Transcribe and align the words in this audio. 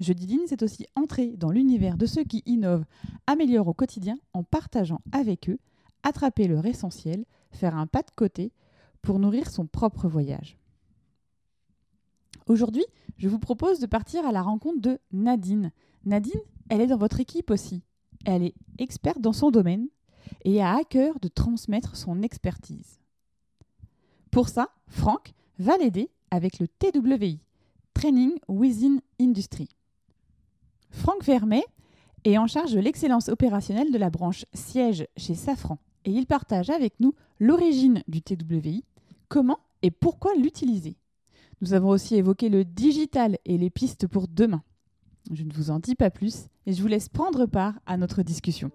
Jeudi 0.00 0.26
Line, 0.26 0.46
c'est 0.46 0.62
aussi 0.62 0.86
entrer 0.96 1.36
dans 1.36 1.50
l'univers 1.50 1.96
de 1.96 2.06
ceux 2.06 2.24
qui 2.24 2.42
innovent, 2.46 2.84
améliorent 3.26 3.68
au 3.68 3.74
quotidien 3.74 4.18
en 4.32 4.42
partageant 4.42 5.00
avec 5.12 5.48
eux, 5.48 5.58
attraper 6.02 6.48
leur 6.48 6.66
essentiel, 6.66 7.24
faire 7.52 7.76
un 7.76 7.86
pas 7.86 8.02
de 8.02 8.10
côté 8.14 8.52
pour 9.02 9.18
nourrir 9.18 9.50
son 9.50 9.66
propre 9.66 10.08
voyage. 10.08 10.56
Aujourd'hui, 12.46 12.84
je 13.16 13.28
vous 13.28 13.38
propose 13.38 13.78
de 13.78 13.86
partir 13.86 14.26
à 14.26 14.32
la 14.32 14.42
rencontre 14.42 14.80
de 14.80 14.98
Nadine. 15.12 15.70
Nadine, 16.04 16.40
elle 16.68 16.80
est 16.80 16.86
dans 16.86 16.98
votre 16.98 17.20
équipe 17.20 17.50
aussi. 17.50 17.82
Elle 18.26 18.42
est 18.42 18.54
experte 18.78 19.20
dans 19.20 19.32
son 19.32 19.50
domaine 19.50 19.88
et 20.44 20.60
a 20.60 20.76
à 20.76 20.84
cœur 20.84 21.20
de 21.20 21.28
transmettre 21.28 21.96
son 21.96 22.22
expertise. 22.22 22.98
Pour 24.30 24.48
ça, 24.48 24.70
Franck 24.88 25.32
va 25.58 25.76
l'aider 25.76 26.10
avec 26.30 26.58
le 26.58 26.66
TWI, 26.66 27.40
Training 27.94 28.32
Within 28.48 28.98
Industry. 29.20 29.68
Franck 30.94 31.24
Vermet 31.24 31.64
est 32.24 32.38
en 32.38 32.46
charge 32.46 32.72
de 32.72 32.80
l'excellence 32.80 33.28
opérationnelle 33.28 33.92
de 33.92 33.98
la 33.98 34.10
branche 34.10 34.46
siège 34.54 35.06
chez 35.16 35.34
Safran 35.34 35.78
et 36.04 36.10
il 36.10 36.26
partage 36.26 36.70
avec 36.70 36.98
nous 37.00 37.14
l'origine 37.40 38.02
du 38.08 38.22
TWI, 38.22 38.84
comment 39.28 39.58
et 39.82 39.90
pourquoi 39.90 40.34
l'utiliser. 40.34 40.96
Nous 41.60 41.74
avons 41.74 41.90
aussi 41.90 42.14
évoqué 42.14 42.48
le 42.48 42.64
digital 42.64 43.38
et 43.44 43.58
les 43.58 43.70
pistes 43.70 44.06
pour 44.06 44.28
demain. 44.28 44.62
Je 45.30 45.42
ne 45.42 45.52
vous 45.52 45.70
en 45.70 45.78
dis 45.78 45.94
pas 45.94 46.10
plus 46.10 46.46
et 46.66 46.72
je 46.72 46.80
vous 46.80 46.88
laisse 46.88 47.08
prendre 47.08 47.46
part 47.46 47.74
à 47.86 47.96
notre 47.96 48.22
discussion. 48.22 48.70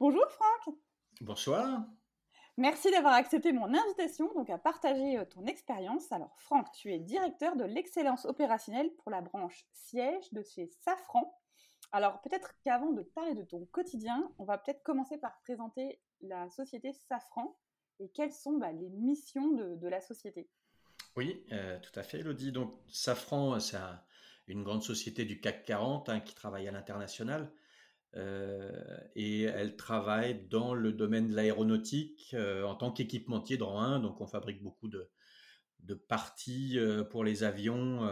Bonjour 0.00 0.24
Franck. 0.30 0.74
Bonsoir. 1.20 1.84
Merci 2.60 2.90
d'avoir 2.90 3.14
accepté 3.14 3.54
mon 3.54 3.72
invitation 3.72 4.30
donc 4.34 4.50
à 4.50 4.58
partager 4.58 5.16
euh, 5.16 5.24
ton 5.24 5.46
expérience. 5.46 6.12
Alors 6.12 6.36
Franck, 6.36 6.70
tu 6.72 6.92
es 6.92 6.98
directeur 6.98 7.56
de 7.56 7.64
l'excellence 7.64 8.26
opérationnelle 8.26 8.90
pour 8.98 9.10
la 9.10 9.22
branche 9.22 9.64
siège 9.72 10.30
de 10.32 10.42
chez 10.42 10.66
Safran. 10.66 11.40
Alors 11.90 12.20
peut-être 12.20 12.52
qu'avant 12.62 12.92
de 12.92 13.00
parler 13.00 13.34
de 13.34 13.44
ton 13.44 13.64
quotidien, 13.72 14.30
on 14.38 14.44
va 14.44 14.58
peut-être 14.58 14.82
commencer 14.82 15.16
par 15.16 15.40
présenter 15.40 16.02
la 16.20 16.50
société 16.50 16.92
Safran 16.92 17.58
et 17.98 18.10
quelles 18.10 18.34
sont 18.34 18.58
bah, 18.58 18.72
les 18.72 18.90
missions 18.90 19.52
de, 19.52 19.88
la 19.88 20.02
société. 20.02 20.50
Oui, 21.16 21.42
euh, 21.52 21.78
tout 21.80 21.98
à 21.98 22.02
fait, 22.02 22.18
Elodie. 22.18 22.52
Donc 22.52 22.78
Safran, 22.88 23.58
c'est 23.58 23.78
une 24.48 24.64
grande 24.64 24.82
société 24.82 25.24
du 25.24 25.40
CAC 25.40 25.64
40 25.64 26.10
hein, 26.10 26.20
qui 26.20 26.34
travaille 26.34 26.68
à 26.68 26.72
l'international. 26.72 27.50
Euh, 28.16 28.98
et 29.14 29.42
elle 29.42 29.76
travaille 29.76 30.46
dans 30.48 30.74
le 30.74 30.92
domaine 30.92 31.28
de 31.28 31.34
l'aéronautique 31.34 32.30
euh, 32.34 32.64
en 32.64 32.74
tant 32.74 32.90
qu'équipementier 32.90 33.56
de 33.56 33.62
rang 33.62 33.80
1. 33.80 34.00
Donc, 34.00 34.20
on 34.20 34.26
fabrique 34.26 34.62
beaucoup 34.62 34.88
de, 34.88 35.08
de 35.80 35.94
parties 35.94 36.78
euh, 36.78 37.04
pour 37.04 37.24
les 37.24 37.44
avions, 37.44 38.10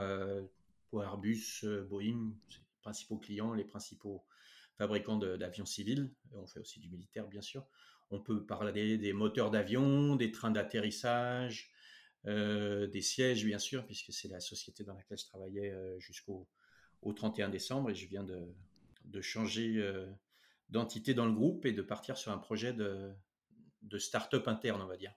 pour 0.90 1.02
Airbus, 1.02 1.64
Boeing, 1.88 2.32
les 2.50 2.56
principaux 2.80 3.18
clients, 3.18 3.54
les 3.54 3.64
principaux 3.64 4.24
fabricants 4.76 5.16
d'avions 5.18 5.66
civils. 5.66 6.14
on 6.32 6.46
fait 6.46 6.60
aussi 6.60 6.80
du 6.80 6.88
militaire, 6.88 7.26
bien 7.26 7.42
sûr. 7.42 7.66
On 8.10 8.20
peut 8.20 8.46
parler 8.46 8.96
des 8.96 9.12
moteurs 9.12 9.50
d'avion, 9.50 10.16
des 10.16 10.30
trains 10.30 10.50
d'atterrissage, 10.50 11.70
des 12.24 13.02
sièges, 13.02 13.44
bien 13.44 13.58
sûr, 13.58 13.84
puisque 13.84 14.12
c'est 14.12 14.28
la 14.28 14.40
société 14.40 14.84
dans 14.84 14.94
laquelle 14.94 15.18
je 15.18 15.26
travaillais 15.26 15.74
jusqu'au 15.98 16.48
au 17.02 17.12
31 17.12 17.48
décembre 17.50 17.90
et 17.90 17.94
je 17.94 18.06
viens 18.08 18.24
de, 18.24 18.54
de 19.08 19.20
changer 19.20 19.76
euh, 19.76 20.06
d'entité 20.68 21.14
dans 21.14 21.26
le 21.26 21.32
groupe 21.32 21.66
et 21.66 21.72
de 21.72 21.82
partir 21.82 22.16
sur 22.16 22.32
un 22.32 22.38
projet 22.38 22.72
de, 22.72 23.12
de 23.82 23.98
start-up 23.98 24.46
interne, 24.48 24.80
on 24.82 24.86
va 24.86 24.96
dire. 24.96 25.14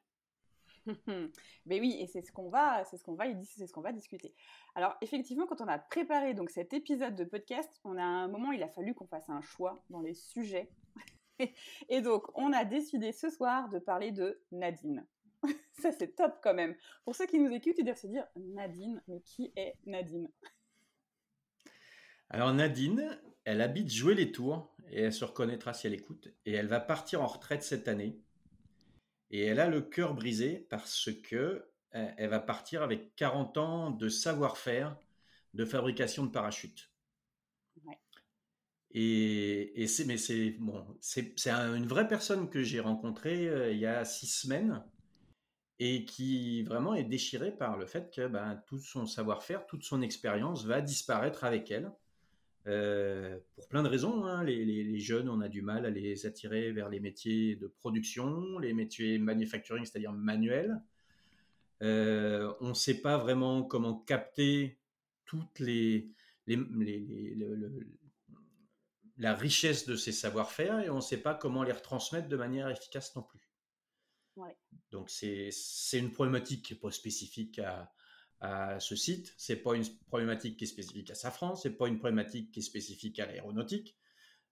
Mais 1.65 1.79
oui, 1.79 1.97
et 1.99 2.07
c'est 2.07 2.21
ce 2.21 2.31
qu'on 2.31 2.49
va, 2.49 2.83
c'est 2.85 2.97
ce 2.97 3.03
qu'on 3.03 3.13
va, 3.13 3.25
c'est 3.43 3.67
ce 3.67 3.73
qu'on 3.73 3.81
va 3.81 3.91
discuter. 3.91 4.33
Alors 4.75 4.95
effectivement, 5.01 5.45
quand 5.45 5.61
on 5.61 5.67
a 5.67 5.77
préparé 5.77 6.33
donc 6.33 6.49
cet 6.49 6.73
épisode 6.73 7.15
de 7.15 7.23
podcast, 7.23 7.79
on 7.83 7.97
a 7.97 8.03
un 8.03 8.27
moment, 8.27 8.51
il 8.51 8.63
a 8.63 8.69
fallu 8.69 8.93
qu'on 8.93 9.07
fasse 9.07 9.29
un 9.29 9.41
choix 9.41 9.83
dans 9.89 10.01
les 10.01 10.13
sujets. 10.13 10.71
et 11.89 12.01
donc, 12.01 12.25
on 12.35 12.51
a 12.53 12.65
décidé 12.65 13.11
ce 13.11 13.29
soir 13.29 13.69
de 13.69 13.79
parler 13.79 14.11
de 14.11 14.41
Nadine. 14.51 15.05
Ça, 15.73 15.91
c'est 15.91 16.15
top 16.15 16.39
quand 16.43 16.53
même. 16.53 16.75
Pour 17.03 17.15
ceux 17.15 17.25
qui 17.25 17.39
nous 17.39 17.51
écoutent, 17.51 17.77
ils 17.77 17.85
doivent 17.85 17.97
se 17.97 18.07
dire 18.07 18.25
Nadine, 18.35 19.01
mais 19.07 19.21
qui 19.21 19.51
est 19.55 19.75
Nadine? 19.85 20.29
Alors 22.29 22.53
Nadine, 22.53 23.19
elle 23.43 23.61
habite 23.61 23.91
jouer 23.91 24.15
les 24.15 24.31
tours 24.31 24.75
et 24.89 25.01
elle 25.01 25.13
se 25.13 25.25
reconnaîtra 25.25 25.73
si 25.73 25.87
elle 25.87 25.93
écoute. 25.93 26.29
Et 26.45 26.53
elle 26.53 26.67
va 26.67 26.79
partir 26.79 27.21
en 27.21 27.27
retraite 27.27 27.63
cette 27.63 27.87
année. 27.87 28.19
Et 29.29 29.45
elle 29.45 29.59
a 29.59 29.67
le 29.67 29.81
cœur 29.81 30.13
brisé 30.13 30.67
parce 30.69 31.09
que 31.23 31.65
euh, 31.95 32.11
elle 32.17 32.29
va 32.29 32.39
partir 32.39 32.83
avec 32.83 33.15
40 33.15 33.57
ans 33.57 33.91
de 33.91 34.09
savoir-faire 34.09 34.97
de 35.53 35.65
fabrication 35.65 36.25
de 36.25 36.31
parachutes. 36.31 36.91
Et, 38.93 39.87
c'est 39.87 40.05
mais 40.05 40.17
c'est 40.17 40.51
bon, 40.59 40.85
c'est 40.99 41.47
une 41.47 41.87
vraie 41.87 42.09
personne 42.09 42.49
que 42.49 42.61
j'ai 42.61 42.81
rencontrée 42.81 43.47
euh, 43.47 43.71
il 43.71 43.79
y 43.79 43.85
a 43.85 44.03
six 44.03 44.27
semaines 44.27 44.83
et 45.79 46.03
qui 46.03 46.63
vraiment 46.63 46.93
est 46.93 47.05
déchirée 47.05 47.55
par 47.55 47.77
le 47.77 47.85
fait 47.85 48.13
que 48.13 48.27
ben, 48.27 48.61
tout 48.67 48.79
son 48.79 49.05
savoir-faire, 49.05 49.65
toute 49.65 49.83
son 49.83 50.01
expérience 50.01 50.65
va 50.65 50.81
disparaître 50.81 51.45
avec 51.45 51.71
elle. 51.71 51.91
Euh, 52.67 53.39
pour 53.55 53.67
plein 53.67 53.83
de 53.83 53.87
raisons. 53.87 54.25
Hein. 54.25 54.43
Les, 54.43 54.99
jeunes, 54.99 55.29
on 55.29 55.41
a 55.41 55.47
du 55.49 55.61
mal 55.61 55.85
à 55.85 55.89
les 55.89 56.25
attirer 56.25 56.71
vers 56.71 56.89
les 56.89 56.99
métiers 56.99 57.55
de 57.55 57.67
production, 57.67 58.59
les 58.59 58.73
métiers 58.73 59.17
manufacturing, 59.17 59.85
c'est-à-dire 59.85 60.13
manuels. 60.13 60.81
Euh, 61.81 62.53
on 62.59 62.69
ne 62.69 62.73
sait 62.73 63.01
pas 63.01 63.17
vraiment 63.17 63.63
comment 63.63 63.95
capter 63.95 64.79
toutes 65.25 65.59
les, 65.59 66.11
la 69.17 69.33
richesse 69.33 69.87
de 69.87 69.95
ces 69.95 70.11
savoir-faire 70.11 70.79
et 70.81 70.89
on 70.89 70.97
ne 70.97 71.01
sait 71.01 71.21
pas 71.21 71.33
comment 71.33 71.63
les 71.63 71.71
retransmettre 71.71 72.27
de 72.27 72.35
manière 72.35 72.69
efficace 72.69 73.15
non 73.15 73.23
plus. 73.23 73.39
Donc 74.91 75.09
c'est 75.09 75.51
une 75.93 76.11
problématique 76.11 76.65
qui 76.65 76.73
n'est 76.73 76.79
pas 76.79 76.91
spécifique 76.91 77.59
à, 77.59 77.91
à 78.41 78.79
ce 78.79 78.95
site. 78.95 79.33
C'est 79.37 79.55
pas 79.55 79.75
une 79.75 79.85
problématique 80.07 80.57
qui 80.57 80.65
est 80.65 80.67
spécifique 80.67 81.09
à 81.11 81.15
Safran, 81.15 81.55
c'est 81.55 81.77
pas 81.77 81.87
une 81.87 81.99
problématique 81.99 82.51
qui 82.51 82.59
est 82.59 82.63
spécifique 82.63 83.19
à 83.19 83.27
l'aéronautique. 83.27 83.95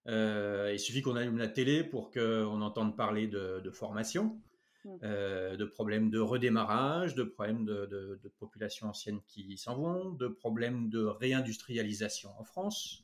Euh, 0.08 0.72
il 0.72 0.80
suffit 0.80 1.02
qu'on 1.02 1.16
allume 1.16 1.38
la 1.38 1.48
télé 1.48 1.84
pour 1.84 2.12
qu'on 2.12 2.62
entende 2.62 2.96
parler 2.96 3.28
de, 3.28 3.70
formation, 3.72 4.40
mmh. 4.86 4.90
euh, 5.04 5.58
de 5.58 5.66
problèmes 5.66 6.10
de 6.10 6.20
redémarrage, 6.20 7.16
de 7.16 7.24
problèmes 7.24 7.66
de, 7.66 7.86
de 7.88 8.30
populations 8.40 8.88
anciennes 8.88 9.22
qui 9.28 9.58
s'en 9.58 9.76
vont, 9.76 10.12
de 10.12 10.28
problèmes 10.28 10.90
de 10.90 11.04
réindustrialisation 11.04 12.32
en 12.40 12.44
France, 12.44 13.04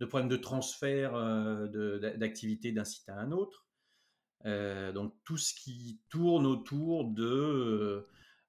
de 0.00 0.06
problèmes 0.06 0.28
de 0.28 0.36
transfert 0.36 1.14
euh, 1.14 2.16
d'activités 2.16 2.72
d'un 2.72 2.84
site 2.84 3.08
à 3.08 3.16
un 3.18 3.30
autre. 3.30 3.66
donc 4.44 5.14
tout 5.24 5.38
ce 5.38 5.54
qui 5.54 6.00
tourne 6.08 6.46
autour 6.46 7.04
de 7.04 8.06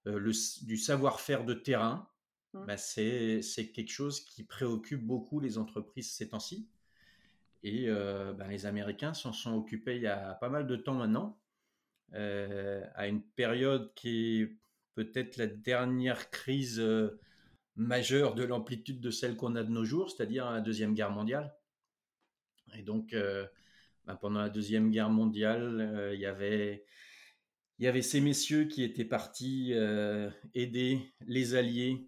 euh, 0.07 0.31
du 0.61 0.77
savoir-faire 0.77 1.45
de 1.45 1.53
terrain, 1.53 2.07
mmh. 2.53 2.65
bah, 2.65 2.77
c'est 2.77 3.41
quelque 3.73 3.91
chose 3.91 4.19
qui 4.21 4.43
préoccupe 4.43 5.01
beaucoup 5.01 5.39
les 5.39 5.57
entreprises 5.57 6.11
ces 6.11 6.29
temps-ci. 6.29 6.67
Et 7.63 7.85
euh, 7.87 8.33
bah, 8.33 8.47
les 8.47 8.67
Américains 8.67 9.15
s'en 9.15 9.33
sont 9.33 9.55
occupés 9.55 9.95
il 9.95 10.03
y 10.03 10.07
a 10.07 10.35
pas 10.35 10.49
mal 10.49 10.67
de 10.67 10.75
temps 10.75 10.93
maintenant, 10.93 11.39
euh, 12.13 12.85
à 12.93 13.07
une 13.07 13.23
période 13.23 13.91
qui 13.95 14.41
est 14.41 14.57
peut-être 14.93 15.37
la 15.37 15.47
dernière 15.47 16.29
crise 16.29 16.81
majeure 17.75 18.35
de 18.35 18.43
l'amplitude 18.43 19.01
de 19.01 19.09
celle 19.09 19.35
qu'on 19.35 19.55
a 19.55 19.63
de 19.63 19.71
nos 19.71 19.83
jours, 19.83 20.11
c'est-à-dire 20.11 20.49
la 20.51 20.61
Deuxième 20.61 20.93
Guerre 20.93 21.11
mondiale. 21.11 21.53
Et 22.77 22.83
donc, 22.83 23.15
bah, 24.05 24.15
pendant 24.15 24.39
la 24.39 24.49
Deuxième 24.49 24.91
Guerre 24.91 25.09
mondiale, 25.09 26.11
il 26.13 26.19
y 26.19 26.25
avait 26.27 26.85
il 27.79 27.85
y 27.85 27.87
avait 27.87 28.01
ces 28.01 28.21
messieurs 28.21 28.65
qui 28.65 28.83
étaient 28.83 29.05
partis 29.05 29.73
euh, 29.73 30.29
aider 30.53 30.99
les 31.27 31.55
Alliés 31.55 32.07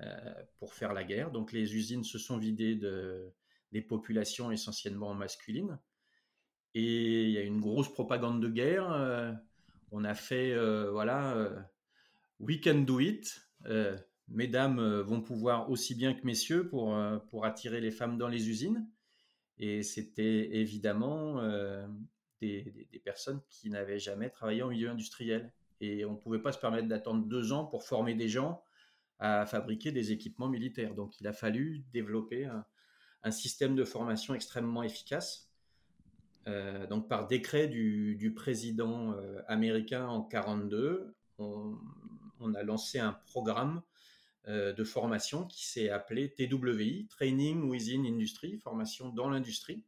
euh, 0.00 0.34
pour 0.58 0.74
faire 0.74 0.92
la 0.92 1.04
guerre. 1.04 1.30
Donc 1.30 1.52
les 1.52 1.74
usines 1.74 2.04
se 2.04 2.18
sont 2.18 2.36
vidées 2.36 2.74
de, 2.74 3.32
des 3.72 3.80
populations 3.80 4.50
essentiellement 4.50 5.14
masculines. 5.14 5.78
Et 6.74 7.24
il 7.24 7.30
y 7.30 7.38
a 7.38 7.42
une 7.42 7.60
grosse 7.60 7.90
propagande 7.90 8.42
de 8.42 8.48
guerre. 8.48 8.92
Euh, 8.92 9.32
on 9.90 10.04
a 10.04 10.14
fait, 10.14 10.54
voilà, 10.90 11.48
we 12.40 12.60
can 12.60 12.80
do 12.80 13.00
it. 13.00 13.40
mesdames 14.28 14.80
vont 15.00 15.22
pouvoir 15.22 15.70
aussi 15.70 15.94
bien 15.94 16.12
que 16.12 16.26
messieurs 16.26 16.68
pour, 16.68 16.98
pour 17.30 17.46
attirer 17.46 17.80
les 17.80 17.92
femmes 17.92 18.18
dans 18.18 18.28
les 18.28 18.50
usines. 18.50 18.86
Et 19.58 19.82
c'était 19.82 20.56
évidemment 20.56 21.40
des, 22.40 23.00
personnes 23.04 23.40
qui 23.48 23.70
n'avaient 23.70 23.98
jamais 23.98 24.30
travaillé 24.30 24.62
en 24.62 24.68
milieu 24.68 24.90
industriel. 24.90 25.52
Et 25.80 26.04
on 26.04 26.12
ne 26.12 26.16
pouvait 26.16 26.40
pas 26.40 26.52
se 26.52 26.58
permettre 26.58 26.88
d'attendre 26.88 27.26
deux 27.26 27.52
ans 27.52 27.64
pour 27.64 27.84
former 27.84 28.14
des 28.14 28.28
gens 28.28 28.62
à 29.18 29.46
fabriquer 29.46 29.92
des 29.92 30.12
équipements 30.12 30.48
militaires. 30.48 30.94
Donc 30.94 31.20
il 31.20 31.26
a 31.26 31.32
fallu 31.32 31.84
développer 31.92 32.46
un, 32.46 32.64
système 33.30 33.74
de 33.74 33.84
formation 33.84 34.34
extrêmement 34.34 34.84
efficace. 34.84 35.50
Euh, 36.46 36.86
donc 36.86 37.08
par 37.08 37.26
décret 37.26 37.66
du, 37.66 38.14
du 38.14 38.32
président 38.32 39.14
euh, 39.14 39.42
américain 39.48 40.06
en 40.06 40.22
42, 40.22 41.12
on, 41.38 41.76
on, 42.38 42.54
a 42.54 42.62
lancé 42.62 43.00
un 43.00 43.12
programme 43.12 43.82
euh, 44.48 44.72
de 44.72 44.84
formation 44.84 45.44
qui 45.44 45.66
s'est 45.66 45.90
appelé 45.90 46.32
TWI, 46.32 47.08
Training 47.08 47.68
Within 47.68 48.04
Industry, 48.04 48.58
formation 48.58 49.08
dans 49.08 49.28
l'industrie. 49.28 49.82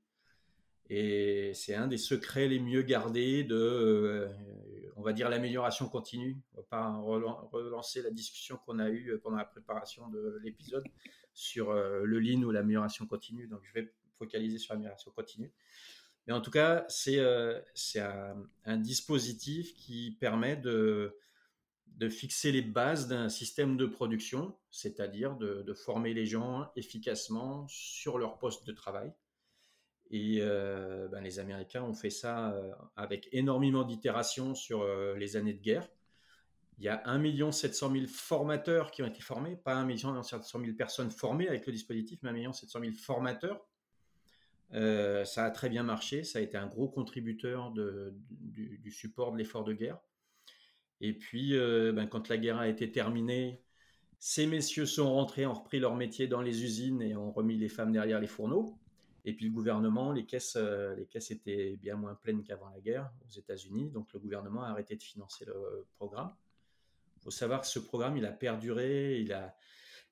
Et 0.90 1.52
c'est 1.54 1.74
un 1.74 1.86
des 1.86 1.98
secrets 1.98 2.48
les 2.48 2.60
mieux 2.60 2.82
gardés 2.82 3.44
de, 3.44 3.54
euh, 3.54 4.28
on 4.96 5.02
va 5.02 5.12
dire, 5.12 5.28
l'amélioration 5.28 5.88
continue. 5.88 6.40
On 6.54 6.58
va 6.58 6.62
pas 6.62 6.96
relancer 6.96 8.02
la 8.02 8.10
discussion 8.10 8.58
qu'on 8.64 8.78
a 8.78 8.88
eue 8.88 9.18
pendant 9.22 9.36
la 9.36 9.44
préparation 9.44 10.08
de 10.08 10.38
l'épisode 10.42 10.84
sur 11.34 11.70
euh, 11.70 12.04
le 12.04 12.18
lean 12.18 12.42
ou 12.42 12.50
l'amélioration 12.50 13.06
continue. 13.06 13.46
Donc, 13.48 13.60
je 13.64 13.72
vais 13.74 13.92
focaliser 14.18 14.58
sur 14.58 14.74
l'amélioration 14.74 15.10
continue. 15.10 15.52
Mais 16.26 16.34
en 16.34 16.40
tout 16.40 16.50
cas, 16.50 16.84
c'est 16.88 17.18
euh, 17.18 17.58
un, 18.64 18.76
dispositif 18.76 19.74
qui 19.74 20.16
permet 20.20 20.56
de, 20.56 21.14
fixer 22.10 22.52
les 22.52 22.62
bases 22.62 23.08
d'un 23.08 23.28
système 23.28 23.76
de 23.76 23.86
production, 23.86 24.54
c'est-à-dire 24.70 25.36
de, 25.36 25.72
former 25.74 26.12
les 26.12 26.26
gens 26.26 26.70
efficacement 26.76 27.66
sur 27.68 28.18
leur 28.18 28.38
poste 28.38 28.66
de 28.66 28.72
travail 28.72 29.12
et 30.10 30.38
euh, 30.40 31.08
ben, 31.08 31.20
les 31.20 31.38
Américains 31.38 31.82
ont 31.82 31.94
fait 31.94 32.10
ça 32.10 32.52
euh, 32.52 32.72
avec 32.96 33.28
énormément 33.32 33.84
d'itérations 33.84 34.54
sur 34.54 34.80
euh, 34.80 35.14
les 35.16 35.36
années 35.36 35.52
de 35.52 35.60
guerre. 35.60 35.86
Il 36.78 36.84
y 36.84 36.88
a 36.88 37.02
1 37.06 37.52
700 37.52 37.92
000 37.92 38.06
formateurs 38.06 38.90
qui 38.90 39.02
ont 39.02 39.06
été 39.06 39.20
formés, 39.20 39.56
pas 39.56 39.74
1 39.76 40.22
700 40.22 40.60
000 40.60 40.76
personnes 40.76 41.10
formées 41.10 41.48
avec 41.48 41.66
le 41.66 41.72
dispositif, 41.72 42.20
mais 42.22 42.44
1 42.44 42.52
700 42.52 42.80
000 42.80 42.92
formateurs. 42.94 43.66
ça 44.70 45.44
a 45.44 45.50
très 45.50 45.68
bien 45.68 45.82
marché, 45.82 46.22
ça 46.22 46.38
a 46.38 46.42
été 46.42 46.56
un 46.56 46.68
gros 46.68 46.88
contributeur 46.88 47.72
du, 47.72 48.90
support 48.92 49.32
de 49.32 49.38
l'effort 49.38 49.64
de 49.64 49.72
guerre. 49.72 49.98
Et 51.00 51.12
puis, 51.14 51.58
ben, 51.58 52.06
quand 52.06 52.28
la 52.28 52.38
guerre 52.38 52.58
a 52.58 52.68
été 52.68 52.92
terminée, 52.92 53.60
ces 54.20 54.46
messieurs 54.46 54.86
sont 54.86 55.12
rentrés, 55.12 55.46
ont 55.46 55.54
repris 55.54 55.80
leur 55.80 55.96
métier 55.96 56.28
dans 56.28 56.42
les 56.42 56.62
usines 56.62 57.02
et 57.02 57.16
ont 57.16 57.32
remis 57.32 57.56
les 57.56 57.68
femmes 57.68 57.90
derrière 57.90 58.20
les 58.20 58.28
fourneaux. 58.28 58.78
Et 59.28 59.34
puis 59.34 59.44
le 59.44 59.52
gouvernement, 59.52 60.10
les 60.10 60.24
caisses, 60.24 60.56
euh, 60.56 60.94
les 60.94 61.04
caisses 61.04 61.30
étaient 61.30 61.76
bien 61.76 61.96
moins 61.96 62.14
pleines 62.14 62.42
qu'avant 62.42 62.70
la 62.70 62.80
guerre 62.80 63.12
aux 63.26 63.30
États-Unis, 63.30 63.90
donc 63.90 64.10
le 64.14 64.20
gouvernement 64.20 64.62
a 64.62 64.68
arrêté 64.68 64.96
de 64.96 65.02
financer 65.02 65.44
le 65.44 65.86
programme. 65.98 66.34
Il 67.18 67.24
faut 67.24 67.30
savoir 67.30 67.60
que 67.60 67.66
ce 67.66 67.78
programme, 67.78 68.16
il 68.16 68.24
a 68.24 68.32
perduré, 68.32 69.20
il 69.20 69.34
a, 69.34 69.54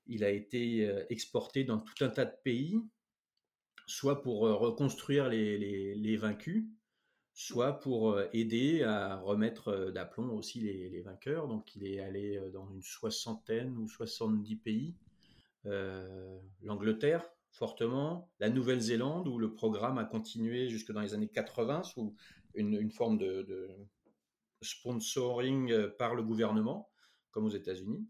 il 0.05 0.23
a 0.23 0.29
été 0.29 0.87
euh, 0.87 1.03
exporté 1.09 1.63
dans 1.63 1.79
tout 1.79 1.95
un 2.05 2.09
tas 2.09 2.25
de 2.25 2.35
pays, 2.43 2.79
soit 3.87 4.21
pour 4.21 4.45
euh, 4.45 4.53
reconstruire 4.53 5.29
les, 5.29 5.95
les, 5.95 6.17
vaincus, 6.17 6.65
soit 7.33 7.79
pour 7.79 8.21
aider 8.33 8.83
à 8.83 9.15
remettre 9.15 9.89
d'aplomb 9.89 10.29
aussi 10.29 10.59
les, 10.59 10.89
les, 10.89 11.01
vainqueurs. 11.01 11.47
Donc 11.47 11.75
il 11.75 11.87
est 11.87 12.01
allé 12.01 12.39
dans 12.53 12.69
une 12.69 12.83
soixantaine 12.83 13.75
ou 13.79 13.89
70 13.89 14.55
pays. 14.57 14.95
L'Angleterre, 16.61 17.27
fortement, 17.51 18.29
la 18.39 18.49
Nouvelle-Zélande, 18.49 19.27
où 19.27 19.37
le 19.37 19.53
programme 19.53 19.97
a 19.97 20.05
continué 20.05 20.69
jusque 20.69 20.91
dans 20.91 21.01
les 21.01 21.13
années 21.13 21.27
80 21.27 21.83
sous 21.83 22.15
une, 22.53 22.91
forme 22.91 23.17
de, 23.17 23.69
sponsoring 24.61 25.71
euh, 25.71 25.89
par 25.89 26.15
le 26.15 26.23
gouvernement, 26.23 26.89
comme 27.31 27.45
aux 27.45 27.51
États-Unis. 27.51 28.07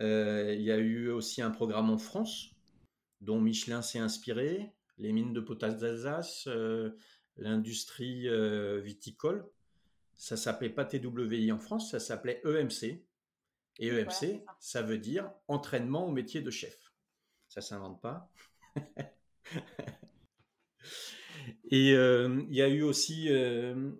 Euh, 0.00 0.54
il 0.54 0.62
y 0.62 0.70
a 0.70 0.78
eu 0.78 1.10
aussi 1.10 1.42
un 1.42 1.50
programme 1.50 1.90
en 1.90 1.98
France, 1.98 2.50
dont 3.20 3.40
Michelin 3.40 3.82
s'est 3.82 3.98
inspiré, 3.98 4.72
les 4.96 5.12
mines 5.12 5.32
de 5.32 5.40
potasse 5.40 5.78
d'Alsace, 5.78 6.44
euh, 6.46 6.90
l'industrie 7.36 8.28
viticole. 8.80 9.48
Ça 10.14 10.36
s'appelait 10.36 10.70
pas 10.70 10.84
TWI 10.84 11.52
en 11.52 11.58
France, 11.58 11.92
ça 11.92 12.00
s'appelait 12.00 12.42
EMC. 12.44 13.04
Et 13.80 13.88
EMC, 13.88 14.42
ça 14.58 14.82
veut 14.82 14.98
dire 14.98 15.30
entraînement 15.46 16.06
au 16.06 16.10
métier 16.10 16.40
de 16.40 16.50
chef. 16.50 16.87
Ça 17.48 17.60
s'invente 17.60 18.00
pas. 18.00 18.30
Et 21.70 21.92
euh, 21.92 22.42
il 22.48 22.56
y 22.56 22.62
a 22.62 22.68
eu 22.68 22.82
aussi 22.82 23.28
euh, 23.30 23.92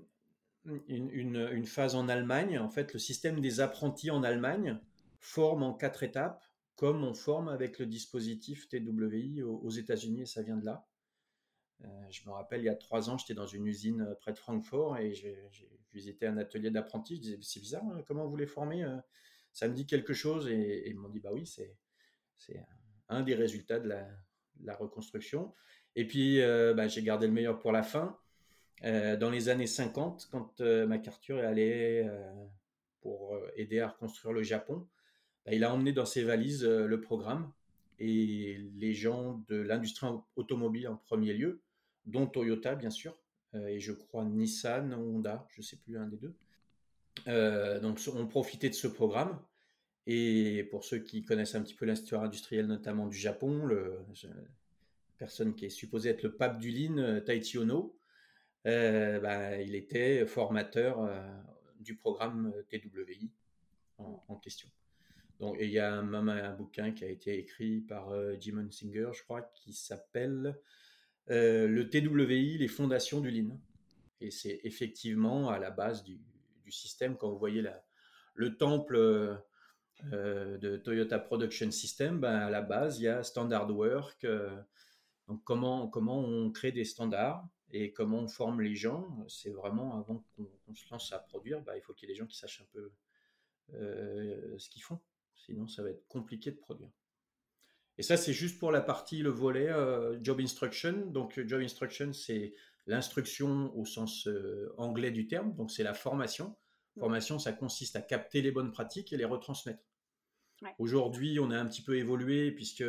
une, 0.86 1.66
phase 1.66 1.94
en 1.94 2.08
Allemagne. 2.08 2.58
En 2.58 2.68
fait, 2.68 2.92
le 2.92 2.98
système 2.98 3.40
des 3.40 3.60
apprentis 3.60 4.10
en 4.10 4.22
Allemagne 4.22 4.78
forme 5.18 5.62
en 5.62 5.74
quatre 5.74 6.02
étapes, 6.02 6.44
comme 6.76 7.04
on 7.04 7.14
forme 7.14 7.48
avec 7.48 7.78
le 7.78 7.86
dispositif 7.86 8.68
TWI 8.68 9.42
aux, 9.42 9.70
États-Unis, 9.70 10.22
et 10.22 10.26
ça 10.26 10.42
vient 10.42 10.56
de 10.56 10.64
là. 10.64 10.86
Euh, 11.84 11.86
je 12.10 12.26
me 12.26 12.32
rappelle, 12.32 12.60
il 12.60 12.66
y 12.66 12.70
a 12.70 12.74
trois 12.74 13.08
ans, 13.08 13.18
j'étais 13.18 13.34
dans 13.34 13.46
une 13.46 13.66
usine 13.66 14.14
près 14.20 14.32
de 14.32 14.38
Francfort 14.38 14.98
et 14.98 15.14
j'ai 15.14 15.38
visité 15.92 16.26
un 16.26 16.36
atelier 16.36 16.70
d'apprentis. 16.70 17.16
Je 17.16 17.20
disais, 17.20 17.38
c'est 17.40 17.60
bizarre, 17.60 17.84
hein, 17.84 18.02
comment 18.06 18.26
vous 18.26 18.36
les 18.36 18.46
formez 18.46 18.84
Ça 19.52 19.68
me 19.68 19.74
dit 19.74 19.86
quelque 19.86 20.12
chose. 20.12 20.48
Et, 20.48 20.52
et 20.54 20.90
ils 20.90 20.96
m'ont 20.96 21.08
dit, 21.08 21.20
bah 21.20 21.30
oui, 21.32 21.46
c'est 21.46 21.76
un 23.08 23.22
des 23.22 23.34
résultats 23.34 23.80
de 23.80 23.88
la, 23.88 24.74
reconstruction. 24.76 25.52
Et 25.96 26.06
puis, 26.06 26.40
euh, 26.40 26.74
bah, 26.74 26.88
j'ai 26.88 27.02
gardé 27.02 27.26
le 27.26 27.32
meilleur 27.32 27.58
pour 27.58 27.72
la 27.72 27.82
fin. 27.82 28.18
Euh, 28.84 29.16
dans 29.16 29.30
les 29.30 29.48
années 29.48 29.66
50, 29.66 30.28
quand 30.30 30.60
euh, 30.60 30.86
MacArthur 30.86 31.40
est 31.40 31.46
allé 31.46 32.10
pour 33.00 33.38
aider 33.56 33.80
à 33.80 33.88
reconstruire 33.88 34.32
le 34.32 34.42
Japon, 34.42 34.86
bah, 35.44 35.52
il 35.52 35.64
a 35.64 35.72
emmené 35.72 35.92
dans 35.92 36.06
ses 36.06 36.22
valises 36.22 36.64
le 36.64 37.00
programme 37.00 37.52
et 37.98 38.58
les 38.76 38.94
gens 38.94 39.42
de 39.48 39.56
l'industrie 39.56 40.06
automobile 40.36 40.88
en 40.88 40.96
premier 40.96 41.32
lieu, 41.32 41.62
dont 42.06 42.26
Toyota 42.26 42.74
bien 42.74 42.90
sûr, 42.90 43.18
et 43.54 43.80
je 43.80 43.92
crois 43.92 44.24
Nissan, 44.24 44.94
Honda, 44.94 45.46
je 45.50 45.60
ne 45.60 45.64
sais 45.64 45.76
plus 45.76 45.98
un 45.98 46.06
des 46.06 46.16
deux. 46.16 47.80
donc 47.80 47.98
ont 48.14 48.26
profité 48.26 48.68
de 48.68 48.74
ce 48.74 48.86
programme 48.86 49.40
et 50.10 50.64
pour 50.64 50.86
ceux 50.86 51.00
qui 51.00 51.22
connaissent 51.22 51.54
un 51.54 51.62
petit 51.62 51.74
peu 51.74 51.84
l'histoire 51.84 52.22
industrielle, 52.22 52.66
notamment 52.66 53.06
du 53.06 53.18
Japon, 53.18 53.66
le, 53.66 53.98
personne 55.18 55.54
qui 55.54 55.66
est 55.66 55.70
supposé 55.70 56.08
être 56.08 56.22
le 56.22 56.34
pape 56.34 56.58
du 56.58 56.70
lean, 56.70 56.96
euh, 56.96 57.20
Taichi 57.20 57.58
Ono, 57.58 57.94
euh, 58.66 59.20
bah, 59.20 59.60
il 59.60 59.74
était 59.74 60.24
formateur 60.24 61.02
euh, 61.02 61.20
du 61.78 61.94
programme 61.94 62.54
TWI 62.70 63.30
en, 63.98 64.36
question. 64.36 64.70
Donc, 65.40 65.58
il 65.60 65.68
y 65.68 65.78
a 65.78 66.00
même 66.00 66.30
un, 66.30 66.54
bouquin 66.54 66.92
qui 66.92 67.04
a 67.04 67.08
été 67.08 67.38
écrit 67.38 67.80
par 67.82 68.10
Jim 68.40 68.66
Singer, 68.70 69.10
je 69.12 69.22
crois, 69.24 69.42
qui 69.42 69.74
s'appelle 69.74 70.58
Le 71.26 71.82
TWI, 71.82 72.56
les 72.56 72.68
fondations 72.68 73.20
du 73.20 73.30
lean. 73.30 73.60
Et 74.22 74.30
c'est 74.30 74.60
effectivement 74.64 75.50
à 75.50 75.58
la 75.58 75.70
base 75.70 76.02
du, 76.02 76.18
système, 76.70 77.16
quand 77.16 77.30
vous 77.30 77.38
voyez 77.38 77.64
le 78.34 78.56
temple 78.56 79.38
euh, 80.12 80.58
de 80.58 80.76
Toyota 80.76 81.18
Production 81.18 81.70
System, 81.70 82.20
ben, 82.20 82.36
à 82.36 82.50
la 82.50 82.62
base, 82.62 83.00
il 83.00 83.04
y 83.04 83.08
a 83.08 83.22
Standard 83.22 83.70
Work. 83.70 84.24
Euh, 84.24 84.56
donc, 85.26 85.42
comment, 85.44 85.88
comment 85.88 86.20
on 86.20 86.50
crée 86.50 86.72
des 86.72 86.84
standards 86.84 87.46
et 87.70 87.92
comment 87.92 88.20
on 88.20 88.28
forme 88.28 88.62
les 88.62 88.74
gens, 88.74 89.26
c'est 89.28 89.50
vraiment 89.50 89.98
avant 89.98 90.24
qu'on 90.36 90.74
se 90.74 90.90
lance 90.90 91.12
à 91.12 91.18
produire, 91.18 91.60
ben, 91.62 91.74
il 91.76 91.82
faut 91.82 91.92
qu'il 91.92 92.08
y 92.08 92.12
ait 92.12 92.14
des 92.14 92.18
gens 92.18 92.26
qui 92.26 92.38
sachent 92.38 92.62
un 92.62 92.66
peu 92.72 92.92
euh, 93.74 94.58
ce 94.58 94.70
qu'ils 94.70 94.82
font. 94.82 95.00
Sinon, 95.34 95.66
ça 95.68 95.82
va 95.82 95.90
être 95.90 96.06
compliqué 96.06 96.50
de 96.50 96.56
produire. 96.56 96.90
Et 97.98 98.02
ça, 98.02 98.16
c'est 98.16 98.32
juste 98.32 98.58
pour 98.58 98.70
la 98.70 98.80
partie, 98.80 99.18
le 99.18 99.30
volet 99.30 99.68
Job 100.22 100.40
Instruction. 100.40 101.06
Donc, 101.06 101.40
Job 101.44 101.60
Instruction, 101.60 102.12
c'est 102.12 102.54
l'instruction 102.86 103.76
au 103.76 103.84
sens 103.84 104.28
anglais 104.76 105.10
du 105.10 105.26
terme. 105.26 105.54
Donc, 105.56 105.72
c'est 105.72 105.82
la 105.82 105.94
formation. 105.94 106.56
Formation, 106.98 107.38
ça 107.38 107.52
consiste 107.52 107.96
à 107.96 108.00
capter 108.00 108.42
les 108.42 108.50
bonnes 108.50 108.72
pratiques 108.72 109.12
et 109.12 109.16
les 109.16 109.24
retransmettre. 109.24 109.82
Aujourd'hui, 110.78 111.38
on 111.38 111.50
a 111.50 111.58
un 111.58 111.66
petit 111.66 111.82
peu 111.82 111.96
évolué 111.96 112.50
puisque 112.50 112.84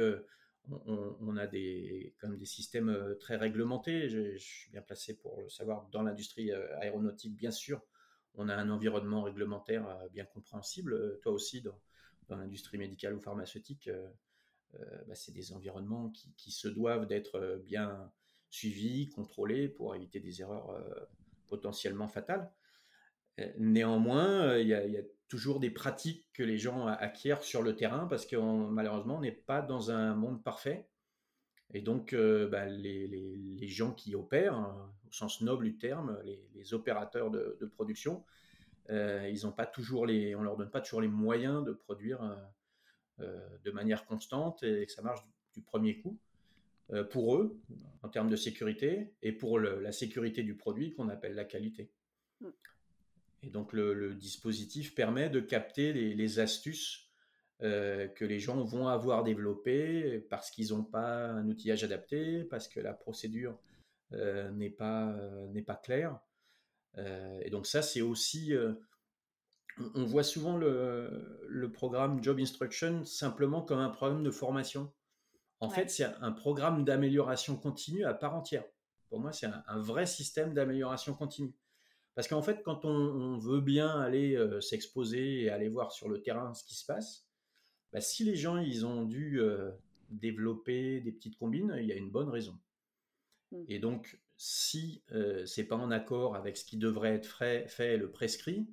on, 0.86 1.38
a 1.38 1.48
des, 1.48 2.16
comme 2.20 2.38
des 2.38 2.46
systèmes 2.46 2.90
euh, 2.90 3.16
très 3.16 3.36
réglementés. 3.36 4.10
Je, 4.10 4.38
suis 4.38 4.72
bien 4.72 4.82
placé 4.82 5.16
pour 5.18 5.40
le 5.42 5.50
savoir. 5.50 5.88
Dans 5.92 6.04
l'industrie 6.04 6.52
euh, 6.52 6.78
aéronautique, 6.80 7.36
bien 7.36 7.52
sûr, 7.52 7.82
on 8.36 8.50
a 8.50 8.56
un 8.56 8.70
environnement 8.70 9.24
réglementaire 9.24 9.88
euh, 9.88 10.10
bien 10.10 10.26
compréhensible. 10.26 11.20
Toi 11.22 11.32
aussi, 11.32 11.62
dans, 11.62 11.80
l'industrie 12.30 12.78
médicale 12.78 13.16
ou 13.16 13.20
pharmaceutique, 13.20 13.90
bah, 15.08 15.16
c'est 15.16 15.32
des 15.32 15.52
environnements 15.52 16.12
qui, 16.38 16.52
se 16.52 16.68
doivent 16.68 17.08
d'être 17.08 17.60
bien 17.66 18.12
suivis, 18.52 19.10
contrôlés 19.10 19.68
pour 19.68 19.96
éviter 19.96 20.20
des 20.20 20.42
erreurs 20.42 20.80
potentiellement 21.48 22.08
fatales. 22.08 22.52
Néanmoins, 23.58 24.58
il 24.58 24.68
y, 24.68 24.74
a, 24.74 25.02
toujours 25.28 25.60
des 25.60 25.70
pratiques 25.70 26.26
que 26.34 26.42
les 26.42 26.58
gens 26.58 26.88
acquièrent 26.88 27.44
sur 27.44 27.62
le 27.62 27.76
terrain 27.76 28.08
parce 28.08 28.26
que 28.26 28.36
malheureusement, 28.36 29.18
on 29.18 29.22
n'est 29.22 29.32
pas 29.32 29.62
dans 29.62 29.92
un 29.92 30.16
monde 30.16 30.44
parfait. 30.44 30.88
Et 31.74 31.82
donc, 31.82 32.16
bah, 32.16 32.66
les, 32.66 33.68
gens 33.68 33.94
qui 33.94 34.16
opèrent, 34.16 34.56
hein, 34.56 34.92
au 35.08 35.12
sens 35.12 35.42
noble 35.42 35.66
du 35.66 35.78
terme, 35.78 36.20
les, 36.24 36.74
opérateurs 36.74 37.30
de, 37.30 37.66
production, 37.72 38.24
ils 38.90 39.46
on 39.46 40.42
leur 40.42 40.58
donne 40.58 40.72
pas 40.72 40.82
toujours 40.82 41.02
les 41.02 41.08
moyens 41.08 41.64
de 41.64 41.74
produire 41.74 42.38
de 43.20 43.72
manière 43.72 44.06
constante 44.06 44.64
et 44.64 44.86
que 44.86 44.92
ça 44.92 45.04
marche 45.04 45.22
du 45.54 45.62
premier 45.62 46.00
coup. 46.00 46.18
Pour 47.12 47.36
eux, 47.36 47.60
en 48.02 48.10
termes 48.10 48.30
de 48.30 48.36
sécurité, 48.36 49.14
et 49.22 49.32
pour 49.32 49.60
la 49.60 49.92
sécurité 49.92 50.42
du 50.42 50.56
produit 50.56 50.92
qu'on 50.96 51.08
appelle 51.10 51.36
la 51.36 51.46
qualité. 51.46 51.92
Et 53.44 53.50
donc 53.50 53.74
le, 53.74 54.14
dispositif 54.16 54.96
permet 54.96 55.30
de 55.30 55.40
capter 55.40 55.94
les, 55.94 56.40
astuces 56.40 57.10
euh, 57.62 58.08
que 58.08 58.26
les 58.26 58.40
gens 58.40 58.64
vont 58.64 58.88
avoir 58.88 59.24
développées 59.24 60.20
parce 60.30 60.52
qu'ils 60.52 60.70
n'ont 60.70 60.84
pas 60.84 61.28
un 61.28 61.48
outillage 61.48 61.84
adapté, 61.84 62.44
parce 62.44 62.68
que 62.68 62.80
la 62.80 62.94
procédure 62.94 63.58
euh, 64.14 64.50
n'est 64.52 64.70
pas, 64.70 65.16
n'est 65.54 65.64
pas 65.64 65.76
claire. 65.76 66.20
et 66.98 67.50
donc 67.50 67.66
ça, 67.66 67.82
c'est 67.82 68.02
aussi... 68.02 68.54
on 69.96 70.04
voit 70.06 70.24
souvent 70.24 70.58
le, 70.58 71.46
le, 71.48 71.72
programme 71.72 72.22
Job 72.22 72.40
Instruction 72.40 73.06
simplement 73.06 73.62
comme 73.62 73.80
un 73.80 73.90
programme 73.90 74.24
de 74.24 74.32
formation. 74.32 74.92
En 75.62 75.70
fait, 75.70 75.90
c'est 75.90 76.06
un 76.22 76.32
programme 76.32 76.86
d'amélioration 76.86 77.58
continue 77.58 78.06
à 78.06 78.14
part 78.14 78.36
entière. 78.36 78.64
Pour 79.10 79.20
moi, 79.20 79.34
c'est 79.34 79.48
un, 79.48 79.80
vrai 79.80 80.06
système 80.06 80.54
d'amélioration 80.54 81.14
continue. 81.14 81.54
Parce 82.16 82.28
qu'en 82.28 82.42
fait, 82.42 82.64
quand 82.64 82.86
on, 82.86 83.38
veut 83.38 83.62
bien 83.62 83.90
aller 84.02 84.36
euh, 84.36 84.60
s'exposer 84.60 85.44
et 85.44 85.50
aller 85.50 85.70
voir 85.70 85.92
sur 85.92 86.10
le 86.10 86.22
terrain 86.22 86.54
ce 86.54 86.64
qui 86.64 86.76
se 86.76 86.86
passe, 86.86 87.28
bah, 87.94 88.02
si 88.02 88.24
les 88.24 88.36
gens 88.36 88.58
ils 88.58 88.86
ont 88.86 89.06
dû 89.06 89.40
euh, 89.40 89.72
développer 90.10 91.00
des 91.02 91.12
petites 91.12 91.38
combines, 91.38 91.76
il 91.80 91.86
y 91.86 91.92
a 91.92 91.96
une 91.96 92.12
bonne 92.12 92.30
raison. 92.30 92.60
Mmh. 93.52 93.64
Et 93.70 93.80
donc, 93.80 94.20
si 94.38 95.04
euh, 95.12 95.46
c'est 95.46 95.66
pas 95.66 95.76
en 95.76 95.92
accord 95.92 96.36
avec 96.36 96.58
ce 96.58 96.66
qui 96.66 96.78
devrait 96.78 97.16
être 97.16 97.38
fait, 97.38 97.68
fait 97.70 97.98
le 97.98 98.12
prescrit, 98.12 98.70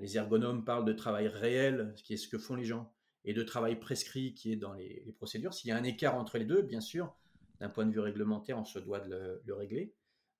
les 0.00 0.16
ergonomes 0.16 0.64
parlent 0.64 0.86
de 0.86 0.94
travail 0.94 1.28
réel, 1.28 1.92
ce 1.94 2.02
qui 2.02 2.14
est 2.14 2.16
ce 2.16 2.26
que 2.26 2.38
font 2.38 2.54
les 2.54 2.64
gens 2.64 2.90
et 3.28 3.34
de 3.34 3.42
travail 3.42 3.78
prescrit 3.78 4.32
qui 4.32 4.52
est 4.52 4.56
dans 4.56 4.72
les, 4.72 5.04
procédures. 5.18 5.52
S'il 5.52 5.68
y 5.68 5.72
a 5.72 5.76
un 5.76 5.84
écart 5.84 6.14
entre 6.14 6.38
les 6.38 6.46
deux, 6.46 6.62
bien 6.62 6.80
sûr, 6.80 7.14
d'un 7.60 7.68
point 7.68 7.84
de 7.84 7.92
vue 7.92 8.00
réglementaire, 8.00 8.58
on 8.58 8.64
se 8.64 8.78
doit 8.78 9.00
de 9.00 9.42
le, 9.44 9.54
régler. 9.54 9.94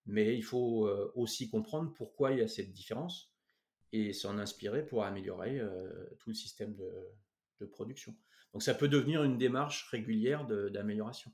Mais 0.09 0.35
il 0.35 0.43
faut 0.43 0.87
euh, 0.87 1.13
aussi 1.15 1.51
comprendre 1.51 1.93
pourquoi 1.95 2.33
il 2.33 2.39
y 2.39 2.43
a 2.43 2.49
cette 2.49 2.73
différence 2.73 3.31
et 3.93 4.15
s'en 4.15 4.39
inspirer 4.39 4.85
pour 4.85 5.05
améliorer 5.05 5.61
euh, 5.61 6.17
tout 6.19 6.31
le 6.31 6.35
système 6.35 6.75
de, 6.75 7.67
production. 7.73 8.15
Donc 8.53 8.63
ça 8.63 8.73
peut 8.73 8.87
devenir 8.87 9.25
une 9.25 9.37
démarche 9.37 9.89
régulière 9.91 10.47
d'amélioration. 10.47 11.33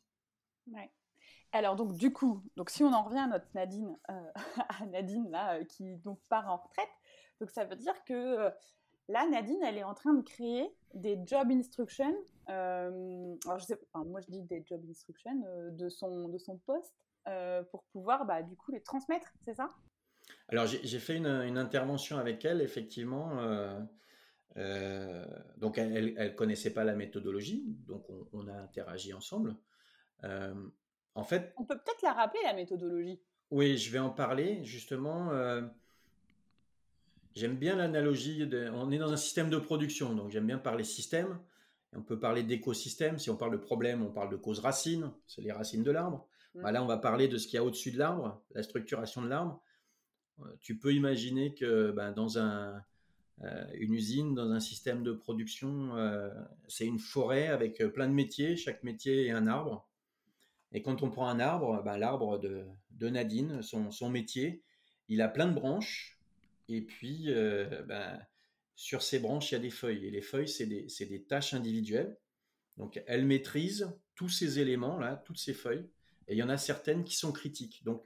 Alors 1.52 1.76
donc 1.76 1.94
du 1.96 2.12
coup, 2.12 2.42
donc 2.56 2.70
si 2.70 2.82
on 2.82 2.92
en 2.94 3.04
revient 3.04 3.18
à 3.18 3.26
notre 3.26 3.46
Nadine, 3.54 3.94
euh, 4.10 4.32
Nadine 4.90 5.30
là, 5.30 5.62
qui 5.64 5.96
donc 5.96 6.18
part 6.30 6.48
en 6.48 6.56
retraite, 6.56 6.88
donc 7.40 7.50
ça 7.50 7.64
veut 7.64 7.76
dire 7.76 7.94
que 8.04 8.50
Là, 9.08 9.28
Nadine, 9.28 9.62
elle 9.62 9.76
est 9.76 9.84
en 9.84 9.94
train 9.94 10.14
de 10.14 10.22
créer 10.22 10.74
des 10.94 11.20
job 11.26 11.50
instructions. 11.50 12.16
Alors, 12.46 13.60
moi, 14.06 14.20
je 14.20 14.30
dis 14.30 14.42
des 14.42 14.64
job 14.66 14.82
instructions 14.88 15.44
de, 15.72 15.88
son, 15.90 16.28
de 16.28 16.38
son 16.38 16.56
poste 16.56 16.94
pour 17.70 17.84
pouvoir, 17.84 18.26
bah, 18.26 18.42
du 18.42 18.56
coup, 18.56 18.72
les 18.72 18.82
transmettre, 18.82 19.32
c'est 19.44 19.54
ça? 19.54 19.74
Alors, 20.48 20.66
j'ai 20.66 20.98
fait 20.98 21.16
une, 21.16 21.26
intervention 21.58 22.18
avec 22.18 22.44
elle, 22.44 22.60
effectivement. 22.60 23.36
donc, 25.56 25.78
elle 25.78 26.14
ne 26.14 26.28
connaissait 26.30 26.72
pas 26.72 26.84
la 26.84 26.94
méthodologie, 26.94 27.64
donc 27.86 28.06
on, 28.32 28.48
a 28.48 28.54
interagi 28.54 29.12
ensemble. 29.12 29.56
en 30.22 31.24
fait, 31.24 31.52
on 31.56 31.64
peut 31.64 31.78
peut-être 31.78 32.02
la 32.02 32.12
rappeler 32.12 32.40
la 32.44 32.54
méthodologie? 32.54 33.20
Oui, 33.50 33.76
je 33.76 33.90
vais 33.90 33.98
en 33.98 34.10
parler 34.10 34.64
justement. 34.64 35.30
J'aime 37.34 37.56
bien 37.56 37.76
l'analogie. 37.76 38.48
On 38.72 38.90
est 38.92 38.98
dans 38.98 39.12
un 39.12 39.16
système 39.16 39.50
de 39.50 39.58
production, 39.58 40.14
donc 40.14 40.30
j'aime 40.30 40.46
bien 40.46 40.58
parler 40.58 40.84
système. 40.84 41.38
On 41.92 42.02
peut 42.02 42.18
parler 42.18 42.42
d'écosystème. 42.42 43.18
Si 43.18 43.30
on 43.30 43.36
parle 43.36 43.52
de 43.52 43.56
problème, 43.56 44.02
on 44.02 44.10
parle 44.10 44.30
de 44.30 44.36
cause 44.36 44.60
racine, 44.60 45.10
c'est 45.26 45.42
les 45.42 45.52
racines 45.52 45.82
de 45.82 45.90
l'arbre. 45.90 46.28
Bah 46.54 46.70
là, 46.70 46.82
on 46.82 46.86
va 46.86 46.98
parler 46.98 47.26
de 47.26 47.36
ce 47.36 47.46
qu'il 47.46 47.56
y 47.56 47.58
a 47.58 47.64
au-dessus 47.64 47.90
de 47.90 47.98
l'arbre, 47.98 48.42
la 48.54 48.62
structuration 48.62 49.22
de 49.22 49.28
l'arbre. 49.28 49.60
Euh, 50.40 50.44
tu 50.60 50.78
peux 50.78 50.92
imaginer 50.92 51.54
que 51.54 51.90
ben, 51.90 52.12
dans 52.12 52.38
un, 52.38 52.82
euh, 53.42 53.66
une 53.74 53.94
usine, 53.94 54.34
dans 54.34 54.50
un 54.50 54.60
système 54.60 55.02
de 55.02 55.12
production, 55.12 55.96
euh, 55.96 56.30
c'est 56.68 56.86
une 56.86 56.98
forêt 56.98 57.48
avec 57.48 57.78
plein 57.92 58.08
de 58.08 58.14
métiers. 58.14 58.56
Chaque 58.56 58.82
métier 58.84 59.26
est 59.26 59.30
un 59.30 59.46
arbre. 59.46 59.88
Et 60.72 60.82
quand 60.82 61.02
on 61.02 61.10
prend 61.10 61.28
un 61.28 61.40
arbre, 61.40 61.82
ben, 61.84 61.98
l'arbre 61.98 62.38
de, 62.38 62.64
de, 62.90 63.08
Nadine, 63.08 63.62
son, 63.62 63.90
son 63.90 64.08
métier, 64.08 64.62
il 65.08 65.22
a 65.22 65.28
plein 65.28 65.46
de 65.46 65.54
branches 65.54 66.18
et 66.68 66.80
puis, 66.82 67.28
ben, 67.86 68.18
sur 68.74 69.02
ces 69.02 69.18
branches, 69.18 69.52
il 69.52 69.54
y 69.54 69.58
a 69.58 69.60
des 69.60 69.70
feuilles. 69.70 70.06
Et 70.06 70.10
les 70.10 70.22
feuilles, 70.22 70.48
c'est 70.48 70.66
des, 70.66 70.86
des, 71.00 71.22
tâches 71.22 71.54
individuelles. 71.54 72.16
Donc, 72.76 73.00
elle 73.06 73.24
maîtrise 73.24 73.92
tous 74.14 74.28
ces 74.28 74.58
éléments-là, 74.58 75.22
toutes 75.24 75.38
ces 75.38 75.54
feuilles. 75.54 75.86
Et 76.28 76.34
il 76.34 76.38
y 76.38 76.42
en 76.42 76.48
a 76.48 76.56
certaines 76.56 77.04
qui 77.04 77.14
sont 77.14 77.32
critiques. 77.32 77.84
Donc, 77.84 78.04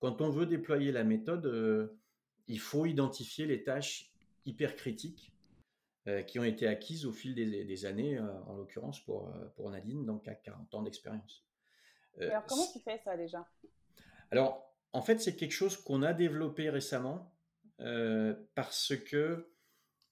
quand 0.00 0.20
on 0.20 0.30
veut 0.30 0.46
déployer 0.46 0.92
la 0.92 1.04
méthode, 1.04 1.46
euh, 1.46 1.98
il 2.46 2.60
faut 2.60 2.86
identifier 2.86 3.46
les 3.46 3.64
tâches 3.64 4.12
hyper 4.44 4.76
critiques 4.76 5.32
euh, 6.06 6.22
qui 6.22 6.38
ont 6.38 6.44
été 6.44 6.66
acquises 6.66 7.04
au 7.04 7.12
fil 7.12 7.34
des, 7.34 7.64
des 7.64 7.84
années, 7.84 8.18
en 8.20 8.56
l'occurrence 8.56 9.04
pour, 9.04 9.32
pour 9.56 9.70
Nadine, 9.70 10.06
donc 10.06 10.26
à 10.28 10.34
40 10.34 10.74
ans 10.74 10.82
d'expérience. 10.82 11.44
alors, 12.20 12.46
comment 12.46 12.66
tu 12.72 12.80
fais 12.80 12.98
ça 13.04 13.16
déjà? 13.16 13.46
Alors, 14.30 14.74
en 14.92 15.02
fait, 15.02 15.20
c'est 15.20 15.36
quelque 15.36 15.52
chose 15.52 15.76
qu'on 15.76 16.02
a 16.02 16.12
développé 16.12 16.70
récemment 16.70 17.34
euh, 17.80 18.34
parce 18.54 18.94
que 18.96 19.52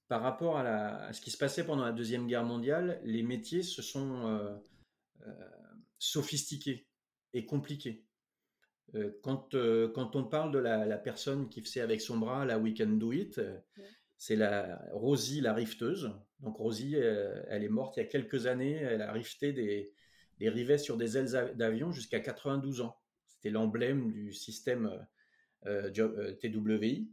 par 0.09 0.23
rapport 0.23 0.59
à, 0.59 1.13
ce 1.13 1.21
qui 1.21 1.31
se 1.31 1.39
passait 1.39 1.65
pendant 1.65 1.85
la 1.85 1.93
Deuxième 1.93 2.27
Guerre 2.27 2.45
mondiale, 2.45 3.01
les 3.03 3.23
métiers 3.23 3.63
se 3.63 3.83
sont 3.83 4.29
euh, 4.29 4.57
euh, 7.37 7.43
sophistiqués 7.43 7.43
et 7.43 7.47
compliqués. 7.47 8.03
Quand, 9.23 9.55
quand, 9.95 10.17
on 10.17 10.25
parle 10.25 10.53
de 10.53 10.59
la, 10.59 10.97
personne 10.97 11.49
qui 11.49 11.61
faisait 11.61 11.81
avec 11.81 12.01
son 12.01 12.19
bras 12.19 12.47
la 12.47 12.59
We 12.59 12.73
Can 12.77 12.97
Do 12.97 13.13
It, 13.13 13.41
c'est 14.17 14.37
la 14.37 14.81
Rosie 14.93 15.41
la 15.41 15.53
rifteuse. 15.53 16.13
Donc 16.41 16.57
Rosie, 16.57 16.95
elle 16.95 17.65
est 17.65 17.69
morte 17.69 17.97
il 17.97 18.01
y 18.01 18.03
a 18.05 18.07
quelques 18.07 18.47
années. 18.47 18.77
Elle 18.77 19.03
a 19.03 19.13
rifté 19.13 19.53
des, 19.53 19.93
des 20.39 20.49
rivets 20.49 20.79
sur 20.79 20.97
des 20.97 21.19
ailes 21.19 21.57
d'avion 21.57 21.91
jusqu'à 21.93 22.21
92 22.21 22.81
ans. 22.81 22.97
C'était 23.27 23.51
l'emblème 23.51 24.13
du 24.13 24.33
système 24.33 25.07
TWI. 25.65 27.11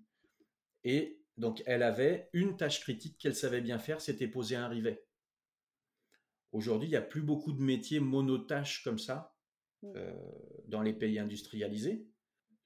Et 0.83 1.23
donc, 1.37 1.63
elle 1.65 1.83
avait 1.83 2.29
une 2.33 2.57
tâche 2.57 2.81
critique 2.81 3.17
qu'elle 3.17 3.35
savait 3.35 3.61
bien 3.61 3.79
faire, 3.79 4.01
c'était 4.01 4.27
poser 4.27 4.55
un 4.55 4.67
rivet. 4.67 5.05
Aujourd'hui, 6.51 6.87
il 6.87 6.91
n'y 6.91 6.97
a 6.97 7.01
plus 7.01 7.23
beaucoup 7.23 7.51
de 7.51 7.61
métiers 7.61 7.99
monotâches 7.99 8.83
comme 8.83 8.99
ça 8.99 9.32
euh, 9.32 9.32
dans 10.67 10.81
les 10.81 10.93
pays 10.93 11.19
industrialisés. 11.19 12.05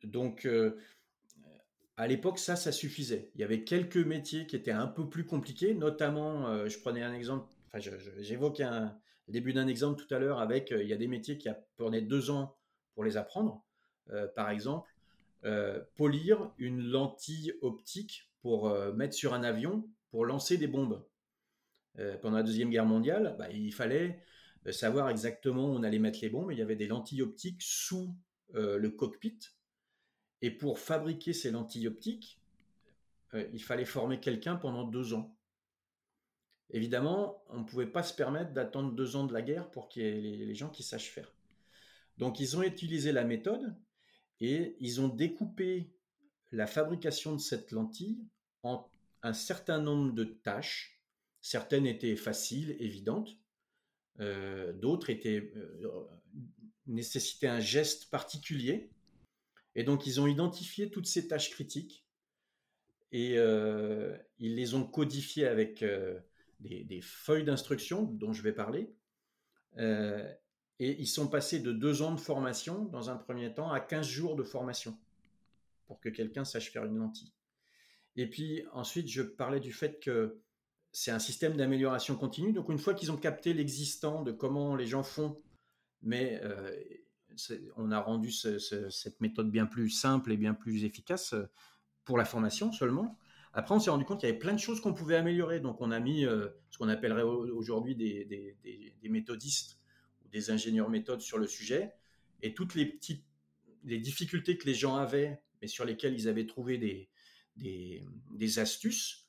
Donc, 0.04 0.46
euh, 0.46 0.78
à 1.98 2.08
l'époque, 2.08 2.38
ça, 2.38 2.56
ça 2.56 2.72
suffisait. 2.72 3.32
Il 3.36 3.42
y 3.42 3.44
avait 3.44 3.64
quelques 3.64 3.98
métiers 3.98 4.46
qui 4.46 4.56
étaient 4.56 4.72
un 4.72 4.88
peu 4.88 5.10
plus 5.10 5.26
compliqués, 5.26 5.74
notamment, 5.74 6.48
euh, 6.50 6.68
je 6.70 6.80
prenais 6.80 7.02
un 7.02 7.14
exemple, 7.14 7.48
enfin, 7.68 7.80
j'évoquais 8.20 8.66
le 8.66 9.34
début 9.34 9.54
d'un 9.54 9.68
exemple 9.68 10.04
tout 10.04 10.14
à 10.14 10.20
l'heure 10.20 10.40
avec, 10.40 10.72
il 10.72 10.88
y 10.88 10.94
a 10.94 10.98
des 10.98 11.08
métiers 11.08 11.38
qui 11.38 11.50
prenaient 11.76 12.02
deux 12.02 12.30
ans 12.30 12.56
pour 12.94 13.04
les 13.04 13.18
apprendre. 13.18 13.64
par 14.36 14.50
exemple, 14.52 14.90
euh, 15.46 15.80
polir 15.96 16.52
une 16.58 16.82
lentille 16.82 17.54
optique 17.62 18.30
pour 18.42 18.68
euh, 18.68 18.92
mettre 18.94 19.14
sur 19.14 19.36
un 19.36 19.44
avion 19.44 19.88
pour 20.10 20.26
lancer 20.26 20.58
des 20.58 20.68
bombes. 20.68 21.06
Euh, 22.00 22.18
pendant 22.18 22.38
la 22.38 22.44
Deuxième 22.44 22.70
Guerre 22.70 22.86
mondiale, 22.86 23.36
bah, 23.38 23.50
il 23.52 23.74
fallait 23.74 24.20
savoir 24.72 25.10
exactement 25.10 25.66
où 25.66 25.76
on 25.76 25.84
allait 25.84 26.00
mettre 26.00 26.20
les 26.22 26.30
bombes. 26.30 26.52
Il 26.52 26.58
y 26.58 26.62
avait 26.62 26.76
des 26.76 26.88
lentilles 26.88 27.22
optiques 27.22 27.62
sous 27.62 28.16
le 28.54 28.90
cockpit. 28.90 29.40
Et 30.42 30.52
pour 30.52 30.80
fabriquer 30.80 31.34
ces 31.34 31.52
lentilles 31.52 31.88
optiques, 31.88 32.40
il 33.34 33.64
fallait 33.64 33.86
former 33.86 34.20
quelqu'un 34.20 34.56
pendant 34.56 34.84
deux 34.84 35.14
ans. 35.14 35.36
Évidemment, 36.70 37.44
on 37.50 37.60
ne 37.60 37.64
pouvait 37.64 37.88
pas 37.88 38.04
se 38.04 38.14
permettre 38.14 38.52
d'attendre 38.52 38.94
deux 38.94 39.16
ans 39.16 39.26
de 39.26 39.34
la 39.34 39.42
guerre 39.42 39.72
pour 39.72 39.88
qu'il 39.88 40.04
y 40.04 40.06
ait 40.42 40.46
les 40.46 40.56
gens 40.56 40.70
qui 40.70 40.84
sachent 40.84 41.12
faire. 41.12 41.34
Donc 42.18 42.40
ils 42.40 42.58
ont 42.58 42.64
utilisé 42.64 43.12
la 43.12 43.24
méthode 43.24 43.76
et 44.40 44.76
ils 44.80 45.00
ont 45.02 45.08
découpé 45.08 45.94
la 46.52 46.68
fabrication 46.68 47.34
de 47.34 47.40
cette 47.40 47.72
lentille 47.72 48.20
en 48.64 48.90
un 49.24 49.34
certain 49.34 49.80
nombre 49.80 50.14
de 50.14 50.24
tâches. 50.24 51.02
Certaines 51.42 51.86
étaient 51.86 52.16
faciles, 52.16 52.76
évidentes, 52.80 53.38
euh, 54.20 54.74
d'autres 54.74 55.10
étaient 55.10 55.52
euh, 55.56 56.08
nécessitaient 56.86 57.48
un 57.48 57.60
geste 57.60 58.10
particulier. 58.10 58.90
Et 59.76 59.84
donc 59.84 60.08
ils 60.08 60.20
ont 60.20 60.28
identifié 60.28 60.90
toutes 60.90 61.06
ces 61.06 61.28
tâches 61.28 61.52
critiques 61.52 62.06
et 63.12 63.36
ils 63.36 64.56
les 64.56 64.74
ont 64.74 64.84
codifiés 64.84 65.48
avec 65.48 65.86
des, 66.60 67.02
feuilles 67.02 67.46
d'instruction 67.46 68.04
dont 68.04 68.34
je 68.34 68.42
vais 68.42 68.54
parler. 68.54 68.92
et 69.78 70.32
ils 70.80 71.08
sont 71.08 71.28
passés 71.28 71.60
de 71.60 71.72
deux 71.72 72.02
ans 72.02 72.14
de 72.14 72.20
formation 72.20 72.86
dans 72.86 73.12
un 73.12 73.16
premier 73.16 73.54
temps 73.54 73.72
à 73.72 73.80
15 73.80 74.08
jours 74.08 74.36
de 74.36 74.44
formation 74.44 74.98
pour 75.86 76.00
que 76.00 76.10
quelqu'un 76.10 76.44
sache 76.44 76.72
faire 76.72 76.86
une 76.86 76.98
lentille. 76.98 77.32
Et 78.18 78.28
puis 78.28 78.64
ensuite, 78.74 79.08
je 79.08 79.22
parlais 79.22 79.60
du 79.60 79.72
fait 79.72 80.00
que 80.00 80.42
c'est 80.98 81.12
un 81.12 81.20
système 81.20 81.56
d'amélioration 81.56 82.16
continue. 82.16 82.54
Donc 82.54 82.70
une 82.70 82.80
fois 82.80 82.96
qu'ils 82.96 83.12
ont 83.12 83.18
capté 83.18 83.54
l'existant 83.54 84.24
de 84.24 84.32
comment 84.32 84.76
les 84.76 84.88
gens 84.88 85.04
font, 85.04 85.40
mais 86.02 86.42
on 87.76 87.92
a 87.92 88.00
rendu 88.00 88.32
cette 88.32 89.22
méthode 89.22 89.52
bien 89.52 89.68
plus 89.68 89.92
simple 89.92 90.32
et 90.32 90.38
bien 90.38 90.56
plus 90.56 90.86
efficace 90.86 91.36
pour 92.04 92.18
la 92.18 92.26
formation 92.26 92.72
seulement. 92.72 93.16
Après, 93.54 93.76
on 93.76 93.80
s'est 93.80 93.92
rendu 93.92 94.06
compte 94.06 94.22
qu'il 94.22 94.28
y 94.28 94.32
avait 94.32 94.40
plein 94.40 94.54
de 94.54 94.60
choses 94.60 94.82
qu'on 94.82 94.96
pouvait 94.96 95.18
améliorer. 95.18 95.60
Donc, 95.60 95.82
on 95.82 95.92
a 95.92 96.00
mis 96.00 96.24
ce 96.24 96.78
qu'on 96.80 96.90
appellerait 96.90 97.22
aujourd'hui 97.22 97.96
des, 97.96 98.58
méthodistes 99.04 99.80
ou 100.26 100.30
des 100.30 100.50
ingénieurs 100.50 100.90
méthodes 100.90 101.22
sur 101.22 101.38
le 101.38 101.46
sujet. 101.46 101.94
Et 102.42 102.56
toutes 102.56 102.74
les 102.74 102.88
petites 102.88 103.24
les 103.84 104.00
difficultés 104.00 104.58
que 104.58 104.66
les 104.66 104.74
gens 104.74 104.96
avaient, 104.96 105.40
mais 105.62 105.68
sur 105.68 105.86
lesquelles 105.86 106.16
ils 106.16 106.28
avaient 106.28 106.48
trouvé 106.48 106.80
des, 106.80 107.08
des, 107.56 108.60
astuces, 108.60 109.27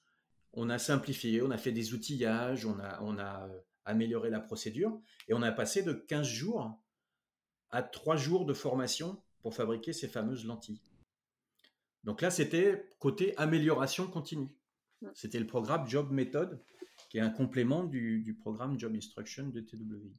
on 0.53 0.71
a 0.71 0.79
simplifié, 0.79 1.43
on 1.43 1.51
a 1.51 1.59
fait 1.59 1.73
des 1.73 1.95
outillages, 1.95 2.67
on 2.67 2.79
a, 2.81 3.01
on 3.03 3.19
a 3.19 3.49
amélioré 3.85 4.31
la 4.31 4.41
procédure 4.41 5.01
et 5.29 5.35
on 5.35 5.43
a 5.43 5.53
passé 5.53 5.83
de 5.83 5.93
15 5.93 6.27
jours 6.27 6.79
à 7.71 7.83
3 7.83 8.17
jours 8.17 8.47
de 8.47 8.55
formation 8.55 9.23
pour 9.43 9.55
fabriquer 9.55 9.93
ces 9.93 10.09
fameuses 10.09 10.45
lentilles. 10.45 10.83
Donc 12.05 12.23
là, 12.23 12.31
c'était 12.31 12.89
côté 12.99 13.37
amélioration 13.37 14.07
continue. 14.07 14.49
C'était 15.15 15.39
le 15.39 15.47
programme 15.47 15.89
Job 15.89 16.11
Method, 16.11 16.61
qui 17.09 17.19
est 17.19 17.21
un 17.21 17.31
complément 17.31 17.85
du, 17.85 18.37
programme 18.41 18.79
Job 18.79 18.95
Instruction 18.95 19.49
de 19.49 19.61
TWI. 19.61 20.17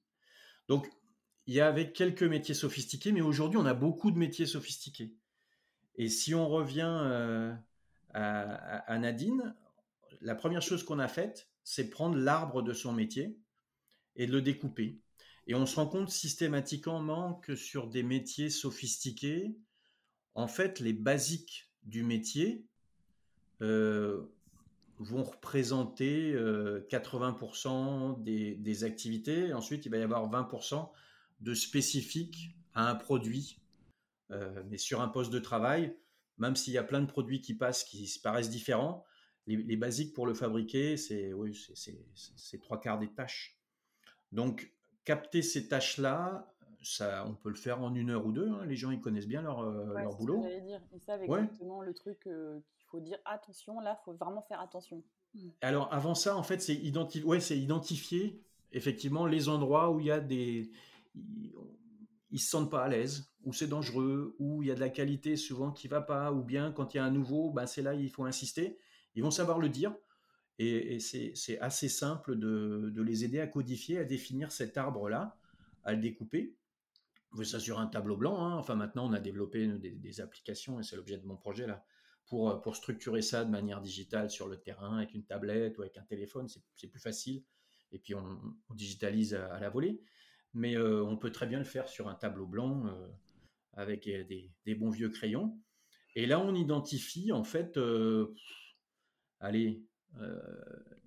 Donc, 0.67 0.89
il 1.47 1.55
y 1.55 1.61
avait 1.61 1.91
quelques 1.91 2.23
métiers 2.23 2.53
sophistiqués, 2.53 3.11
mais 3.11 3.21
aujourd'hui, 3.21 3.57
on 3.57 3.65
a 3.65 3.73
beaucoup 3.73 4.11
de 4.11 4.17
métiers 4.17 4.45
sophistiqués. 4.45 5.15
Et 5.95 6.09
si 6.09 6.35
on 6.35 6.47
revient 6.47 6.99
euh, 7.01 7.53
à, 8.13 8.97
Nadine, 8.99 9.55
la 10.21 10.35
première 10.35 10.61
chose 10.61 10.83
qu'on 10.83 10.99
a 10.99 11.07
faite, 11.07 11.49
c'est 11.63 11.89
prendre 11.89 12.17
l'arbre 12.17 12.61
de 12.61 12.73
son 12.73 12.93
métier 12.93 13.37
et 14.15 14.27
de 14.27 14.31
le 14.31 14.41
découper. 14.41 14.99
Et 15.47 15.55
on 15.55 15.65
se 15.65 15.75
rend 15.75 15.87
compte 15.87 16.09
systématiquement 16.09 17.35
que 17.35 17.55
sur 17.55 17.87
des 17.87 18.03
métiers 18.03 18.49
sophistiqués, 18.49 19.55
en 20.35 20.47
fait, 20.47 20.79
les 20.79 20.93
basiques 20.93 21.71
du 21.83 22.03
métier 22.03 22.65
euh, 23.61 24.21
vont 24.99 25.23
représenter 25.23 26.33
80% 26.33 28.19
euh, 28.19 28.55
des, 28.57 28.83
activités. 28.83 29.53
Ensuite, 29.53 29.85
il 29.85 29.89
va 29.89 29.97
y 29.97 30.03
avoir 30.03 30.29
20% 30.29 30.89
de 31.41 31.53
spécifiques 31.53 32.55
à 32.73 32.89
un 32.89 32.95
produit. 32.95 33.59
Euh, 34.31 34.63
mais 34.69 34.77
sur 34.77 35.01
un 35.01 35.07
poste 35.07 35.31
de 35.31 35.39
travail, 35.39 35.95
même 36.37 36.55
s'il 36.55 36.73
y 36.73 36.77
a 36.77 36.83
plein 36.83 37.01
de 37.01 37.07
produits 37.07 37.41
qui 37.41 37.55
passent 37.55 37.83
qui 37.83 38.19
paraissent 38.21 38.51
différents, 38.51 39.03
les, 39.57 39.77
basiques 39.77 40.13
pour 40.13 40.27
le 40.27 40.33
fabriquer, 40.33 40.97
c'est 40.97 41.33
oui, 41.33 41.57
c'est 41.75 42.61
trois 42.61 42.79
quarts 42.79 42.99
des 42.99 43.09
tâches. 43.09 43.59
Donc, 44.31 44.71
capter 45.05 45.41
ces 45.41 45.67
tâches-là, 45.67 46.53
ça, 46.81 47.25
on 47.27 47.33
peut 47.33 47.49
le 47.49 47.55
faire 47.55 47.81
en 47.81 47.93
une 47.93 48.09
heure 48.09 48.25
ou 48.25 48.31
deux. 48.31 48.47
Hein. 48.47 48.65
Les 48.65 48.75
gens, 48.75 48.91
ils 48.91 49.01
connaissent 49.01 49.27
bien 49.27 49.41
leur, 49.41 49.61
euh, 49.61 49.93
leur 49.93 50.15
boulot. 50.15 50.45
dire. 50.65 50.81
Ils 50.93 51.01
savent 51.01 51.23
exactement 51.23 51.81
le 51.81 51.93
truc 51.93 52.27
euh, 52.27 52.59
qu'il 52.77 52.87
faut 52.87 52.99
dire 52.99 53.17
attention. 53.25 53.79
Là, 53.79 53.99
il 53.99 54.05
faut 54.05 54.13
vraiment 54.13 54.43
faire 54.43 54.61
attention. 54.61 55.03
Mmh. 55.33 55.49
Alors, 55.61 55.93
avant 55.93 56.15
ça, 56.15 56.37
en 56.37 56.43
fait, 56.43 56.61
c'est 56.61 56.79
ouais, 57.23 57.39
identifier 57.39 58.41
effectivement 58.71 59.25
les 59.25 59.49
endroits 59.49 59.91
où 59.91 59.99
il 59.99 60.05
y 60.05 60.11
a 60.11 60.19
des 60.19 60.71
ils 62.31 62.39
se 62.39 62.49
sentent 62.49 62.69
pas 62.69 62.83
à 62.83 62.87
l'aise, 62.87 63.33
ou 63.43 63.53
c'est 63.53 63.67
dangereux, 63.67 64.35
ou 64.37 64.61
il 64.61 64.67
y 64.67 64.71
a 64.71 64.75
de 64.75 64.79
la 64.79 64.89
qualité 64.89 65.35
souvent 65.35 65.71
qui 65.71 65.87
va 65.87 66.01
pas, 66.01 66.31
ou 66.31 66.43
bien 66.43 66.71
quand 66.71 66.93
il 66.93 66.97
y 66.97 66.99
a 66.99 67.03
un 67.03 67.11
nouveau, 67.11 67.49
ben 67.49 67.65
c'est 67.65 67.81
là 67.81 67.95
il 67.95 68.09
faut 68.09 68.25
insister. 68.25 68.77
Ils 69.15 69.23
vont 69.23 69.31
savoir 69.31 69.59
le 69.59 69.69
dire, 69.69 69.95
et, 70.57 70.99
c'est 70.99 71.59
assez 71.59 71.89
simple 71.89 72.37
de, 72.37 73.01
les 73.01 73.23
aider 73.23 73.39
à 73.39 73.47
codifier, 73.47 73.99
à 73.99 74.03
définir 74.03 74.51
cet 74.51 74.77
arbre-là, 74.77 75.37
à 75.83 75.93
le 75.93 75.99
découper. 75.99 76.55
Veut 77.31 77.45
ça 77.45 77.59
sur 77.59 77.79
un 77.79 77.87
tableau 77.87 78.17
blanc. 78.17 78.43
Hein. 78.43 78.55
Enfin 78.57 78.75
maintenant 78.75 79.07
on 79.07 79.13
a 79.13 79.19
développé 79.19 79.67
des, 79.67 80.21
applications, 80.21 80.79
et 80.79 80.83
c'est 80.83 80.95
l'objet 80.95 81.17
de 81.17 81.25
mon 81.25 81.37
projet 81.37 81.67
là, 81.67 81.85
pour, 82.27 82.75
structurer 82.75 83.21
ça 83.21 83.45
de 83.45 83.49
manière 83.49 83.81
digitale 83.81 84.29
sur 84.29 84.47
le 84.47 84.57
terrain, 84.57 84.97
avec 84.97 85.13
une 85.13 85.23
tablette 85.23 85.77
ou 85.77 85.81
avec 85.81 85.97
un 85.97 86.03
téléphone, 86.03 86.47
c'est 86.75 86.87
plus 86.87 86.99
facile. 86.99 87.43
Et 87.91 87.99
puis 87.99 88.13
on, 88.13 88.39
digitalise 88.75 89.33
à 89.33 89.59
la 89.59 89.69
volée 89.69 90.01
mais 90.53 90.75
euh, 90.75 91.03
on 91.03 91.17
peut 91.17 91.31
très 91.31 91.47
bien 91.47 91.59
le 91.59 91.65
faire 91.65 91.87
sur 91.87 92.07
un 92.07 92.15
tableau 92.15 92.47
blanc 92.47 92.85
euh, 92.87 93.07
avec 93.73 94.05
des, 94.05 94.75
bons 94.75 94.89
vieux 94.89 95.09
crayons. 95.09 95.57
Et 96.15 96.25
là, 96.25 96.39
on 96.39 96.55
identifie 96.55 97.31
en 97.31 97.43
fait, 97.43 97.77
euh, 97.77 98.33
allez, 99.39 99.83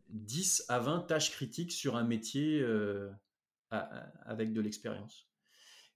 10 0.08 0.64
à 0.68 0.78
20 0.78 1.00
tâches 1.02 1.30
critiques 1.30 1.72
sur 1.72 1.96
un 1.96 2.04
métier 2.04 2.64
avec 3.70 4.52
de 4.52 4.60
l'expérience. 4.60 5.28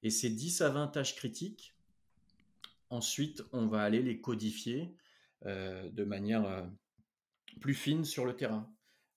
Et 0.02 0.10
ces 0.10 0.30
10 0.30 0.60
à 0.62 0.68
20 0.70 0.88
tâches 0.88 1.16
critiques, 1.16 1.74
ensuite, 2.90 3.42
on 3.52 3.66
va 3.66 3.82
aller 3.82 4.02
les 4.02 4.20
codifier 4.20 4.94
de 5.44 6.04
manière 6.04 6.68
plus 7.60 7.74
fine 7.74 8.04
sur 8.04 8.26
le 8.26 8.34
terrain 8.36 8.70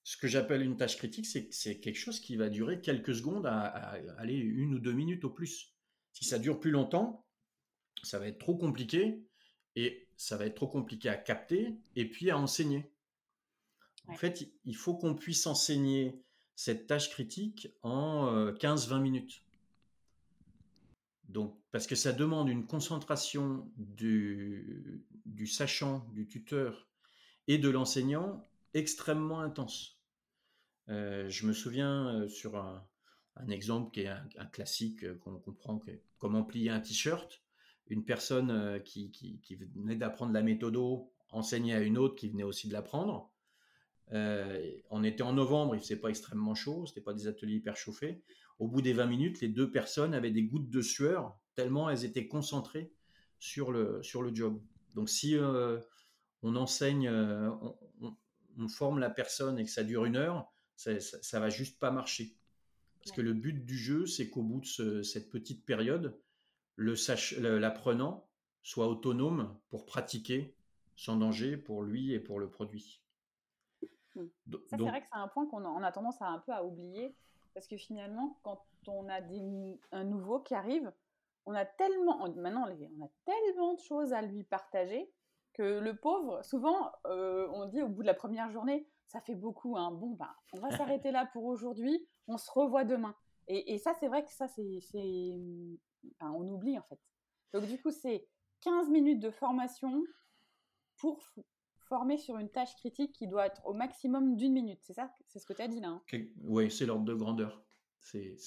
ce 0.09 0.17
que 0.17 0.27
j'appelle 0.27 0.63
une 0.63 0.75
tâche 0.75 0.97
critique, 0.97 1.27
c'est 1.27 1.79
quelque 1.79 1.95
chose 1.95 2.19
qui 2.19 2.35
va 2.35 2.49
durer 2.49 2.81
quelques 2.81 3.13
secondes 3.13 3.45
à, 3.45 3.67
aller 4.17 4.33
une 4.33 4.73
ou 4.73 4.79
deux 4.79 4.91
minutes 4.91 5.23
au 5.23 5.29
plus. 5.29 5.75
Si 6.13 6.25
ça 6.25 6.39
dure 6.39 6.59
plus 6.59 6.71
longtemps, 6.71 7.27
ça 8.01 8.17
va 8.17 8.27
être 8.27 8.39
trop 8.39 8.57
compliqué 8.57 9.23
et 9.75 10.07
ça 10.17 10.35
va 10.35 10.47
être 10.47 10.55
trop 10.55 10.67
compliqué 10.67 11.09
à 11.09 11.15
capter 11.15 11.75
et 11.95 12.09
puis 12.09 12.31
à 12.31 12.39
enseigner. 12.39 12.91
En 14.09 14.15
fait, 14.15 14.51
il 14.65 14.75
faut 14.75 14.95
qu'on 14.95 15.15
puisse 15.15 15.45
enseigner 15.45 16.19
cette 16.55 16.87
tâche 16.87 17.09
critique 17.09 17.69
en 17.83 18.51
15-20 18.51 18.93
euh, 18.93 18.99
minutes. 18.99 19.43
Donc, 21.29 21.57
parce 21.71 21.87
que 21.87 21.95
ça 21.95 22.11
demande 22.11 22.49
une 22.49 22.65
concentration 22.65 23.71
du, 23.77 25.03
sachant, 25.45 26.05
du 26.13 26.27
tuteur 26.27 26.89
et 27.47 27.59
de 27.59 27.69
l'enseignant 27.69 28.45
extrêmement 28.73 29.39
intense. 29.39 29.99
Euh, 30.89 31.29
je 31.29 31.45
me 31.45 31.53
souviens 31.53 32.15
euh, 32.15 32.27
sur 32.27 32.57
un, 32.57 32.83
exemple 33.47 33.91
qui 33.91 34.01
est 34.01 34.07
un, 34.07 34.45
classique 34.51 35.17
qu'on 35.19 35.39
comprend, 35.39 35.79
comment 36.17 36.43
plier 36.43 36.71
un 36.71 36.81
t-shirt. 36.81 37.41
Une 37.87 38.03
personne 38.03 38.81
qui, 38.83 39.11
venait 39.75 39.95
d'apprendre 39.95 40.33
la 40.33 40.41
méthode 40.41 40.77
enseignait 41.31 41.73
à 41.73 41.81
une 41.81 41.97
autre 41.97 42.15
qui 42.15 42.27
venait 42.27 42.43
aussi 42.43 42.67
de 42.67 42.73
l'apprendre. 42.73 43.31
On 44.11 45.03
était 45.03 45.23
en 45.23 45.33
novembre, 45.33 45.75
il 45.75 45.81
faisait 45.81 45.95
pas 45.95 46.09
extrêmement 46.09 46.55
chaud, 46.55 46.85
ce 46.85 46.91
n'était 46.91 47.01
pas 47.01 47.13
des 47.13 47.27
ateliers 47.27 47.55
hyper 47.55 47.75
chauffés. 47.75 48.21
Au 48.59 48.67
bout 48.67 48.81
des 48.81 48.93
20 48.93 49.05
minutes, 49.05 49.41
les 49.41 49.47
deux 49.47 49.71
personnes 49.71 50.13
avaient 50.13 50.31
des 50.31 50.43
gouttes 50.43 50.69
de 50.69 50.81
sueur, 50.81 51.37
tellement 51.55 51.89
elles 51.89 52.05
étaient 52.05 52.27
concentrées 52.27 52.91
sur 53.39 53.71
le, 53.71 54.01
sur 54.03 54.21
le 54.21 54.33
job. 54.33 54.61
Donc 54.95 55.09
si 55.09 55.37
on 56.41 56.55
enseigne, 56.55 57.09
on, 57.09 58.67
forme 58.67 58.99
la 58.99 59.09
personne 59.09 59.57
et 59.57 59.63
que 59.63 59.69
ça 59.69 59.83
dure 59.83 60.05
une 60.05 60.17
heure, 60.17 60.51
ça, 60.75 60.99
ça, 60.99 61.39
va 61.39 61.49
juste 61.49 61.79
pas 61.79 61.91
marcher. 61.91 62.35
Parce 62.99 63.15
que 63.15 63.21
le 63.21 63.33
but 63.33 63.65
du 63.65 63.77
jeu, 63.77 64.05
c'est 64.05 64.29
qu'au 64.29 64.43
bout 64.43 64.61
de 64.79 65.01
cette 65.01 65.29
petite 65.29 65.65
période, 65.65 66.19
l'apprenant 66.77 68.27
soit 68.63 68.87
autonome 68.87 69.57
pour 69.69 69.85
pratiquer 69.85 70.55
sans 70.95 71.15
danger 71.15 71.55
pour 71.55 71.83
lui 71.83 72.11
et 72.13 72.19
pour 72.19 72.39
le 72.39 72.49
produit. 72.49 73.01
Mmh. 74.15 74.25
Ça, 74.67 74.77
c'est 74.77 74.83
vrai 74.83 75.01
que 75.01 75.07
c'est 75.11 75.19
un 75.19 75.27
point 75.27 75.45
qu'on 75.47 75.83
a, 75.83 75.91
tendance 75.91 76.21
à 76.21 76.27
un 76.27 76.39
peu 76.39 76.51
à 76.51 76.63
oublier, 76.63 77.15
parce 77.53 77.67
que 77.67 77.77
finalement, 77.77 78.39
quand 78.43 78.65
on 78.87 79.07
a 79.09 79.19
un 79.91 80.03
nouveau 80.03 80.39
qui 80.39 80.55
arrive, 80.55 80.91
on 81.45 81.53
a 81.53 81.65
tellement, 81.65 82.27
maintenant, 82.35 82.67
on 82.67 83.05
a 83.05 83.09
tellement 83.25 83.73
de 83.73 83.79
choses 83.79 84.13
à 84.13 84.21
lui 84.21 84.43
partager 84.43 85.11
que 85.53 85.79
le 85.79 85.95
pauvre, 85.95 86.43
souvent, 86.43 86.91
euh, 87.05 87.47
on 87.51 87.65
dit 87.65 87.81
au 87.81 87.89
bout 87.89 88.01
de 88.01 88.07
la 88.07 88.13
première 88.13 88.49
journée, 88.51 88.87
ça 89.07 89.19
fait 89.21 89.35
beaucoup. 89.35 89.77
Hein. 89.77 89.91
Bon, 89.91 90.11
bah, 90.11 90.35
on 90.53 90.59
va 90.59 90.69
s'arrêter 90.77 91.11
là 91.11 91.27
pour 91.33 91.45
aujourd'hui. 91.45 92.07
On 92.27 92.37
se 92.37 92.49
revoit 92.51 92.83
demain. 92.83 93.15
Et, 93.51 93.79
ça, 93.79 93.95
c'est 93.99 94.07
vrai 94.07 94.23
que 94.23 94.31
ça, 94.31 94.47
c'est, 94.47 94.79
on 96.21 96.47
oublie 96.47 96.77
en 96.77 96.83
fait. 96.83 96.99
Donc 97.51 97.65
du 97.65 97.81
coup, 97.81 97.89
c'est 97.89 98.27
15 98.61 98.89
minutes 98.89 99.19
de 99.19 99.31
formation 99.31 100.03
pour 100.97 101.19
former 101.89 102.17
sur 102.17 102.37
une 102.37 102.49
tâche 102.49 102.75
critique 102.75 103.13
qui 103.13 103.27
doit 103.27 103.47
être 103.47 103.65
au 103.65 103.73
maximum 103.73 104.35
d'une 104.37 104.53
minute. 104.53 104.79
C'est 104.83 104.93
ça? 104.93 105.11
C'est 105.27 105.39
ce 105.39 105.45
que 105.45 105.53
tu 105.53 105.61
as 105.61 105.67
dit 105.67 105.81
là 105.81 105.89
hein? 105.89 106.01
Oui, 106.43 106.71
c'est 106.71 106.85
l'ordre 106.85 107.05
de 107.05 107.13
grandeur. 107.13 107.61
C'est, 107.99 108.37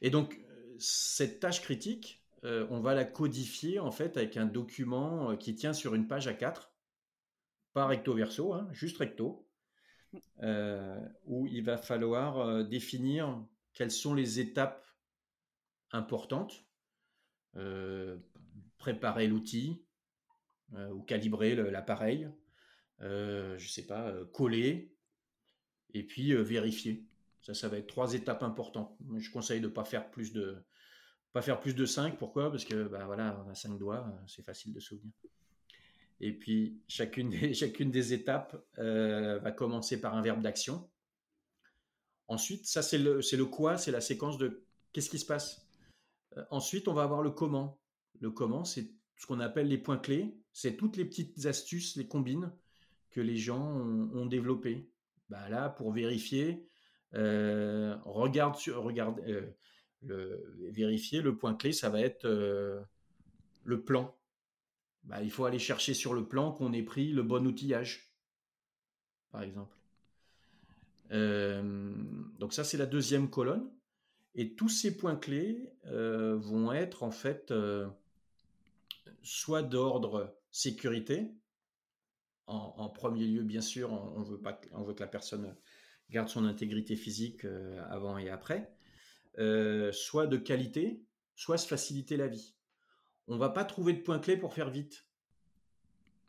Et 0.00 0.10
donc, 0.10 0.40
cette 0.78 1.38
tâche 1.38 1.60
critique, 1.60 2.24
euh, 2.44 2.66
on 2.70 2.80
va 2.80 2.94
la 2.94 3.04
codifier 3.04 3.78
en 3.78 3.92
fait 3.92 4.16
avec 4.16 4.36
un 4.36 4.46
document 4.46 5.30
euh, 5.30 5.36
qui 5.36 5.54
tient 5.54 5.72
sur 5.72 5.94
une 5.94 6.08
page 6.08 6.26
à 6.26 6.34
4 6.34 6.72
pas 7.72 7.86
recto 7.86 8.12
verso, 8.12 8.52
hein, 8.52 8.68
juste 8.72 8.98
recto, 8.98 9.48
où 11.24 11.46
il 11.46 11.62
va 11.64 11.78
falloir 11.78 12.62
définir 12.66 13.42
quelles 13.72 13.90
sont 13.90 14.12
les 14.12 14.40
étapes 14.40 14.84
importantes, 15.90 16.66
préparer 18.76 19.26
l'outil 19.26 19.86
ou 20.92 21.02
calibrer 21.02 21.54
l'appareil, 21.54 22.28
je 23.00 23.54
ne 23.54 23.68
sais 23.68 23.86
pas, 23.86 24.12
coller, 24.32 24.94
et 25.94 26.02
puis 26.02 26.34
vérifier. 26.34 27.04
Ça, 27.42 27.54
ça 27.54 27.68
va 27.68 27.78
être 27.78 27.88
trois 27.88 28.14
étapes 28.14 28.42
importantes. 28.42 28.96
Je 29.18 29.30
conseille 29.30 29.60
de 29.60 29.66
ne 29.66 29.72
pas 29.72 29.84
faire 29.84 30.10
plus 30.10 30.32
de 30.32 30.64
pas 31.32 31.42
faire 31.42 31.60
plus 31.60 31.74
de 31.74 31.84
5. 31.84 32.18
Pourquoi? 32.18 32.50
Parce 32.50 32.64
que 32.64 32.84
bah, 32.84 33.04
voilà, 33.06 33.42
on 33.46 33.50
a 33.50 33.54
cinq 33.54 33.78
doigts, 33.78 34.06
c'est 34.26 34.44
facile 34.44 34.72
de 34.72 34.80
souvenir. 34.80 35.12
Et 36.20 36.32
puis 36.32 36.80
chacune 36.88 37.30
des, 37.30 37.52
chacune 37.54 37.90
des 37.90 38.12
étapes 38.12 38.56
euh, 38.78 39.38
va 39.40 39.50
commencer 39.50 40.00
par 40.00 40.14
un 40.14 40.22
verbe 40.22 40.42
d'action. 40.42 40.88
Ensuite, 42.28 42.66
ça 42.66 42.82
c'est 42.82 42.98
le, 42.98 43.20
le 43.20 43.44
quoi, 43.46 43.76
c'est 43.76 43.90
la 43.90 44.00
séquence 44.00 44.38
de 44.38 44.64
qu'est-ce 44.92 45.10
qui 45.10 45.18
se 45.18 45.26
passe? 45.26 45.66
Euh, 46.36 46.44
ensuite, 46.50 46.86
on 46.88 46.94
va 46.94 47.02
avoir 47.02 47.22
le 47.22 47.30
comment. 47.30 47.80
Le 48.20 48.30
comment, 48.30 48.64
c'est 48.64 48.90
ce 49.22 49.26
qu'on 49.28 49.38
appelle 49.38 49.68
les 49.68 49.78
points 49.78 49.98
clés. 49.98 50.34
C'est 50.52 50.76
toutes 50.76 50.96
les 50.96 51.04
petites 51.04 51.46
astuces, 51.46 51.94
les 51.94 52.08
combines 52.08 52.50
que 53.10 53.20
les 53.20 53.36
gens 53.36 53.62
ont, 53.62 54.26
développées. 54.26 54.90
Bah 55.28 55.48
là, 55.48 55.68
pour 55.68 55.92
vérifier, 55.92 56.66
euh, 57.14 57.96
regarde, 58.04 58.56
regarde 58.74 59.22
le, 60.02 60.44
vérifier 60.72 61.22
le 61.22 61.36
point 61.36 61.54
clé, 61.54 61.72
ça 61.72 61.88
va 61.88 62.00
être 62.00 62.26
le 62.26 63.82
plan. 63.84 64.12
Bah, 65.04 65.22
il 65.22 65.30
faut 65.30 65.44
aller 65.44 65.60
chercher 65.60 65.94
sur 65.94 66.14
le 66.14 66.26
plan 66.26 66.50
qu'on 66.50 66.72
ait 66.72 66.82
pris 66.82 67.12
le 67.12 67.22
bon 67.22 67.46
outillage, 67.46 68.12
par 69.30 69.42
exemple. 69.42 69.76
Euh, 71.12 71.94
donc 72.40 72.52
ça, 72.52 72.64
c'est 72.64 72.76
la 72.76 72.86
deuxième 72.86 73.30
colonne. 73.30 73.70
Et 74.34 74.54
tous 74.54 74.68
ces 74.68 74.96
points 74.96 75.16
clés 75.16 75.70
euh, 75.86 76.36
vont 76.36 76.72
être 76.72 77.02
en 77.02 77.10
fait 77.10 77.50
euh, 77.50 77.86
soit 79.22 79.62
d'ordre 79.62 80.36
sécurité. 80.50 81.34
En, 82.46 82.90
premier 82.90 83.24
lieu, 83.24 83.42
bien 83.44 83.62
sûr, 83.62 83.92
on, 83.92 84.22
veut 84.22 84.40
pas, 84.40 84.60
on 84.72 84.82
veut 84.82 84.92
que 84.92 85.00
la 85.00 85.06
personne 85.06 85.56
garde 86.10 86.28
son 86.28 86.44
intégrité 86.44 86.96
physique 86.96 87.46
avant 87.88 88.18
et 88.18 88.28
après. 88.28 88.74
soit 89.92 90.26
de 90.26 90.36
qualité, 90.36 91.02
soit 91.34 91.56
se 91.56 91.66
faciliter 91.66 92.18
la 92.18 92.26
vie 92.26 92.54
on 93.28 93.36
va 93.36 93.48
pas 93.48 93.64
trouver 93.64 93.92
de 93.92 94.00
point 94.00 94.18
clé 94.18 94.36
pour 94.36 94.54
faire 94.54 94.70
vite. 94.70 95.06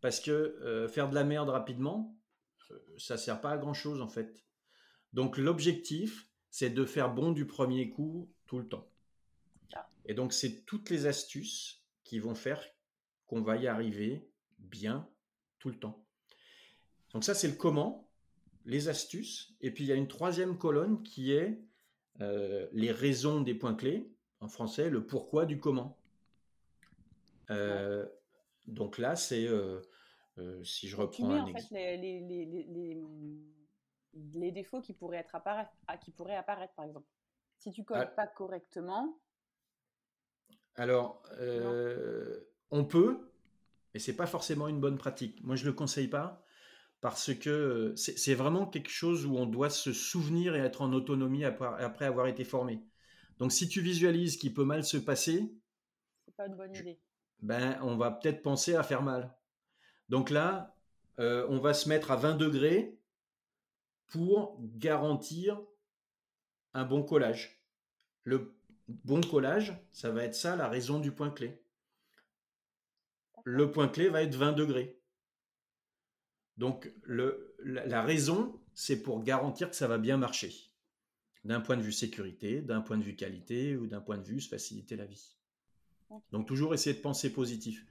Parce 0.01 0.19
que 0.19 0.31
euh, 0.31 0.87
faire 0.87 1.09
de 1.09 1.15
la 1.15 1.23
merde 1.23 1.49
rapidement, 1.49 2.17
euh, 2.71 2.79
ça 2.97 3.17
sert 3.17 3.41
pas 3.41 3.51
à 3.51 3.57
grand 3.57 3.73
chose 3.73 4.01
en 4.01 4.09
fait. 4.09 4.43
Donc 5.13 5.37
l'objectif, 5.37 6.27
c'est 6.49 6.69
de 6.69 6.85
faire 6.85 7.13
bon 7.13 7.31
du 7.31 7.45
premier 7.45 7.89
coup 7.89 8.31
tout 8.45 8.59
le 8.59 8.67
temps. 8.67 8.89
Ah. 9.73 9.89
Et 10.05 10.13
donc 10.13 10.33
c'est 10.33 10.65
toutes 10.65 10.89
les 10.89 11.05
astuces 11.05 11.82
qui 12.13 12.19
vont 12.19 12.35
faire 12.35 12.63
qu'on 13.25 13.41
va 13.41 13.57
y 13.57 13.65
arriver 13.65 14.29
bien 14.59 15.09
tout 15.57 15.69
le 15.69 15.79
temps. 15.79 16.05
Donc 17.11 17.23
ça 17.23 17.33
c'est 17.33 17.47
le 17.47 17.55
comment, 17.55 18.07
les 18.65 18.87
astuces, 18.87 19.55
et 19.61 19.71
puis 19.71 19.83
il 19.83 19.87
y 19.87 19.91
a 19.91 19.95
une 19.95 20.07
troisième 20.07 20.59
colonne 20.59 21.01
qui 21.01 21.31
est 21.33 21.59
euh, 22.21 22.67
les 22.71 22.91
raisons 22.91 23.41
des 23.41 23.55
points 23.55 23.73
clés, 23.73 24.13
en 24.41 24.47
français 24.47 24.91
le 24.91 25.07
pourquoi 25.07 25.47
du 25.47 25.59
comment. 25.59 25.97
Euh, 27.49 28.07
donc 28.67 28.99
là, 28.99 29.15
c'est 29.15 29.47
euh, 29.47 29.81
si 30.63 30.87
je 30.87 30.95
reprends 30.95 31.15
tu 31.15 31.23
mets, 31.23 31.39
en 31.39 31.47
fait, 31.47 31.71
les, 31.71 31.97
les, 31.97 32.45
les, 32.45 33.03
les, 34.35 34.51
défauts 34.51 34.81
qui 34.81 34.93
pourraient, 34.93 35.17
être 35.17 35.33
apparaître, 35.33 35.71
qui 35.99 36.11
pourraient 36.11 36.35
apparaître, 36.35 36.75
par 36.75 36.85
exemple. 36.85 37.07
Si 37.57 37.71
tu 37.71 37.83
colles 37.83 38.01
ah. 38.03 38.05
pas 38.05 38.27
correctement. 38.27 39.17
Alors, 40.75 41.23
on 42.71 42.85
peut, 42.85 43.19
mais 43.93 43.99
c'est 43.99 44.15
pas 44.15 44.27
forcément 44.27 44.67
une 44.67 44.79
bonne 44.79 44.97
pratique. 44.97 45.43
Moi, 45.43 45.55
je 45.55 45.65
le 45.65 45.73
conseille 45.73 46.07
pas 46.07 46.43
parce 47.01 47.33
que 47.33 47.93
c'est 47.97 48.33
vraiment 48.33 48.65
quelque 48.65 48.89
chose 48.89 49.25
où 49.25 49.35
on 49.35 49.45
doit 49.45 49.69
se 49.69 49.91
souvenir 49.91 50.55
et 50.55 50.59
être 50.59 50.81
en 50.81 50.93
autonomie 50.93 51.43
après, 51.43 52.05
avoir 52.05 52.27
été 52.27 52.43
formé. 52.43 52.81
Donc, 53.39 53.51
si 53.51 53.67
tu 53.67 53.81
visualises 53.81 54.37
qu'il 54.37 54.53
peut 54.53 54.63
mal 54.63 54.83
se 54.83 54.97
passer, 54.97 55.53
c'est 56.25 56.35
pas 56.35 56.47
une 56.47 56.55
bonne 56.55 56.73
idée 56.75 56.99
ben, 57.43 57.77
on 57.81 57.97
va 57.97 58.09
peut-être 58.09 58.41
penser 58.41 58.73
à 58.75 58.83
faire 58.83 59.03
mal. 59.03 59.35
Donc 60.09 60.29
là, 60.29 60.75
euh, 61.19 61.45
on 61.49 61.59
va 61.59 61.73
se 61.73 61.89
mettre 61.89 62.09
à 62.09 62.15
20 62.15 62.35
degrés 62.35 62.97
pour 64.07 64.57
garantir 64.61 65.61
un 66.73 66.85
bon 66.85 67.03
collage. 67.03 67.61
Le 68.23 68.55
bon 69.03 69.21
collage, 69.21 69.73
ça 69.91 70.11
va 70.11 70.23
être 70.23 70.35
ça 70.35 70.55
la 70.55 70.67
raison 70.67 70.99
du 70.99 71.11
point 71.11 71.29
clé. 71.29 71.61
Le 73.43 73.71
point 73.71 73.87
clé 73.87 74.09
va 74.09 74.23
être 74.23 74.35
20 74.35 74.53
degrés. 74.53 74.99
Donc 76.57 76.91
le, 77.03 77.55
la, 77.63 78.03
raison, 78.03 78.59
c'est 78.73 79.01
pour 79.01 79.23
garantir 79.23 79.69
que 79.69 79.75
ça 79.75 79.87
va 79.87 79.97
bien 79.97 80.17
marcher. 80.17 80.53
D'un 81.43 81.59
point 81.59 81.75
de 81.75 81.81
vue 81.81 81.91
sécurité, 81.91 82.61
d'un 82.61 82.81
point 82.81 82.97
de 82.97 83.03
vue 83.03 83.15
qualité 83.15 83.75
ou 83.75 83.87
d'un 83.87 83.99
point 83.99 84.17
de 84.17 84.23
vue 84.23 84.39
se 84.39 84.47
faciliter 84.47 84.95
la 84.95 85.05
vie. 85.05 85.35
Donc 86.31 86.47
toujours 86.47 86.73
essayer 86.73 86.95
de 86.95 87.01
penser 87.01 87.33
positif. 87.33 87.85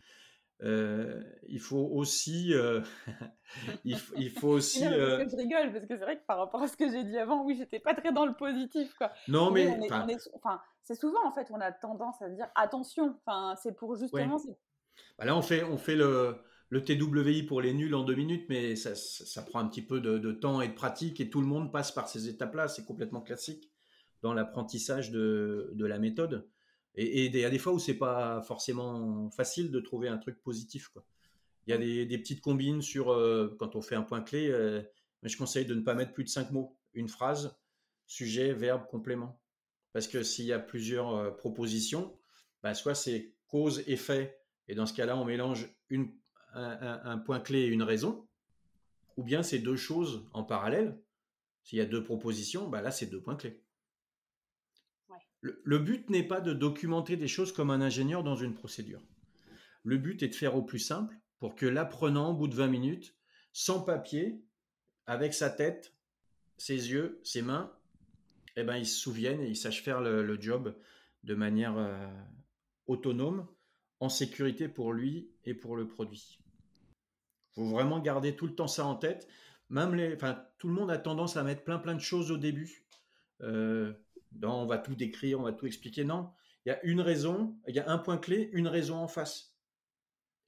Euh, 0.63 1.21
il 1.49 1.59
faut 1.59 1.89
aussi, 1.93 2.55
euh, 2.55 2.81
il, 3.85 4.31
faut 4.31 4.49
aussi. 4.49 4.85
Euh, 4.85 5.27
je 5.29 5.37
rigole 5.37 5.73
parce 5.73 5.87
que 5.87 5.97
c'est 5.97 6.05
vrai 6.05 6.17
que 6.17 6.25
par 6.25 6.39
rapport 6.39 6.63
à 6.63 6.69
ce 6.69 6.77
que 6.77 6.89
j'ai 6.89 7.03
dit 7.03 7.19
avant, 7.19 7.45
oui, 7.45 7.57
j'étais 7.57 7.81
pas 7.81 7.95
très 7.95 8.13
dans 8.13 8.27
le 8.27 8.35
positif, 8.35 8.95
quoi. 8.95 9.13
Non, 9.27 9.51
mais, 9.51 9.77
enfin, 9.91 10.61
c'est 10.85 10.95
souvent 10.95 11.27
en 11.27 11.33
fait, 11.33 11.49
on 11.51 11.61
a 11.61 11.73
tendance 11.73 12.21
à 12.23 12.29
dire 12.29 12.49
attention. 12.55 13.17
Enfin, 13.25 13.55
c'est 13.63 13.77
pour 13.77 13.97
justement. 13.97 14.41
Bah 15.19 15.25
là, 15.25 15.37
on 15.37 15.43
fait, 15.43 15.63
on 15.65 15.79
fait 15.79 15.97
le, 15.97 16.37
le 16.69 16.83
TWI 16.83 17.45
pour 17.45 17.61
les 17.61 17.73
nuls 17.73 17.95
en 17.95 18.03
deux 18.03 18.15
minutes, 18.15 18.47
mais 18.49 18.77
ça, 18.77 18.95
ça, 18.95 19.43
prend 19.43 19.61
un 19.61 19.69
petit 19.69 19.83
peu 19.83 20.01
de, 20.01 20.19
de, 20.19 20.33
temps 20.33 20.61
et 20.61 20.69
de 20.69 20.75
pratique, 20.75 21.21
et 21.21 21.31
tout 21.31 21.41
le 21.41 21.47
monde 21.47 21.73
passe 21.73 21.93
par 21.93 22.09
ces 22.09 22.29
étapes-là. 22.29 22.69
C'est 22.69 22.85
complètement 22.85 23.23
classique 23.23 23.71
dans 24.23 24.35
l'apprentissage 24.35 25.11
de, 25.11 25.71
de 25.75 25.87
la 25.87 25.99
méthode. 25.99 26.49
Et 26.95 27.27
il 27.27 27.37
y 27.37 27.45
a 27.45 27.51
des 27.51 27.59
fois 27.59 27.73
où 27.73 27.79
c'est 27.79 27.97
pas 27.97 28.43
forcément 28.43 29.31
facile 29.31 29.71
de 29.71 29.81
trouver 29.81 30.09
un 30.09 30.19
truc 30.19 30.43
positif. 30.43 30.89
Quoi. 30.89 31.05
Il 31.67 31.71
y 31.71 31.75
a 31.75 31.79
des, 31.79 32.07
des 32.07 32.19
petites 32.19 32.41
combines 32.41 32.83
sur 32.83 33.13
euh, 33.13 33.57
quand 33.59 33.77
on 33.77 33.83
fait 33.83 33.95
un 33.95 34.03
point 34.03 34.21
clé, 34.21 34.49
euh, 34.51 34.83
mais 35.23 35.29
je 35.29 35.39
conseille 35.39 35.65
de 35.65 35.75
ne 35.75 35.81
pas 35.81 35.95
mettre 35.95 36.13
plus 36.13 36.25
de 36.25 36.29
cinq 36.29 36.51
mots. 36.51 36.77
Une 36.93 37.09
phrase, 37.09 37.57
sujet, 38.07 38.53
verbe, 38.53 38.87
complément. 38.89 39.41
Parce 39.93 40.09
que 40.09 40.23
s'il 40.23 40.47
y 40.47 40.53
a 40.53 40.59
plusieurs 40.59 41.15
euh, 41.15 41.31
propositions, 41.31 42.17
bah, 42.63 42.75
soit 42.75 42.95
c'est 42.95 43.35
cause, 43.47 43.83
effet, 43.87 44.39
et 44.69 44.75
dans 44.75 44.87
ce 44.87 44.95
cas-là, 44.95 45.17
on 45.17 45.25
mélange 45.25 45.69
une, 45.91 46.11
un, 46.55 47.01
un, 47.05 47.19
point 47.19 47.41
clé 47.41 47.61
et 47.61 47.67
une 47.67 47.83
raison, 47.83 48.27
ou 49.17 49.23
bien 49.23 49.43
c'est 49.43 49.59
deux 49.59 49.77
choses 49.77 50.25
en 50.33 50.45
parallèle. 50.45 50.99
S'il 51.65 51.79
y 51.79 51.83
a 51.83 51.87
deux 51.87 52.03
propositions, 52.03 52.69
bah 52.69 52.81
là, 52.81 52.91
c'est 52.91 53.07
deux 53.07 53.21
points 53.21 53.37
clés. 53.37 53.63
Le, 55.41 55.79
but 55.79 56.09
n'est 56.09 56.23
pas 56.23 56.41
de 56.41 56.53
documenter 56.53 57.17
des 57.17 57.27
choses 57.27 57.53
comme 57.53 57.71
un 57.71 57.81
ingénieur 57.81 58.23
dans 58.23 58.37
une 58.37 58.55
procédure. 58.55 59.03
Le 59.83 59.99
but 59.99 60.23
est 60.23 60.29
de 60.29 60.35
faire 60.37 60.55
au 60.55 60.63
plus 60.63 60.79
simple 60.79 61.17
pour 61.41 61.57
que 61.57 61.67
l'apprenant, 61.67 62.31
au 62.31 62.35
bout 62.35 62.47
de 62.47 62.55
20 62.55 62.69
minutes, 62.69 63.17
sans 63.53 63.81
papier, 63.81 64.41
avec 65.07 65.35
sa 65.35 65.51
tête, 65.51 65.95
ses 66.59 66.93
yeux, 66.93 67.21
ses 67.25 67.43
mains, 67.43 67.73
eh 68.57 68.65
ben, 68.65 68.77
il 68.77 68.87
se 68.87 68.99
souvienne 68.99 69.41
et 69.41 69.49
il 69.49 69.57
sache 69.57 69.83
faire 69.83 70.01
le, 70.01 70.41
job 70.41 70.75
de 71.25 71.35
manière 71.35 71.77
euh, 71.77 72.09
autonome, 72.87 73.47
en 74.01 74.09
sécurité 74.09 74.69
pour 74.69 74.93
lui 74.93 75.31
et 75.45 75.55
pour 75.55 75.77
le 75.77 75.87
produit. 75.87 76.41
Il 77.51 77.55
faut 77.55 77.69
vraiment 77.69 78.01
garder 78.01 78.35
tout 78.35 78.47
le 78.47 78.55
temps 78.55 78.67
ça 78.67 78.85
en 78.85 78.97
tête. 78.97 79.29
Même 79.69 79.95
les, 79.95 80.15
enfin, 80.15 80.45
tout 80.59 80.69
le 80.69 80.75
monde 80.75 80.91
a 80.91 80.99
tendance 80.99 81.37
à 81.37 81.45
mettre 81.45 81.63
plein 81.63 81.79
plein 81.79 81.95
de 81.95 82.01
choses 82.01 82.31
au 82.31 82.37
début. 82.37 82.85
Euh, 83.43 83.93
on 84.43 84.67
va 84.67 84.79
tout 84.79 84.95
décrire, 84.95 85.39
on 85.39 85.45
va 85.45 85.53
tout 85.53 85.67
expliquer. 85.67 86.05
Non, 86.05 86.31
il 86.65 86.71
y 86.71 86.73
a 86.73 86.83
une 86.85 87.01
raison, 87.01 87.57
il 87.69 87.75
y 87.75 87.79
a 87.79 87.91
un 87.91 87.99
point 87.99 88.19
clé, 88.19 88.51
une 88.53 88.69
raison 88.69 88.97
en 88.97 89.09
face. 89.09 89.55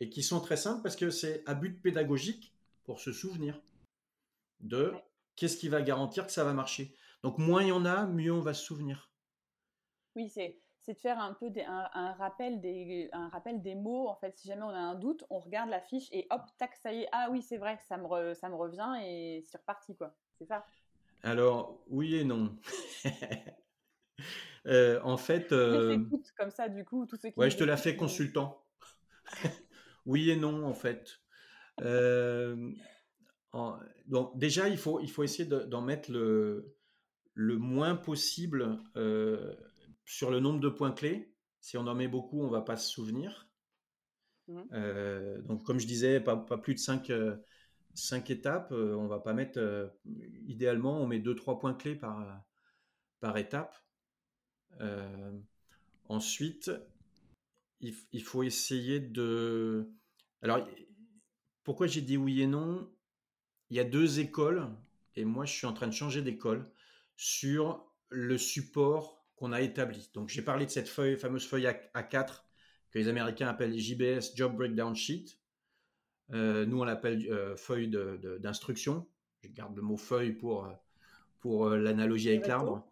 Et 0.00 0.08
qui 0.10 0.22
sont 0.22 0.40
très 0.40 0.56
simples 0.56 0.82
parce 0.82 0.96
que 0.96 1.10
c'est 1.10 1.42
à 1.46 1.54
but 1.54 1.80
pédagogique 1.80 2.54
pour 2.84 3.00
se 3.00 3.12
souvenir 3.12 3.60
de 4.60 4.92
qu'est-ce 5.36 5.56
qui 5.56 5.68
va 5.68 5.82
garantir 5.82 6.26
que 6.26 6.32
ça 6.32 6.44
va 6.44 6.52
marcher. 6.52 6.94
Donc 7.24 7.38
moins 7.38 7.62
il 7.62 7.68
y 7.68 7.72
en 7.72 7.86
a, 7.86 8.04
mieux 8.04 8.34
on 8.34 8.42
va 8.42 8.52
se 8.52 8.62
souvenir. 8.62 9.10
Oui, 10.14 10.28
c'est 10.28 10.60
de 10.86 10.98
faire 10.98 11.18
un 11.18 11.32
peu 11.32 11.50
un, 11.66 12.12
rappel 12.18 12.60
des, 12.60 13.08
un 13.14 13.30
rappel 13.30 13.62
des 13.62 13.74
mots. 13.74 14.08
En 14.08 14.16
fait, 14.16 14.36
si 14.36 14.46
jamais 14.46 14.62
on 14.62 14.68
a 14.68 14.78
un 14.78 14.94
doute, 14.94 15.24
on 15.30 15.38
regarde 15.38 15.70
la 15.70 15.80
fiche 15.80 16.06
et 16.12 16.26
hop, 16.28 16.42
tac, 16.58 16.76
ça 16.76 16.92
y 16.92 17.00
est. 17.00 17.08
Ah 17.12 17.28
oui, 17.30 17.40
c'est 17.40 17.56
vrai, 17.56 17.78
ça 17.88 17.96
me, 17.96 18.34
ça 18.34 18.50
me 18.50 18.54
revient 18.54 18.90
et 19.02 19.42
c'est 19.46 19.56
reparti, 19.56 19.96
quoi. 19.96 20.14
C'est 20.38 20.44
ça 20.44 20.66
Alors, 21.22 21.82
oui 21.88 22.16
et 22.16 22.24
non. 22.24 22.56
Euh, 24.66 24.98
en 25.02 25.18
fait. 25.18 25.52
Euh, 25.52 25.98
comme 26.38 26.50
ça, 26.50 26.70
du 26.70 26.86
coup, 26.86 27.04
tous 27.04 27.16
ceux 27.16 27.30
Ouais, 27.36 27.50
je 27.50 27.58
te 27.58 27.64
la 27.64 27.76
fais 27.76 27.96
consultant. 27.96 28.64
oui 30.06 30.30
et 30.30 30.36
non, 30.36 30.64
en 30.64 30.72
fait. 30.72 31.20
donc 34.06 34.38
déjà, 34.38 34.68
il 34.68 34.78
faut, 34.78 35.00
il 35.00 35.10
faut 35.10 35.22
essayer 35.22 35.46
d'en 35.46 35.82
mettre 35.82 36.10
le, 36.10 36.74
le 37.34 37.58
moins 37.58 37.96
possible 37.96 38.78
sur 40.04 40.30
le 40.30 40.40
nombre 40.40 40.60
de 40.60 40.68
points 40.68 40.92
clés. 40.92 41.32
Si 41.60 41.76
on 41.76 41.86
en 41.86 41.94
met 41.94 42.08
beaucoup, 42.08 42.40
on 42.40 42.46
ne 42.46 42.52
va 42.52 42.62
pas 42.62 42.76
se 42.76 42.90
souvenir. 42.90 43.48
Mmh. 44.46 45.40
donc, 45.46 45.64
comme 45.64 45.80
je 45.80 45.86
disais, 45.86 46.20
pas, 46.20 46.36
pas 46.36 46.58
plus 46.58 46.74
de 46.74 46.78
5, 46.78 47.10
cinq 47.94 48.30
étapes. 48.30 48.72
on 48.72 49.06
va 49.06 49.20
pas 49.20 49.32
mettre. 49.32 49.92
idéalement, 50.46 51.00
on 51.00 51.06
met 51.06 51.18
2-3 51.18 51.58
points 51.58 51.74
clés 51.74 51.94
par, 51.94 52.42
par 53.20 53.36
étape. 53.38 53.74
ensuite, 56.08 56.70
il, 57.80 57.94
il, 58.12 58.22
faut 58.22 58.42
essayer 58.42 59.00
de. 59.00 59.90
Alors, 60.42 60.66
pourquoi 61.64 61.86
j'ai 61.86 62.02
dit 62.02 62.16
oui 62.16 62.42
et 62.42 62.46
non? 62.46 62.90
Il 63.70 63.76
y 63.76 63.80
a 63.80 63.84
deux 63.84 64.20
écoles, 64.20 64.68
et 65.16 65.24
moi, 65.24 65.46
je 65.46 65.52
suis 65.52 65.66
en 65.66 65.72
train 65.72 65.88
de 65.88 65.92
changer 65.92 66.22
d'école 66.22 66.70
sur 67.16 67.84
le 68.08 68.38
support 68.38 69.24
qu'on 69.36 69.52
a 69.52 69.60
établi. 69.60 70.10
Donc, 70.14 70.28
j'ai 70.28 70.42
parlé 70.42 70.66
de 70.66 70.70
cette 70.70 70.88
feuille, 70.88 71.16
fameuse 71.16 71.46
feuille 71.46 71.66
A4 71.94 72.42
que 72.90 72.98
les 72.98 73.08
Américains 73.08 73.48
appellent 73.48 73.76
JBS 73.76 74.36
Job 74.36 74.56
Breakdown 74.56 74.94
Sheet. 74.94 75.38
Euh, 76.32 76.64
nous, 76.64 76.80
on 76.80 76.84
l'appelle 76.84 77.26
euh, 77.30 77.56
feuille 77.56 77.88
d'instruction. 78.40 79.06
Je 79.42 79.48
garde 79.48 79.76
le 79.76 79.82
mot 79.82 79.96
feuille 79.96 80.32
pour, 80.32 80.72
pour 81.40 81.66
euh, 81.66 81.78
l'analogie 81.78 82.30
avec 82.30 82.46
l'arbre. 82.46 82.86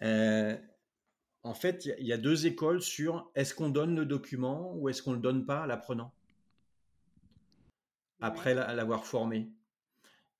en 0.00 1.54
fait, 1.54 1.86
il 1.98 2.06
y, 2.06 2.12
a 2.12 2.18
deux 2.18 2.46
écoles 2.46 2.82
sur 2.82 3.30
est-ce 3.34 3.54
qu'on 3.54 3.68
donne 3.68 3.94
le 3.94 4.04
document 4.04 4.74
ou 4.74 4.88
est-ce 4.88 5.02
qu'on 5.02 5.12
ne 5.12 5.16
le 5.16 5.22
donne 5.22 5.46
pas 5.46 5.62
à 5.62 5.66
l'apprenant 5.66 6.12
après 8.20 8.54
l'avoir 8.54 9.04
formé. 9.06 9.50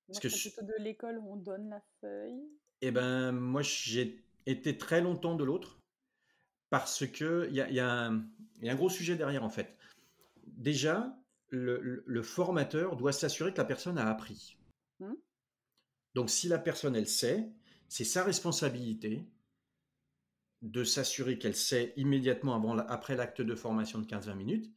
Parce 0.07 0.19
que 0.19 0.27
plutôt 0.27 0.63
de 0.63 0.83
l'école 0.83 1.17
où 1.19 1.33
on 1.33 1.37
donne 1.37 1.69
la 1.69 1.81
feuille. 2.01 2.49
Eh 2.87 2.91
ben, 2.91 3.31
moi, 3.31 3.63
j'ai 3.63 4.23
été 4.45 4.77
très 4.77 5.01
longtemps 5.01 5.33
de 5.33 5.43
l'autre 5.43 5.79
parce 6.69 7.07
que 7.07 7.47
il 7.49 7.55
y 7.55 7.61
a, 7.61 7.67
y 7.71 7.79
a, 7.79 8.11
un 8.11 8.75
gros 8.75 8.91
sujet 8.91 9.15
derrière 9.15 9.43
en 9.43 9.49
fait. 9.49 9.75
Déjà, 10.45 11.17
le, 11.49 12.21
formateur 12.21 12.95
doit 12.95 13.11
s'assurer 13.11 13.51
que 13.51 13.57
la 13.57 13.65
personne 13.65 13.97
a 13.97 14.07
appris. 14.07 14.59
Mmh. 14.99 15.13
Donc, 16.13 16.29
si 16.29 16.47
la 16.47 16.59
personne 16.59 16.95
elle 16.95 17.07
sait, 17.07 17.49
c'est 17.89 18.03
sa 18.03 18.23
responsabilité 18.23 19.25
de 20.61 20.83
s'assurer 20.83 21.39
qu'elle 21.39 21.55
sait 21.55 21.91
immédiatement 21.97 22.53
avant, 22.53 22.77
après 22.77 23.15
l'acte 23.15 23.41
de 23.41 23.55
formation 23.55 23.97
de 23.97 24.05
15-20 24.05 24.35
minutes, 24.35 24.71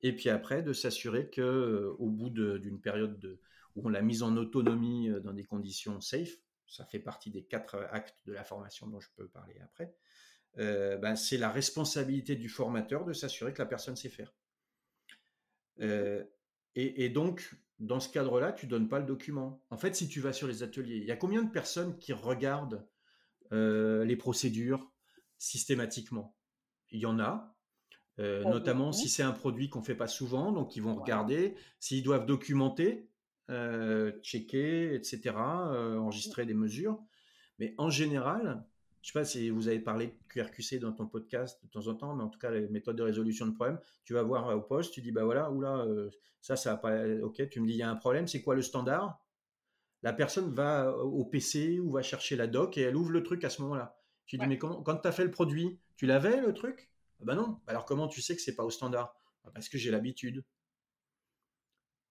et 0.00 0.16
puis 0.16 0.30
après 0.30 0.64
de 0.64 0.72
s'assurer 0.72 1.30
que 1.30 1.40
euh, 1.40 1.94
au 2.00 2.08
bout 2.10 2.30
d'une 2.30 2.80
période 2.80 3.20
de, 3.20 3.38
où 3.76 3.86
on 3.86 3.88
l'a 3.88 4.02
mise 4.02 4.24
en 4.24 4.36
autonomie 4.36 5.10
euh, 5.10 5.20
dans 5.20 5.32
des 5.32 5.44
conditions 5.44 6.00
safe, 6.00 6.41
ça 6.72 6.86
fait 6.86 6.98
partie 6.98 7.30
des 7.30 7.44
quatre 7.44 7.86
actes 7.90 8.16
de 8.24 8.32
la 8.32 8.44
formation 8.44 8.86
dont 8.86 8.98
je 8.98 9.10
peux 9.14 9.28
parler 9.28 9.58
après, 9.62 9.94
euh, 10.58 10.96
ben 10.96 11.16
c'est 11.16 11.36
la 11.36 11.50
responsabilité 11.50 12.34
du 12.34 12.48
formateur 12.48 13.04
de 13.04 13.12
s'assurer 13.12 13.52
que 13.52 13.58
la 13.58 13.66
personne 13.66 13.94
sait 13.94 14.08
faire. 14.08 14.34
Euh, 15.80 16.24
et, 16.74 17.10
donc, 17.10 17.54
dans 17.78 18.00
ce 18.00 18.08
cadre-là, 18.08 18.52
tu 18.52 18.66
donnes 18.66 18.88
pas 18.88 18.98
le 18.98 19.04
document. 19.04 19.62
En 19.68 19.76
fait, 19.76 19.94
si 19.94 20.08
tu 20.08 20.20
vas 20.20 20.32
sur 20.32 20.48
les 20.48 20.62
ateliers, 20.62 20.96
il 20.96 21.04
y 21.04 21.10
a 21.10 21.16
combien 21.16 21.42
de 21.42 21.50
personnes 21.50 21.98
qui 21.98 22.14
regardent 22.14 22.86
euh, 23.52 24.02
les 24.06 24.16
procédures 24.16 24.90
systématiquement? 25.36 26.34
Il 26.90 27.00
y 27.00 27.06
en 27.06 27.18
a, 27.18 27.54
notamment 28.18 28.92
si 28.92 29.10
c'est 29.10 29.22
un 29.22 29.32
produit 29.32 29.68
qu'on 29.68 29.82
fait 29.82 29.94
pas 29.94 30.06
souvent, 30.06 30.52
donc 30.52 30.76
ils 30.76 30.82
vont 30.82 30.94
regarder. 30.94 31.54
S'ils 31.78 32.02
doivent 32.02 32.24
documenter, 32.24 33.10
checker, 34.22 34.94
etc., 34.94 35.34
enregistrer 35.36 36.46
des 36.46 36.54
mesures. 36.54 36.98
Mais 37.58 37.74
en 37.78 37.90
général, 37.90 38.64
je 39.02 39.08
sais 39.08 39.18
pas 39.18 39.24
si 39.24 39.50
vous 39.50 39.68
avez 39.68 39.80
parlé 39.80 40.06
de 40.06 40.14
QRQC 40.28 40.78
dans 40.78 40.92
ton 40.92 41.06
podcast 41.06 41.60
de 41.62 41.68
temps 41.68 41.88
en 41.88 41.94
temps, 41.94 42.14
mais 42.14 42.22
en 42.22 42.28
tout 42.28 42.38
cas, 42.38 42.50
les 42.50 42.68
méthodes 42.68 42.96
de 42.96 43.02
résolution 43.02 43.46
de 43.46 43.52
problèmes, 43.52 43.80
tu 44.04 44.14
vas 44.14 44.22
voir 44.22 44.56
au 44.56 44.60
poste, 44.60 44.94
tu 44.94 45.02
dis, 45.02 45.10
bah 45.10 45.24
voilà, 45.24 45.50
oula, 45.50 45.78
euh, 45.78 46.10
ça, 46.40 46.56
ça 46.56 46.72
va 46.72 46.76
pas, 46.78 47.08
ok, 47.22 47.48
tu 47.50 47.60
me 47.60 47.66
dis, 47.66 47.74
il 47.74 47.78
y 47.78 47.82
a 47.82 47.90
un 47.90 47.96
problème, 47.96 48.28
c'est 48.28 48.42
quoi 48.42 48.54
le 48.54 48.62
standard? 48.62 49.20
La 50.02 50.12
personne 50.12 50.52
va 50.52 50.96
au 50.96 51.24
PC 51.24 51.78
ou 51.80 51.90
va 51.90 52.02
chercher 52.02 52.36
la 52.36 52.46
doc 52.46 52.78
et 52.78 52.82
elle 52.82 52.96
ouvre 52.96 53.10
le 53.10 53.22
truc 53.22 53.44
à 53.44 53.50
ce 53.50 53.62
moment-là. 53.62 53.96
Tu 54.26 54.38
dis, 54.38 54.46
mais 54.46 54.58
quand 54.58 54.82
tu 54.82 55.08
as 55.08 55.12
fait 55.12 55.24
le 55.24 55.30
produit, 55.30 55.78
tu 55.96 56.06
l'avais 56.06 56.40
le 56.40 56.54
truc? 56.54 56.90
Ben 57.20 57.36
non. 57.36 57.60
Alors 57.66 57.84
comment 57.84 58.08
tu 58.08 58.20
sais 58.20 58.34
que 58.34 58.42
c'est 58.42 58.56
pas 58.56 58.64
au 58.64 58.70
standard? 58.70 59.14
Bah, 59.44 59.52
Parce 59.54 59.68
que 59.68 59.78
j'ai 59.78 59.90
l'habitude. 59.90 60.44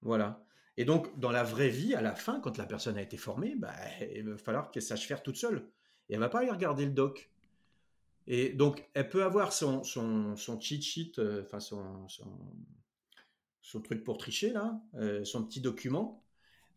Voilà. 0.02 0.44
Et 0.78 0.86
donc, 0.86 1.20
dans 1.20 1.32
la 1.32 1.44
vraie 1.44 1.70
vie, 1.70 1.94
à 1.96 2.02
la 2.02 2.16
fin, 2.16 2.40
quand 2.40 2.58
la 2.58 2.66
personne 2.66 2.98
a 2.98 3.02
été 3.02 3.18
formée, 3.18 3.56
bah, 3.56 3.74
il 4.16 4.24
va 4.24 4.38
falloir 4.38 4.72
qu'elle 4.72 4.84
sache 4.84 5.06
faire 5.06 5.22
toute 5.22 5.36
seule 5.36 5.68
et 6.10 6.14
elle 6.14 6.20
va 6.20 6.30
pas 6.30 6.40
aller 6.40 6.52
regarder 6.52 6.86
le 6.86 6.92
doc. 6.92 7.30
Et 8.28 8.50
donc, 8.50 8.88
elle 8.94 9.10
peut 9.10 9.24
avoir 9.24 9.52
son, 9.52 9.84
son, 9.84 10.36
son 10.36 10.60
cheat 10.60 10.82
sheet, 10.82 11.14
euh, 11.20 11.44
enfin 11.44 11.60
son, 11.60 12.08
son, 12.08 13.82
truc 13.82 14.04
pour 14.04 14.18
tricher, 14.18 14.52
là, 14.52 14.82
euh, 14.96 15.26
son 15.26 15.44
petit 15.44 15.62
document. 15.62 16.24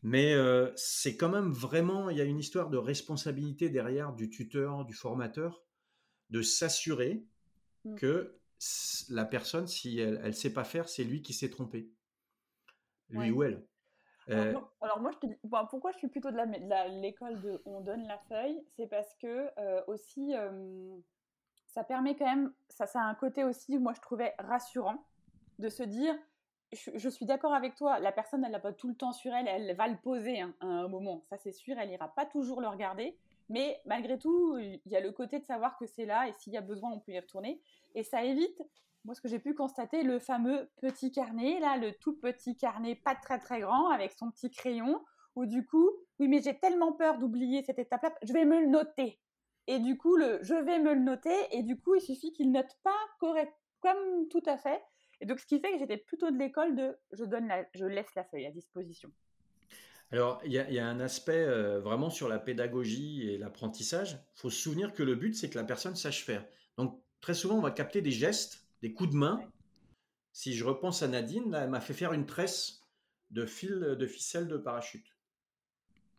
Mais 0.03 0.35
euh, 0.35 0.71
c'est 0.77 1.17
quand 1.17 1.29
même 1.29 1.51
vraiment, 1.51 2.11
il 2.11 2.19
y 2.19 2.21
a 2.21 2.25
une 2.25 2.39
histoire 2.39 2.71
de 2.71 2.77
responsabilité 2.77 3.71
derrière 3.71 4.13
du 4.13 4.29
tuteur, 4.29 4.85
du 4.85 4.95
formateur, 4.95 5.63
de 6.31 6.43
s'assurer 6.43 7.25
mmh. 7.85 7.95
que 7.97 8.37
la 9.09 9.25
personne, 9.25 9.67
si 9.67 9.99
elle 9.99 10.21
ne 10.23 10.33
sait 10.33 10.53
pas 10.53 10.65
faire, 10.65 10.89
c'est 10.89 11.05
lui 11.05 11.23
qui 11.23 11.33
s'est 11.33 11.51
trompé. 11.51 11.91
Lui 13.11 13.31
ou 13.31 13.43
elle. 13.43 13.65
Euh, 14.31 14.55
alors, 14.81 15.01
moi, 15.01 15.11
je 15.13 15.19
te 15.19 15.27
dis, 15.27 15.37
pourquoi 15.71 15.93
je 15.93 15.99
suis 15.99 16.09
plutôt 16.09 16.31
de 16.31 17.01
l'école 17.01 17.41
de, 17.41 17.63
on 17.67 17.81
donne 17.81 18.07
la 18.07 18.19
feuille, 18.29 18.63
c'est 18.77 18.87
parce 18.87 19.15
que 19.15 19.51
euh, 19.59 19.83
aussi, 19.87 20.35
ça 21.67 21.85
permet 21.85 22.15
quand 22.17 22.25
même, 22.25 22.53
ça, 22.69 22.87
ça 22.87 23.01
a 23.01 23.05
un 23.05 23.15
côté 23.15 23.45
aussi, 23.45 23.79
moi 23.79 23.93
je 23.95 24.01
trouvais 24.01 24.35
rassurant, 24.39 25.05
de 25.59 25.69
se 25.69 25.83
dire, 25.83 26.15
je, 26.73 27.09
suis 27.09 27.27
d'accord 27.27 27.53
avec 27.53 27.75
toi, 27.75 27.99
la 27.99 28.13
personne, 28.13 28.45
elle 28.45 28.53
n'a 28.53 28.61
pas 28.61 28.73
tout 28.73 28.89
le 28.89 28.95
temps 28.95 29.13
sur 29.13 29.33
elle, 29.35 29.49
elle 29.49 29.77
va 29.77 29.89
le 29.89 29.97
poser 29.97 30.41
hein, 30.41 30.55
à 30.61 30.67
un 30.67 30.89
moment, 30.89 31.23
ça 31.29 31.37
c'est 31.37 31.53
sûr, 31.53 31.77
elle 31.79 31.91
ira 31.91 32.09
pas 32.09 32.27
toujours 32.27 32.61
le 32.61 32.69
regarder, 32.69 33.17
mais 33.49 33.81
malgré 33.85 34.19
tout, 34.19 34.59
il 34.59 34.81
y 34.87 34.97
a 34.97 35.01
le 35.01 35.13
côté 35.13 35.39
de 35.39 35.45
savoir 35.45 35.77
que 35.77 35.87
c'est 35.87 36.07
là 36.07 36.29
et 36.29 36.33
s'il 36.33 36.53
y 36.53 36.57
a 36.57 36.63
besoin, 36.63 36.91
on 36.91 37.01
peut 37.01 37.13
y 37.13 37.21
retourner. 37.21 37.61
Et 37.95 38.03
ça 38.03 38.25
évite 38.25 38.63
moi, 39.05 39.14
ce 39.14 39.21
que 39.21 39.29
j'ai 39.29 39.38
pu 39.38 39.55
constater, 39.55 40.03
le 40.03 40.19
fameux 40.19 40.69
petit 40.81 41.12
carnet, 41.12 41.61
là, 41.61 41.77
le 41.77 41.93
tout 41.93 42.17
petit 42.17 42.57
carnet, 42.57 42.95
pas 42.95 43.14
très 43.14 43.38
très 43.38 43.61
grand, 43.61 43.88
avec 43.90 44.12
son 44.12 44.31
petit 44.31 44.51
crayon, 44.51 45.05
où 45.37 45.47
du 45.47 45.67
coup, 45.67 45.90
oui, 46.19 46.29
mais 46.29 46.40
j'ai 46.40 46.59
tellement 46.59 46.93
peur 46.93 47.19
d'oublier 47.19 47.62
cette 47.62 47.79
étape-là, 47.79 48.14
je 48.23 48.33
vais 48.33 48.45
me 48.45 48.61
le 48.61 48.69
noter. 48.69 49.21
Et 49.67 49.79
du 49.79 49.97
coup, 49.97 50.17
le 50.17 50.38
je 50.43 50.55
vais 50.55 50.79
me 50.79 50.95
le 50.95 51.01
noter, 51.01 51.37
et 51.51 51.62
du 51.62 51.79
coup, 51.79 51.95
il 51.95 52.01
suffit 52.01 52.33
qu'il 52.33 52.51
note 52.51 52.79
pas 52.83 52.97
correct, 53.21 53.53
comme 53.81 54.29
tout 54.31 54.43
à 54.47 54.57
fait. 54.57 54.83
Et 55.21 55.27
donc, 55.27 55.38
ce 55.38 55.47
qui 55.47 55.61
fait 55.61 55.73
que 55.73 55.79
j'étais 55.79 55.97
plutôt 55.99 56.31
de 56.31 56.38
l'école 56.38 56.75
de 56.75 56.97
je 57.12 57.25
donne 57.25 57.49
la, 57.49 57.64
je 57.75 57.85
laisse 57.85 58.14
la 58.14 58.25
feuille 58.25 58.47
à 58.47 58.51
disposition. 58.51 59.11
Alors, 60.11 60.40
il 60.45 60.53
y, 60.53 60.79
a 60.79 60.87
un 60.87 61.01
aspect 61.01 61.33
euh, 61.33 61.81
vraiment 61.81 62.11
sur 62.11 62.29
la 62.29 62.38
pédagogie 62.38 63.29
et 63.29 63.38
l'apprentissage. 63.38 64.12
Il 64.37 64.40
faut 64.40 64.51
se 64.51 64.61
souvenir 64.61 64.93
que 64.93 65.03
le 65.03 65.17
but, 65.17 65.35
c'est 65.35 65.51
que 65.51 65.59
la 65.59 65.64
personne 65.64 65.97
sache 65.97 66.25
faire. 66.25 66.45
Donc, 66.77 67.03
très 67.21 67.35
souvent, 67.35 67.57
on 67.57 67.61
va 67.61 67.71
capter 67.71 68.01
des 68.01 68.12
gestes 68.12 68.63
des 68.85 68.92
coups 68.92 69.12
de 69.12 69.16
main. 69.16 69.40
Si 70.35 70.53
je 70.53 70.62
repense 70.62 71.03
à 71.03 71.09
Nadine, 71.09 71.55
elle 71.55 71.70
m'a 71.70 71.81
fait 71.81 71.94
faire 71.94 72.12
une 72.12 72.27
tresse 72.27 72.83
de 73.31 73.47
fil 73.47 73.97
de 73.99 74.07
ficelle 74.07 74.47
de 74.47 74.59
parachute. 74.59 75.16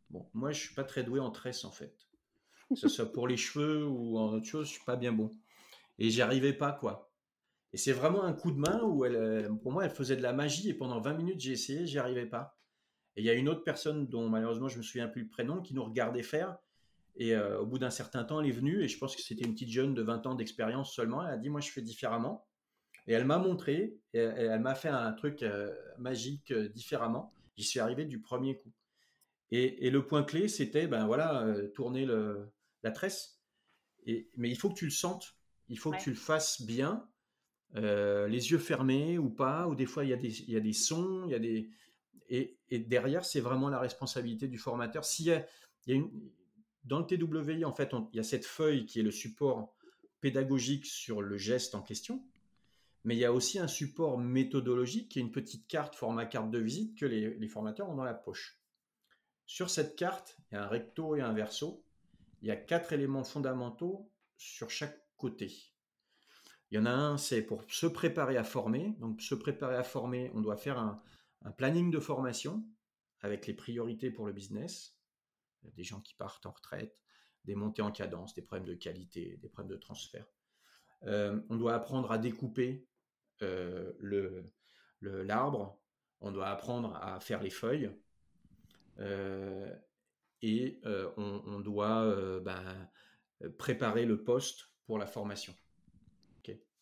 Bon, 0.09 0.27
moi, 0.33 0.51
je 0.51 0.61
suis 0.61 0.73
pas 0.73 0.83
très 0.83 1.03
doué 1.03 1.19
en 1.19 1.29
tresse 1.29 1.63
en 1.63 1.69
fait. 1.69 1.95
Que 2.67 2.75
ce 2.75 2.87
soit 2.87 3.13
pour 3.13 3.27
les 3.27 3.37
cheveux 3.37 3.85
ou 3.85 4.17
en 4.17 4.33
autre 4.33 4.47
chose, 4.47 4.65
je 4.65 4.71
suis 4.71 4.83
pas 4.83 4.95
bien 4.95 5.11
bon. 5.11 5.29
Et 5.99 6.09
j'y 6.09 6.23
arrivais 6.23 6.53
pas 6.53 6.71
quoi. 6.71 7.11
Et 7.71 7.77
c'est 7.77 7.91
vraiment 7.91 8.23
un 8.23 8.33
coup 8.33 8.49
de 8.49 8.57
main 8.57 8.81
où 8.81 9.05
elle, 9.05 9.47
pour 9.61 9.71
moi, 9.71 9.85
elle 9.85 9.91
faisait 9.91 10.15
de 10.15 10.23
la 10.23 10.33
magie 10.33 10.69
et 10.69 10.73
pendant 10.73 10.99
20 10.99 11.13
minutes, 11.13 11.41
j'ai 11.41 11.51
essayé, 11.51 11.85
j'y 11.85 11.99
arrivais 11.99 12.25
pas. 12.25 12.57
Et 13.15 13.21
il 13.21 13.25
y 13.25 13.29
a 13.29 13.35
une 13.35 13.47
autre 13.47 13.63
personne 13.63 14.07
dont 14.07 14.27
malheureusement 14.27 14.69
je 14.69 14.79
me 14.79 14.83
souviens 14.83 15.07
plus 15.07 15.21
le 15.21 15.29
prénom 15.29 15.61
qui 15.61 15.75
nous 15.75 15.83
regardait 15.83 16.23
faire. 16.23 16.57
Et 17.15 17.35
euh, 17.35 17.59
au 17.59 17.67
bout 17.67 17.77
d'un 17.77 17.91
certain 17.91 18.23
temps, 18.23 18.41
elle 18.41 18.47
est 18.47 18.51
venue 18.51 18.81
et 18.81 18.87
je 18.87 18.97
pense 18.97 19.15
que 19.15 19.21
c'était 19.21 19.45
une 19.45 19.53
petite 19.53 19.69
jeune 19.69 19.93
de 19.93 20.01
20 20.01 20.25
ans 20.25 20.33
d'expérience 20.33 20.95
seulement. 20.95 21.23
Elle 21.23 21.31
a 21.31 21.37
dit 21.37 21.51
Moi, 21.51 21.61
je 21.61 21.69
fais 21.69 21.83
différemment. 21.83 22.47
Et 23.07 23.13
elle 23.13 23.25
m'a 23.25 23.37
montré, 23.37 23.97
et 24.13 24.19
elle 24.19 24.61
m'a 24.61 24.75
fait 24.75 24.89
un 24.89 25.11
truc 25.13 25.43
euh, 25.43 25.73
magique 25.97 26.51
euh, 26.51 26.69
différemment. 26.69 27.33
J'y 27.55 27.63
suis 27.63 27.79
arrivé 27.79 28.05
du 28.05 28.19
premier 28.19 28.57
coup. 28.57 28.71
Et, 29.51 29.89
le 29.89 30.05
point 30.05 30.23
clé, 30.23 30.47
c'était, 30.47 30.87
ben 30.87 31.05
voilà, 31.05 31.43
euh, 31.43 31.67
tourner 31.69 32.05
le, 32.05 32.51
la 32.83 32.91
tresse. 32.91 33.39
Et, 34.05 34.29
mais 34.35 34.49
il 34.49 34.57
faut 34.57 34.69
que 34.69 34.75
tu 34.75 34.85
le 34.85 34.91
sentes, 34.91 35.35
il 35.69 35.77
faut 35.77 35.91
que 35.91 36.01
tu 36.01 36.09
le 36.09 36.15
fasses 36.15 36.61
bien, 36.61 37.07
les 37.73 38.51
yeux 38.51 38.57
fermés 38.57 39.17
ou 39.17 39.29
pas, 39.29 39.67
ou 39.67 39.75
des 39.75 39.85
fois 39.85 40.03
il 40.03 40.09
y 40.09 40.13
a 40.13 40.17
des, 40.17 40.41
il 40.41 40.51
y 40.51 40.57
a 40.57 40.61
des 40.61 40.73
sons, 40.73 41.23
il 41.25 41.31
y 41.31 41.35
a 41.35 41.39
des... 41.39 41.69
Et, 42.29 42.57
derrière, 42.79 43.23
c'est 43.23 43.39
vraiment 43.39 43.69
la 43.69 43.79
responsabilité 43.79 44.47
du 44.47 44.57
formateur. 44.57 45.05
S'il 45.05 45.27
y 45.27 45.31
a, 45.31 45.45
il 45.85 45.93
y 45.93 45.93
a 45.93 45.99
une, 45.99 46.11
dans 46.85 46.99
le 46.99 47.05
TWI, 47.05 47.65
en 47.65 47.73
fait, 47.73 47.91
il 48.13 48.17
y 48.17 48.19
a 48.19 48.23
cette 48.23 48.45
feuille 48.45 48.85
qui 48.85 48.99
est 48.99 49.03
le 49.03 49.11
support 49.11 49.75
pédagogique 50.21 50.85
sur 50.85 51.21
le 51.21 51.37
geste 51.37 51.75
en 51.75 51.81
question. 51.81 52.23
Mais 53.05 53.15
il 53.15 53.19
y 53.19 53.25
a 53.25 53.31
aussi 53.31 53.59
un 53.59 53.67
support 53.67 54.17
méthodologique 54.17 55.09
qui 55.09 55.19
est 55.19 55.21
une 55.21 55.31
petite 55.31 55.67
carte 55.67 55.95
format 55.95 56.25
carte 56.25 56.49
de 56.49 56.57
visite 56.57 56.97
que 56.97 57.05
les, 57.05 57.47
formateurs 57.47 57.87
ont 57.87 57.95
dans 57.95 58.03
la 58.03 58.15
poche. 58.15 58.59
Sur 59.45 59.69
cette 59.69 59.95
carte, 59.95 60.37
il 60.49 60.55
y 60.55 60.57
a 60.57 60.63
un 60.63 60.67
recto 60.67 61.15
et 61.15 61.21
un 61.21 61.31
verso. 61.31 61.85
Il 62.41 62.47
y 62.47 62.51
a 62.51 62.55
quatre 62.55 62.93
éléments 62.93 63.23
fondamentaux 63.23 64.11
sur 64.37 64.71
chaque 64.71 64.99
côté. 65.17 65.53
Il 66.71 66.75
y 66.75 66.79
en 66.79 66.87
a 66.87 66.91
un, 66.91 67.17
c'est 67.17 67.43
pour 67.43 67.63
se 67.71 67.85
préparer 67.85 68.37
à 68.37 68.43
former. 68.43 68.95
Donc, 68.99 69.21
se 69.21 69.35
préparer 69.35 69.75
à 69.75 69.83
former, 69.83 70.31
on 70.33 70.41
doit 70.41 70.57
faire 70.57 70.79
un, 70.79 71.01
planning 71.57 71.91
de 71.91 71.99
formation 71.99 72.67
avec 73.21 73.45
les 73.45 73.53
priorités 73.53 74.09
pour 74.09 74.25
le 74.25 74.33
business. 74.33 74.97
Des 75.61 75.83
gens 75.83 76.01
qui 76.01 76.15
partent 76.15 76.47
en 76.47 76.51
retraite, 76.51 76.97
des 77.43 77.53
montées 77.53 77.83
en 77.83 77.91
cadence, 77.91 78.33
des 78.33 78.41
problèmes 78.41 78.67
de 78.67 78.73
qualité, 78.73 79.37
des 79.43 79.47
problèmes 79.47 79.77
de 79.77 79.79
transfert. 79.79 80.25
Euh, 81.03 81.39
on 81.49 81.55
doit 81.55 81.75
apprendre 81.75 82.11
à 82.11 82.17
découper 82.17 82.87
le, 83.41 84.51
l'arbre, 85.01 85.79
on 86.21 86.31
doit 86.31 86.47
apprendre 86.47 86.95
à 86.95 87.19
faire 87.19 87.41
les 87.41 87.49
feuilles, 87.49 87.91
euh, 88.99 89.73
et 90.41 90.79
on, 91.17 91.59
doit 91.59 92.39
ben, 92.41 92.89
préparer 93.57 94.05
le 94.05 94.23
poste 94.23 94.69
pour 94.85 94.99
la 94.99 95.07
formation. 95.07 95.53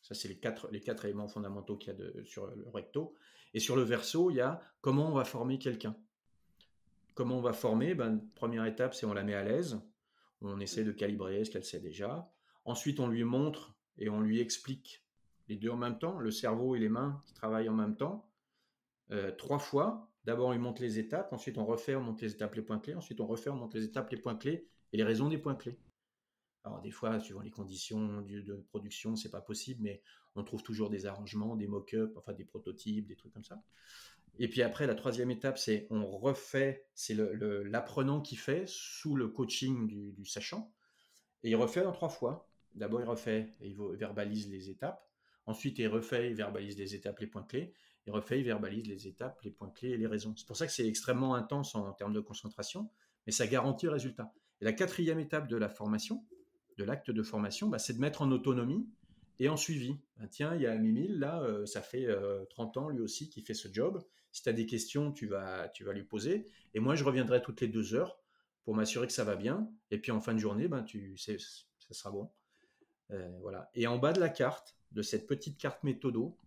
Ça, 0.04 0.14
c'est 0.14 0.28
les 0.28 0.38
quatre, 0.38 0.70
les 0.70 0.82
quatre 0.82 1.06
éléments 1.06 1.30
fondamentaux 1.30 1.78
qu'il 1.78 1.94
y 1.94 2.20
a 2.20 2.26
sur 2.26 2.46
le 2.48 2.68
recto. 2.74 3.16
Et 3.54 3.60
sur 3.60 3.76
le 3.76 3.84
verso, 3.84 4.30
il 4.30 4.36
y 4.36 4.42
a 4.42 4.62
comment 4.82 5.10
on 5.10 5.14
va 5.14 5.24
former 5.24 5.58
quelqu'un. 5.58 5.96
Comment 7.14 7.38
on 7.38 7.42
va 7.42 7.54
former? 7.54 7.96
Ben, 7.96 8.20
Première 8.36 8.66
étape, 8.66 8.94
c'est 8.94 9.06
on 9.06 9.14
la 9.14 9.24
met 9.24 9.34
à 9.34 9.44
l'aise. 9.44 9.80
On 10.42 10.60
essaie 10.60 10.84
de 10.84 10.92
calibrer 10.92 11.46
ce 11.46 11.52
qu'elle 11.52 11.64
sait 11.64 11.80
déjà. 11.80 12.30
Ensuite, 12.66 13.00
on 13.00 13.08
lui 13.08 13.24
montre 13.24 13.78
et 13.98 14.10
on 14.10 14.20
lui 14.20 14.42
explique 14.42 15.03
les 15.48 15.58
deux 15.58 15.70
en 15.70 15.78
même 15.78 16.00
temps, 16.00 16.20
le 16.20 16.32
cerveau 16.32 16.76
et 16.76 16.80
les 16.80 16.90
mains 16.90 17.22
qui 17.26 17.34
travaillent 17.34 17.70
en 17.70 17.74
même 17.76 17.96
temps, 17.96 18.30
euh, 19.12 19.32
trois 19.32 19.60
fois. 19.60 20.10
D'abord, 20.26 20.50
on 20.50 20.52
lui 20.54 20.60
montre 20.60 20.82
les 20.82 21.00
étapes, 21.00 21.34
ensuite 21.34 21.58
on 21.58 21.66
refait, 21.66 21.96
on 21.96 22.02
monte 22.02 22.22
les 22.22 22.32
étapes, 22.32 22.56
les 22.56 22.62
points 22.62 22.80
clés, 22.80 22.96
ensuite 22.96 23.20
on 23.20 23.28
refait, 23.28 23.50
on 23.50 23.56
monte 23.56 23.74
les 23.74 23.84
étapes, 23.84 24.10
les 24.10 24.18
points 24.18 24.36
clés 24.36 24.68
et 24.94 24.98
les 24.98 25.04
raisons 25.04 25.28
des 25.28 25.38
points 25.38 25.56
clés. 25.56 25.78
Alors 26.64 26.82
des 26.82 26.92
fois, 26.92 27.20
suivant 27.20 27.42
les 27.42 27.52
conditions 27.52 28.22
de 28.22 28.66
production, 28.70 29.18
c'est 29.18 29.32
pas 29.32 29.42
possible, 29.42 29.82
mais 29.84 30.02
on 30.36 30.44
trouve 30.44 30.64
toujours 30.64 30.90
des 30.90 31.06
arrangements, 31.06 31.56
des 31.58 31.68
mock-ups, 31.68 32.16
enfin 32.18 32.34
des 32.34 32.46
prototypes, 32.46 33.06
des 33.06 33.16
trucs 33.16 33.34
comme 33.34 33.44
ça. 33.44 33.62
Et 34.40 34.48
puis 34.48 34.62
après, 34.62 34.88
la 34.88 34.96
troisième 34.96 35.30
étape, 35.30 35.58
c'est 35.58 35.88
on 35.90 36.06
refait, 36.06 36.88
c'est 36.96 37.16
l'apprenant 37.16 38.22
qui 38.22 38.36
fait 38.36 38.64
sous 38.66 39.16
le 39.16 39.28
coaching 39.28 39.88
du, 39.88 40.26
sachant, 40.26 40.74
et 41.44 41.52
il 41.52 41.56
refait 41.56 41.86
en 41.86 41.92
trois 41.92 42.10
fois. 42.10 42.50
D'abord, 42.74 43.02
il 43.02 43.08
refait 43.08 43.54
et 43.60 43.70
il 43.70 43.78
verbalise 43.96 44.50
les 44.50 44.70
étapes. 44.70 45.08
Ensuite, 45.46 45.80
il 45.80 45.88
refait, 45.88 46.30
il 46.30 46.36
verbalise 46.36 46.78
les 46.78 46.96
étapes, 46.96 47.20
les 47.20 47.28
points 47.28 47.44
clés. 47.44 47.74
Il 48.06 48.14
refait, 48.14 48.40
il 48.40 48.46
verbalise 48.46 48.88
les 48.88 49.08
étapes, 49.08 49.42
les 49.44 49.52
points 49.52 49.70
clés 49.70 49.92
et 49.92 49.98
les 49.98 50.08
raisons. 50.08 50.34
C'est 50.36 50.48
pour 50.48 50.58
ça 50.58 50.66
que 50.66 50.74
c'est 50.74 50.88
extrêmement 50.88 51.36
intense 51.36 51.76
en 51.76 51.92
termes 51.94 52.14
de 52.14 52.20
concentration, 52.20 52.90
mais 53.26 53.32
ça 53.32 53.48
garantit 53.48 53.86
le 53.86 53.94
résultat. 53.94 54.34
Et 54.62 54.66
la 54.66 54.74
quatrième 54.74 55.20
étape 55.20 55.48
de 55.48 55.58
la 55.58 55.70
formation, 55.70 56.26
de 56.78 56.84
l'acte 56.84 57.12
de 57.12 57.24
formation, 57.24 57.70
bah, 57.70 57.80
c'est 57.80 57.94
de 57.94 58.00
mettre 58.00 58.22
en 58.22 58.32
autonomie 58.32 58.88
et 59.40 59.50
en 59.50 59.58
suivi. 59.58 59.98
Bah, 60.18 60.28
tiens, 60.30 60.56
il 60.56 60.62
y 60.62 60.68
a 60.68 60.76
Mimile, 60.76 61.20
là, 61.20 61.42
euh, 61.42 61.66
ça 61.66 61.82
fait 61.82 62.08
30 62.50 62.78
euh, 62.78 62.80
ans 62.80 62.90
lui 62.90 63.02
aussi 63.02 63.30
qui 63.30 63.42
fait 63.42 63.54
ce 63.54 63.68
job. 63.72 64.04
Si 64.32 64.42
tu 64.44 64.50
as 64.50 64.54
des 64.54 64.66
questions, 64.66 65.12
tu 65.12 65.28
vas, 65.28 65.70
tu 65.70 65.84
vas 65.84 65.94
lui 65.94 66.04
poser. 66.04 66.48
Et 66.74 66.80
moi, 66.80 66.96
je 66.96 67.04
reviendrai 67.04 67.42
toutes 67.42 67.62
les 67.62 67.68
deux 67.68 67.94
heures 67.94 68.18
pour 68.64 68.76
m'assurer 68.76 69.08
que 69.08 69.14
ça 69.14 69.24
va 69.24 69.36
bien. 69.36 69.70
Et 69.92 70.00
puis 70.00 70.12
en 70.12 70.22
fin 70.22 70.34
de 70.34 70.40
journée, 70.40 70.68
ben, 70.68 70.84
tu, 70.84 71.18
ça 71.18 71.34
sera 71.92 72.12
bon. 72.12 72.30
Euh, 73.12 73.38
voilà. 73.42 73.70
Et 73.76 73.88
en 73.88 73.98
bas 73.98 74.14
de 74.14 74.20
la 74.20 74.30
carte, 74.30 74.76
de 74.94 75.02
cette 75.02 75.28
petite 75.28 75.58
carte 75.58 75.84
méthodo, 75.84 76.38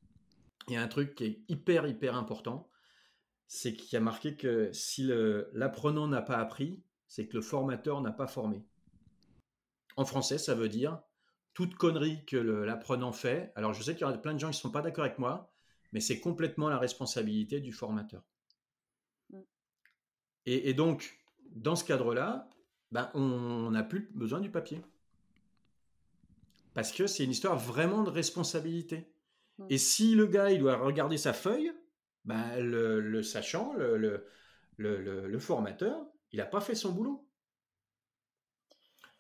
il 0.69 0.75
y 0.75 0.77
a 0.77 0.83
un 0.83 0.89
truc 0.89 1.15
qui 1.15 1.25
est 1.25 1.45
hyper, 1.49 1.87
hyper 1.87 2.17
important. 2.17 2.69
C'est 3.49 3.75
qu'il 3.75 3.93
y 3.93 3.97
a 3.97 4.01
marqué 4.01 4.37
que 4.37 4.73
si 4.73 5.09
l'apprenant 5.53 6.09
n'a 6.09 6.23
pas 6.23 6.39
appris, 6.39 6.83
c'est 7.07 7.29
que 7.29 7.37
le 7.37 7.43
formateur 7.43 8.01
n'a 8.01 8.13
pas 8.13 8.27
formé. 8.27 8.65
En 9.97 10.05
français, 10.05 10.39
ça 10.39 10.55
veut 10.55 10.69
dire 10.69 11.01
toute 11.55 11.75
connerie 11.77 12.25
que 12.27 12.37
l'apprenant 12.37 13.13
fait. 13.13 13.53
Alors, 13.55 13.73
je 13.73 13.83
sais 13.83 13.95
qu'il 13.95 14.03
y 14.03 14.05
aura 14.05 14.17
plein 14.19 14.35
de 14.35 14.39
gens 14.39 14.49
qui 14.49 14.59
ne 14.59 14.61
sont 14.61 14.71
pas 14.71 14.83
d'accord 14.83 15.05
avec 15.05 15.19
moi, 15.19 15.51
mais 15.93 16.01
c'est 16.01 16.21
complètement 16.21 16.69
la 16.69 16.79
responsabilité 16.79 17.61
du 17.61 17.73
formateur. 17.73 18.23
Mm. 19.31 19.41
Et, 20.45 20.75
donc, 20.75 21.19
dans 21.53 21.75
ce 21.75 21.85
cadre-là, 21.85 22.51
ben, 22.93 23.11
on 23.15 23.71
n'a 23.71 23.83
plus 23.83 24.11
besoin 24.15 24.41
du 24.41 24.51
papier. 24.51 24.83
Parce 26.77 26.93
que 26.93 27.09
c'est 27.09 27.25
une 27.25 27.33
histoire 27.33 27.59
vraiment 27.59 28.05
de 28.05 28.11
responsabilité. 28.11 29.11
Mm. 29.59 29.67
Et 29.71 29.79
si 29.79 30.15
le 30.15 30.27
gars, 30.27 30.53
il 30.53 30.61
doit 30.61 30.77
regarder 30.77 31.19
sa 31.19 31.33
feuille, 31.33 31.73
ben, 32.25 32.61
le, 32.61 33.23
sachant, 33.25 33.73
le, 33.75 34.25
le 34.79 35.39
formateur, 35.41 36.07
il 36.31 36.39
n'a 36.39 36.47
pas 36.47 36.61
fait 36.61 36.77
son 36.77 36.93
boulot. 36.93 37.27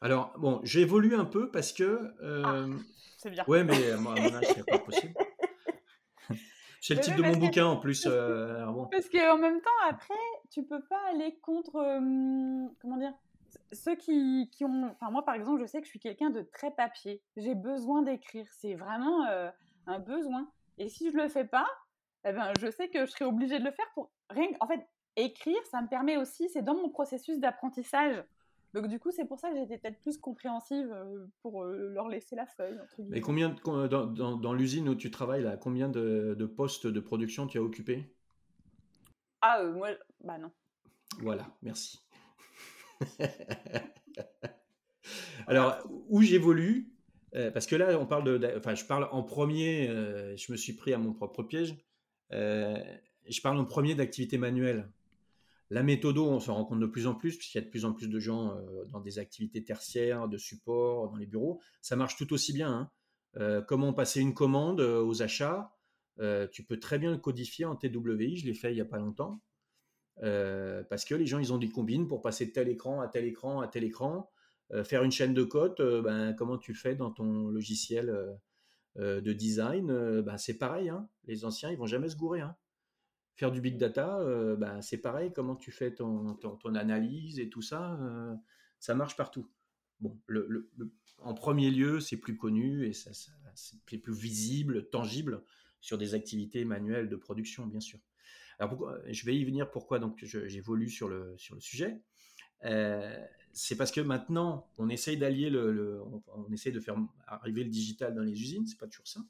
Alors, 0.00 0.32
bon, 0.38 0.60
j'évolue 0.62 1.14
un 1.14 1.24
peu 1.24 1.50
parce 1.50 1.72
que. 1.72 2.14
Ah, 2.20 2.54
euh, 2.54 2.74
c'est 3.18 3.30
bien. 3.30 3.44
Ouais, 3.48 3.64
mais 3.64 3.90
euh, 3.90 3.98
moi, 3.98 4.14
à 4.16 4.20
mon 4.20 4.34
âge, 4.34 4.44
c'est 4.54 4.66
pas 4.66 4.78
possible. 4.78 5.14
c'est 6.80 6.94
le 6.94 7.00
titre 7.00 7.16
de 7.16 7.22
mon 7.22 7.36
bouquin 7.36 7.66
en 7.66 7.76
plus. 7.78 8.06
Euh, 8.06 8.66
bon. 8.66 8.86
Parce 8.86 9.08
qu'en 9.08 9.38
même 9.38 9.60
temps, 9.60 9.70
après, 9.88 10.14
tu 10.50 10.62
peux 10.64 10.82
pas 10.82 11.00
aller 11.10 11.38
contre. 11.40 11.72
comment 12.80 12.98
dire 12.98 13.14
Ceux 13.72 13.96
qui, 13.96 14.48
qui, 14.52 14.64
ont. 14.64 14.90
Enfin, 14.92 15.10
moi, 15.10 15.24
par 15.24 15.34
exemple, 15.34 15.60
je 15.60 15.66
sais 15.66 15.80
que 15.80 15.86
je 15.86 15.90
suis 15.90 16.00
quelqu'un 16.00 16.30
de 16.30 16.42
très 16.42 16.70
papier. 16.70 17.22
J'ai 17.36 17.54
besoin 17.54 18.02
d'écrire. 18.02 18.46
C'est 18.52 18.74
vraiment 18.74 19.26
un 19.86 19.98
besoin. 19.98 20.50
Et 20.78 20.88
si 20.88 21.10
je 21.10 21.16
le 21.16 21.28
fais 21.28 21.44
pas, 21.44 21.66
eh 22.24 22.32
ben, 22.32 22.52
je 22.60 22.70
sais 22.70 22.88
que 22.88 23.06
je 23.06 23.10
serai 23.10 23.24
obligée 23.24 23.58
de 23.58 23.64
le 23.64 23.70
faire 23.70 23.86
pour 23.94 24.10
rien. 24.30 24.48
En 24.60 24.66
fait, 24.66 24.86
écrire, 25.16 25.64
ça 25.70 25.80
me 25.80 25.88
permet 25.88 26.16
aussi, 26.16 26.48
c'est 26.48 26.62
dans 26.62 26.74
mon 26.74 26.90
processus 26.90 27.38
d'apprentissage. 27.38 28.22
Donc 28.74 28.88
du 28.88 28.98
coup, 28.98 29.10
c'est 29.10 29.24
pour 29.24 29.38
ça 29.38 29.50
que 29.50 29.56
j'étais 29.56 29.78
peut-être 29.78 30.00
plus 30.02 30.18
compréhensive 30.18 30.92
euh, 30.92 31.26
pour 31.40 31.64
euh, 31.64 31.88
leur 31.94 32.08
laisser 32.08 32.36
la 32.36 32.46
feuille. 32.46 32.78
Et 33.14 33.20
combien 33.20 33.54
dans, 33.64 34.12
dans, 34.36 34.52
l'usine 34.52 34.88
où 34.88 34.94
tu 34.94 35.10
travailles 35.10 35.42
là, 35.42 35.56
combien 35.56 35.88
de, 35.88 36.34
de, 36.38 36.46
postes 36.46 36.86
de 36.86 37.00
production 37.00 37.46
tu 37.46 37.56
as 37.56 37.62
occupé 37.62 38.14
Ah 39.40 39.60
euh, 39.60 39.72
moi, 39.72 39.90
bah 40.22 40.36
non. 40.36 40.50
Voilà, 41.20 41.46
merci. 41.62 42.05
Alors 45.46 45.78
où 46.08 46.22
j'évolue, 46.22 46.92
parce 47.32 47.66
que 47.66 47.76
là 47.76 47.98
on 48.00 48.06
parle 48.06 48.24
de, 48.24 48.54
enfin 48.56 48.74
je 48.74 48.84
parle 48.84 49.08
en 49.12 49.22
premier, 49.22 49.86
je 50.36 50.52
me 50.52 50.56
suis 50.56 50.72
pris 50.72 50.92
à 50.92 50.98
mon 50.98 51.12
propre 51.12 51.42
piège. 51.42 51.76
je 52.30 53.40
parle 53.42 53.58
en 53.58 53.64
premier 53.64 53.94
d'activité 53.94 54.38
manuelle. 54.38 54.88
La 55.70 55.82
méthode, 55.82 56.18
on 56.18 56.38
se 56.38 56.50
rend 56.50 56.64
compte 56.64 56.78
de 56.78 56.86
plus 56.86 57.06
en 57.06 57.14
plus, 57.14 57.36
puisqu'il 57.36 57.58
y 57.58 57.60
a 57.60 57.64
de 57.64 57.70
plus 57.70 57.84
en 57.84 57.92
plus 57.92 58.08
de 58.08 58.20
gens 58.20 58.56
euh, 58.56 58.84
dans 58.92 59.00
des 59.00 59.18
activités 59.18 59.64
tertiaires, 59.64 60.28
de 60.28 60.38
support, 60.38 61.10
dans 61.10 61.16
les 61.16 61.26
bureaux. 61.26 61.60
Ça 61.82 61.96
marche 61.96 62.16
tout 62.16 62.32
aussi 62.32 62.52
bien. 62.52 62.70
Hein. 62.70 62.90
Euh, 63.38 63.62
comment 63.62 63.92
passer 63.92 64.20
une 64.20 64.32
commande 64.32 64.80
euh, 64.80 65.02
aux 65.02 65.22
achats 65.22 65.72
Tu 66.52 66.62
peux 66.62 66.78
très 66.78 66.98
bien 66.98 67.10
le 67.10 67.18
codifier 67.18 67.64
en 67.64 67.74
TWI. 67.74 68.36
Je 68.36 68.46
l'ai 68.46 68.54
fait 68.54 68.72
il 68.72 68.76
n'y 68.76 68.80
a 68.80 68.86
pas 68.86 68.98
longtemps. 68.98 69.40
Parce 70.20 71.04
que 71.04 71.14
les 71.14 71.26
gens, 71.26 71.38
ils 71.38 71.52
ont 71.52 71.58
des 71.58 71.68
combines 71.68 72.08
pour 72.08 72.22
passer 72.22 72.46
de 72.46 72.52
tel 72.52 72.68
écran 72.68 73.00
à 73.00 73.08
tel 73.08 73.24
écran 73.24 73.60
à 73.60 73.68
tel 73.68 73.84
écran. 73.84 74.30
faire 74.84 75.02
une 75.02 75.12
chaîne 75.12 75.34
de 75.34 75.42
code, 75.42 75.76
ben, 76.02 76.32
comment 76.34 76.58
tu 76.58 76.74
fais 76.74 76.94
dans 76.94 77.10
ton 77.10 77.48
logiciel 77.48 78.38
de 78.96 79.32
design 79.32 80.20
ben, 80.22 80.38
C'est 80.38 80.58
pareil. 80.58 80.88
Hein. 80.88 81.08
Les 81.24 81.44
anciens, 81.44 81.70
ils 81.70 81.78
vont 81.78 81.86
jamais 81.86 82.08
se 82.08 82.16
gourer. 82.16 82.40
Hein 82.40 82.56
faire 83.36 83.52
du 83.52 83.60
big 83.60 83.76
data, 83.76 84.18
euh, 84.20 84.56
bah, 84.56 84.80
c'est 84.82 84.98
pareil, 84.98 85.30
comment 85.32 85.56
tu 85.56 85.70
fais 85.70 85.94
ton, 85.94 86.34
ton, 86.34 86.74
analyse 86.74 87.38
et 87.38 87.48
tout 87.48 87.62
ça, 87.62 87.94
euh, 88.00 88.34
ça 88.80 88.94
marche 88.94 89.16
partout. 89.16 89.48
Bon, 90.00 90.18
le, 90.26 90.70
en 91.18 91.34
premier 91.34 91.70
lieu, 91.70 92.00
c'est 92.00 92.16
plus 92.16 92.36
connu 92.36 92.86
et 92.86 92.92
ça, 92.92 93.10
c'est 93.54 94.02
plus 94.02 94.14
visible, 94.14 94.88
tangible 94.88 95.42
sur 95.80 95.98
des 95.98 96.14
activités 96.14 96.64
manuelles 96.64 97.08
de 97.08 97.16
production, 97.16 97.66
bien 97.66 97.80
sûr. 97.80 97.98
Alors, 98.58 98.70
pourquoi, 98.70 98.98
je 99.06 99.26
vais 99.26 99.36
y 99.36 99.44
venir 99.44 99.70
pourquoi 99.70 99.98
donc 99.98 100.18
j'évolue 100.22 100.88
sur 100.88 101.08
le, 101.08 101.34
sur 101.36 101.54
le 101.54 101.60
sujet. 101.60 102.00
Euh, 102.64 103.24
c'est 103.52 103.76
parce 103.76 103.92
que 103.92 104.00
maintenant, 104.00 104.70
on 104.78 104.88
essaye 104.88 105.16
d'allier 105.16 105.50
le, 105.50 106.02
on, 106.02 106.22
on, 106.28 106.52
essaye 106.52 106.72
de 106.72 106.80
faire 106.80 106.96
arriver 107.26 107.64
le 107.64 107.70
digital 107.70 108.14
dans 108.14 108.22
les 108.22 108.32
usines, 108.32 108.66
c'est 108.66 108.78
pas 108.78 108.86
toujours 108.86 109.08
simple. 109.08 109.28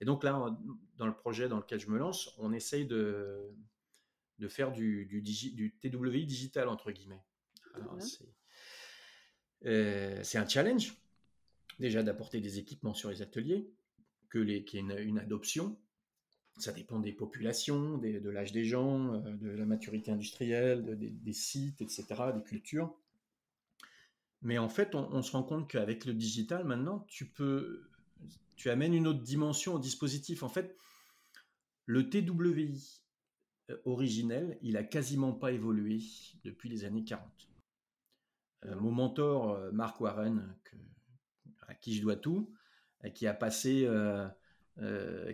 Et 0.00 0.04
donc 0.04 0.22
là, 0.22 0.56
dans 0.96 1.06
le 1.06 1.14
projet 1.14 1.48
dans 1.48 1.58
lequel 1.58 1.80
je 1.80 1.88
me 1.90 1.98
lance, 1.98 2.34
on 2.38 2.52
essaye 2.52 2.86
de, 2.86 3.50
de 4.38 4.48
faire 4.48 4.72
du, 4.72 5.06
du, 5.06 5.22
du 5.22 5.74
TWI 5.80 6.24
digital, 6.26 6.68
entre 6.68 6.92
guillemets. 6.92 7.22
Euh, 9.64 10.20
c'est 10.22 10.38
un 10.38 10.48
challenge, 10.48 10.94
déjà 11.78 12.02
d'apporter 12.02 12.40
des 12.40 12.58
équipements 12.58 12.94
sur 12.94 13.10
les 13.10 13.22
ateliers, 13.22 13.68
qu'il 14.30 14.48
y 14.48 14.54
ait 14.54 15.02
une, 15.02 15.18
adoption. 15.18 15.76
Ça 16.58 16.72
dépend 16.72 16.98
des 16.98 17.12
populations, 17.12 17.98
de 17.98 18.30
l'âge 18.30 18.52
des 18.52 18.64
gens, 18.64 19.14
euh, 19.14 19.36
de 19.36 19.50
la 19.50 19.64
maturité 19.64 20.10
industrielle, 20.10 20.98
des 20.98 21.32
sites, 21.32 21.80
etc., 21.80 22.06
des 22.34 22.42
cultures. 22.42 22.94
Mais 24.42 24.58
en 24.58 24.68
fait, 24.68 24.94
on, 24.94 25.22
se 25.22 25.32
rend 25.32 25.42
compte 25.42 25.68
qu'avec 25.68 26.04
le 26.04 26.14
digital, 26.14 26.64
maintenant, 26.64 27.04
tu 27.08 27.26
peux 27.26 27.88
tu 28.56 28.70
amènes 28.70 28.94
une 28.94 29.06
autre 29.06 29.22
dimension 29.22 29.74
au 29.74 29.78
dispositif. 29.78 30.42
En 30.42 30.48
fait, 30.48 30.76
le 31.86 32.10
TWI 32.10 33.02
euh, 33.70 33.76
originel, 33.84 34.58
il 34.62 34.76
a 34.76 34.82
quasiment 34.82 35.32
pas 35.32 35.52
évolué 35.52 36.00
depuis 36.42 36.68
les 36.68 36.84
années 36.84 37.04
40. 37.04 37.48
Euh, 38.64 38.76
mon 38.80 38.90
mentor, 38.90 39.72
Mark 39.72 40.00
Warren, 40.00 40.56
à 41.68 41.74
qui 41.74 41.94
je 41.94 42.02
dois 42.02 42.16
tout, 42.16 42.52
qui 43.14 43.28
a 43.28 43.34
passé 43.34 43.86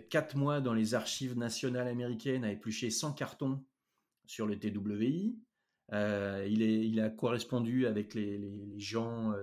quatre 0.09 0.35
mois 0.35 0.61
dans 0.61 0.73
les 0.73 0.95
archives 0.95 1.37
nationales 1.37 1.87
américaines 1.87 2.43
à 2.43 2.51
éplucher 2.51 2.89
100 2.89 3.13
cartons 3.13 3.63
sur 4.25 4.47
le 4.47 4.57
TWI. 4.57 5.37
est, 5.91 6.49
il, 6.49 6.99
a 6.99 7.09
correspondu 7.09 7.85
avec 7.85 8.13
les, 8.15 8.41
gens 8.77 9.33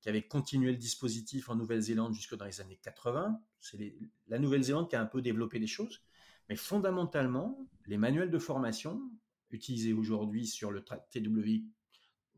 qui 0.00 0.08
avaient 0.08 0.26
continué 0.26 0.72
le 0.72 0.76
dispositif 0.76 1.48
en 1.48 1.56
Nouvelle-Zélande 1.56 2.14
jusque 2.14 2.36
dans 2.36 2.44
les 2.44 2.60
années 2.60 2.78
80. 2.82 3.40
C'est 3.60 3.96
la 4.28 4.38
Nouvelle-Zélande 4.38 4.88
qui 4.88 4.96
a 4.96 5.00
un 5.00 5.06
peu 5.06 5.22
développé 5.22 5.58
les 5.58 5.66
choses. 5.66 6.02
Mais 6.48 6.56
fondamentalement, 6.56 7.66
les 7.86 7.96
manuels 7.96 8.30
de 8.30 8.38
formation 8.38 9.02
utilisés 9.50 9.92
aujourd'hui 9.92 10.46
sur 10.46 10.70
le 10.70 10.84
TWI, 10.84 11.66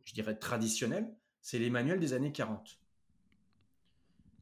je 0.05 0.15
dirais 0.15 0.39
traditionnel, 0.39 1.15
c'est 1.41 1.59
les 1.59 1.71
manuels 1.71 2.01
des 2.01 2.13
années 2.13 2.33
40. 2.33 2.79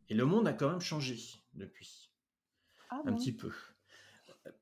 Et 0.08 0.14
le 0.14 0.24
monde 0.24 0.46
a 0.46 0.52
quand 0.52 0.70
même 0.70 0.80
changé 0.80 1.18
depuis. 1.54 2.05
Ah 2.90 3.02
un 3.04 3.12
petit 3.14 3.32
peu. 3.32 3.52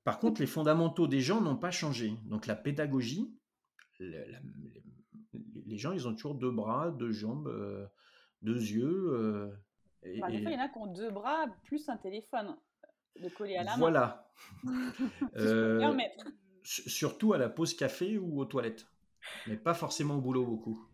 Par 0.05 0.19
contre, 0.19 0.41
les 0.41 0.47
fondamentaux 0.47 1.07
des 1.07 1.21
gens 1.21 1.41
n'ont 1.41 1.57
pas 1.57 1.71
changé. 1.71 2.15
Donc 2.25 2.47
la 2.47 2.57
pédagogie, 2.57 3.35
les 4.01 5.79
gens, 5.79 5.93
ils 5.93 6.07
ont 6.09 6.15
toujours 6.15 6.35
deux 6.35 6.51
bras, 6.51 6.91
deux 6.91 7.13
jambes, 7.13 7.49
euh, 7.49 7.87
deux 8.43 8.61
yeux. 8.61 9.13
Euh, 9.13 9.53
et, 10.03 10.21
il 10.29 10.43
y 10.43 10.57
en 10.57 10.61
a 10.61 10.69
qui 10.69 10.79
ont 10.79 10.93
deux 10.93 11.11
bras 11.11 11.47
plus 11.65 11.89
un 11.89 11.97
téléphone 11.97 12.57
de 13.21 13.29
coller 13.29 13.57
à 13.57 13.65
la 13.65 13.73
main. 13.73 13.79
Voilà. 13.79 14.31
euh, 15.37 15.97
surtout 16.63 17.33
à 17.33 17.39
la 17.39 17.49
pause 17.49 17.75
café 17.75 18.19
ou 18.19 18.41
aux 18.41 18.45
toilettes. 18.45 18.87
Mais 19.47 19.57
pas 19.57 19.75
forcément 19.75 20.17
au 20.17 20.21
boulot 20.21 20.45
beaucoup. 20.45 20.87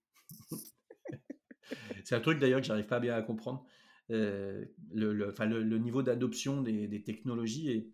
C'est 2.04 2.14
un 2.14 2.20
truc 2.20 2.38
d'ailleurs 2.38 2.60
que 2.60 2.66
j'arrive 2.66 2.86
pas 2.86 3.00
bien 3.00 3.14
à 3.14 3.22
comprendre. 3.22 3.66
Euh, 4.10 4.64
le, 4.92 5.78
niveau 5.78 6.02
d'adoption 6.02 6.62
des, 6.62 7.02
technologies 7.02 7.70
est 7.70 7.86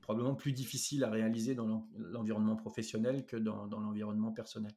probablement 0.00 0.34
plus 0.34 0.52
difficile 0.52 1.02
à 1.04 1.10
réaliser 1.10 1.54
dans 1.54 1.88
l'environnement 1.96 2.56
professionnel 2.56 3.26
que 3.26 3.36
dans, 3.36 3.66
l'environnement 3.66 4.32
personnel. 4.32 4.72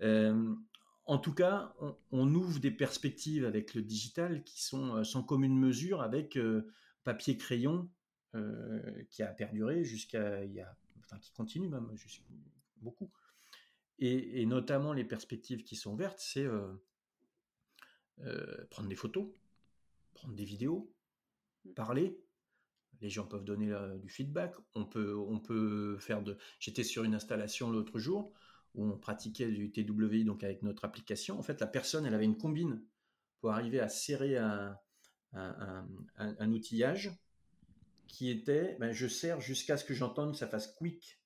Euh, 0.00 0.54
en 1.04 1.18
tout 1.18 1.34
cas, 1.34 1.74
on, 2.10 2.34
ouvre 2.34 2.58
des 2.60 2.70
perspectives 2.70 3.44
avec 3.44 3.74
le 3.74 3.82
digital 3.82 4.42
qui 4.44 4.62
sont 4.62 4.96
euh, 4.96 5.04
sans 5.04 5.22
commune 5.22 5.56
mesure 5.56 6.02
avec 6.02 6.38
papier-crayon 7.04 7.88
qui 9.10 9.24
a 9.24 9.26
perduré 9.26 9.82
jusqu'à 9.82 10.38
enfin 11.00 11.18
qui 11.18 11.32
continue 11.32 11.68
même 11.68 11.90
beaucoup. 12.76 13.10
Et, 13.98 14.46
notamment 14.46 14.92
les 14.92 15.04
perspectives 15.04 15.64
qui 15.64 15.74
sont 15.74 15.96
vertes, 15.96 16.20
c'est 16.20 16.46
prendre 18.70 18.88
des 18.88 18.94
photos, 18.94 19.26
prendre 20.14 20.34
des 20.34 20.44
vidéos, 20.44 20.92
mmh. 21.64 21.72
parler. 21.74 22.20
Les 23.00 23.08
gens 23.08 23.26
peuvent 23.26 23.44
donner 23.44 23.72
du 24.02 24.10
feedback. 24.10 24.54
On 24.74 24.84
peut, 24.84 25.16
on 25.16 25.40
peut 25.40 25.96
faire 25.98 26.22
de. 26.22 26.36
J'étais 26.58 26.84
sur 26.84 27.02
une 27.02 27.14
installation 27.14 27.70
l'autre 27.70 27.98
jour 27.98 28.34
où 28.74 28.84
on 28.84 28.98
pratiquait 28.98 29.50
du 29.50 29.72
TWI 29.72 30.24
donc 30.24 30.44
avec 30.44 30.62
notre 30.62 30.84
application. 30.84 31.38
En 31.38 31.42
fait, 31.42 31.60
la 31.60 31.66
personne, 31.66 32.04
elle 32.04 32.12
avait 32.12 32.26
une 32.26 32.36
combine 32.36 32.84
pour 33.40 33.52
arriver 33.52 33.80
à 33.80 33.88
serrer 33.88 34.36
un, 34.36 34.76
un, 35.32 35.86
un 36.18 36.52
outillage 36.52 37.10
qui 38.06 38.28
était 38.28 38.76
ben, 38.78 38.92
je 38.92 39.06
sers 39.06 39.40
jusqu'à 39.40 39.76
ce 39.76 39.84
que 39.84 39.94
j'entende 39.94 40.32
que 40.32 40.38
ça 40.38 40.48
fasse 40.48 40.74
quick. 40.74 41.20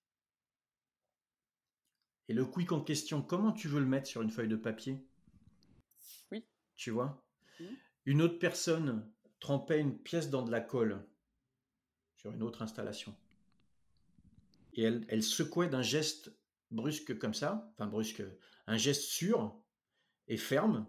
Et 2.29 2.35
le 2.35 2.47
quick 2.47 2.73
en 2.73 2.81
question, 2.81 3.23
comment 3.23 3.53
tu 3.53 3.69
veux 3.69 3.81
le 3.81 3.87
mettre 3.87 4.07
sur 4.07 4.23
une 4.23 4.31
feuille 4.31 4.49
de 4.49 4.57
papier? 4.57 5.07
Oui. 6.31 6.47
Tu 6.77 6.91
vois? 6.91 7.23
Une 8.07 8.23
autre 8.23 8.39
personne 8.39 9.11
trempait 9.41 9.81
une 9.81 9.99
pièce 9.99 10.31
dans 10.31 10.43
de 10.43 10.51
la 10.51 10.61
colle 10.61 11.07
sur 12.17 12.33
une 12.33 12.43
autre 12.43 12.63
installation. 12.63 13.15
Et 14.75 14.83
elle, 14.83 15.23
secouait 15.23 15.69
d'un 15.69 15.83
geste 15.83 16.33
brusque 16.71 17.19
comme 17.19 17.35
ça, 17.35 17.71
enfin 17.73 17.87
brusque, 17.87 18.23
un 18.67 18.77
geste 18.77 19.03
sûr 19.03 19.57
et 20.27 20.37
ferme. 20.37 20.87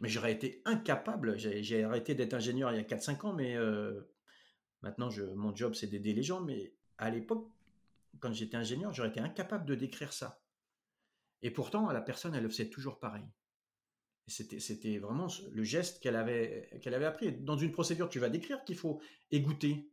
Mais 0.00 0.08
j'aurais 0.08 0.32
été 0.32 0.60
incapable, 0.66 1.38
j'ai 1.38 1.84
arrêté 1.84 2.14
d'être 2.14 2.34
ingénieur 2.34 2.70
il 2.72 2.76
y 2.76 2.80
a 2.80 2.82
4-5 2.82 3.26
ans, 3.26 3.32
mais 3.32 3.56
euh, 3.56 4.02
Maintenant, 4.82 5.08
mon 5.34 5.54
job, 5.54 5.74
c'est 5.74 5.88
d'aider 5.88 6.12
les 6.12 6.22
gens, 6.22 6.40
mais 6.40 6.72
à 6.98 7.10
l'époque, 7.10 7.50
quand 8.20 8.32
j'étais 8.32 8.56
ingénieur, 8.56 8.92
j'aurais 8.92 9.08
été 9.08 9.20
incapable 9.20 9.66
de 9.66 9.74
décrire 9.74 10.12
ça. 10.12 10.40
Et 11.42 11.50
pourtant, 11.50 11.90
la 11.90 12.00
personne, 12.00 12.36
elle 12.36 12.44
le 12.44 12.48
faisait 12.48 12.70
toujours 12.70 13.00
pareil. 13.00 13.24
C'était, 14.28 14.98
vraiment 14.98 15.28
le 15.52 15.62
geste 15.62 16.02
qu'elle 16.02 16.16
avait, 16.16 16.68
avait 16.84 17.04
appris. 17.04 17.32
Dans 17.32 17.56
une 17.56 17.70
procédure, 17.70 18.08
tu 18.08 18.18
vas 18.18 18.28
décrire 18.28 18.64
qu'il 18.64 18.76
faut 18.76 19.00
égoutter 19.30 19.88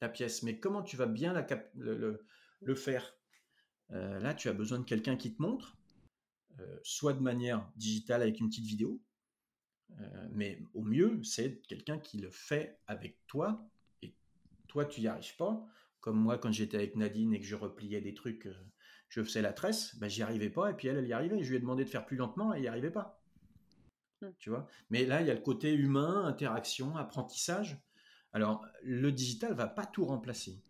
la 0.00 0.08
pièce, 0.08 0.42
mais 0.42 0.58
comment 0.58 0.82
tu 0.82 0.96
vas 0.96 1.06
bien 1.06 1.32
le, 1.74 2.74
faire? 2.74 3.14
Euh, 3.92 4.18
Là, 4.18 4.34
tu 4.34 4.48
as 4.48 4.52
besoin 4.52 4.80
de 4.80 4.84
quelqu'un 4.84 5.16
qui 5.16 5.34
te 5.34 5.40
montre, 5.40 5.76
euh, 6.58 6.78
soit 6.82 7.12
de 7.12 7.20
manière 7.20 7.70
digitale 7.76 8.22
avec 8.22 8.40
une 8.40 8.48
petite 8.48 8.66
vidéo, 8.66 9.00
euh, 10.00 10.28
mais 10.32 10.60
au 10.74 10.82
mieux, 10.82 11.22
c'est 11.22 11.62
quelqu'un 11.68 11.98
qui 11.98 12.18
le 12.18 12.30
fait 12.30 12.80
avec 12.88 13.18
toi 13.28 13.68
toi, 14.76 14.84
tu 14.84 15.00
n'y 15.00 15.06
arrives 15.06 15.36
pas. 15.36 15.66
Comme 16.00 16.18
moi, 16.18 16.36
quand 16.36 16.52
j'étais 16.52 16.76
avec 16.76 16.96
Nadine 16.96 17.32
et 17.32 17.40
que 17.40 17.46
je 17.46 17.54
repliais 17.54 18.02
des 18.02 18.12
trucs, 18.12 18.46
je 19.08 19.22
faisais 19.22 19.40
la 19.40 19.54
tresse, 19.54 19.96
ben, 19.96 20.08
j'y 20.08 20.22
arrivais 20.22 20.50
pas, 20.50 20.70
et 20.70 20.74
puis 20.74 20.88
elle, 20.88 20.98
elle 20.98 21.06
y 21.06 21.14
arrivait. 21.14 21.42
Je 21.42 21.48
lui 21.48 21.56
ai 21.56 21.60
demandé 21.60 21.84
de 21.84 21.88
faire 21.88 22.04
plus 22.04 22.16
lentement, 22.16 22.52
et 22.52 22.56
elle 22.56 22.62
n'y 22.62 22.68
arrivait 22.68 22.90
pas. 22.90 23.22
Mmh. 24.22 24.28
Tu 24.38 24.50
vois? 24.50 24.66
Mais 24.90 25.04
là, 25.04 25.20
il 25.20 25.28
y 25.28 25.30
a 25.30 25.34
le 25.34 25.40
côté 25.40 25.72
humain, 25.72 26.24
interaction, 26.24 26.96
apprentissage. 26.96 27.78
Alors, 28.32 28.66
le 28.82 29.12
digital 29.12 29.54
va 29.54 29.66
pas 29.66 29.86
tout 29.86 30.04
remplacer. 30.04 30.62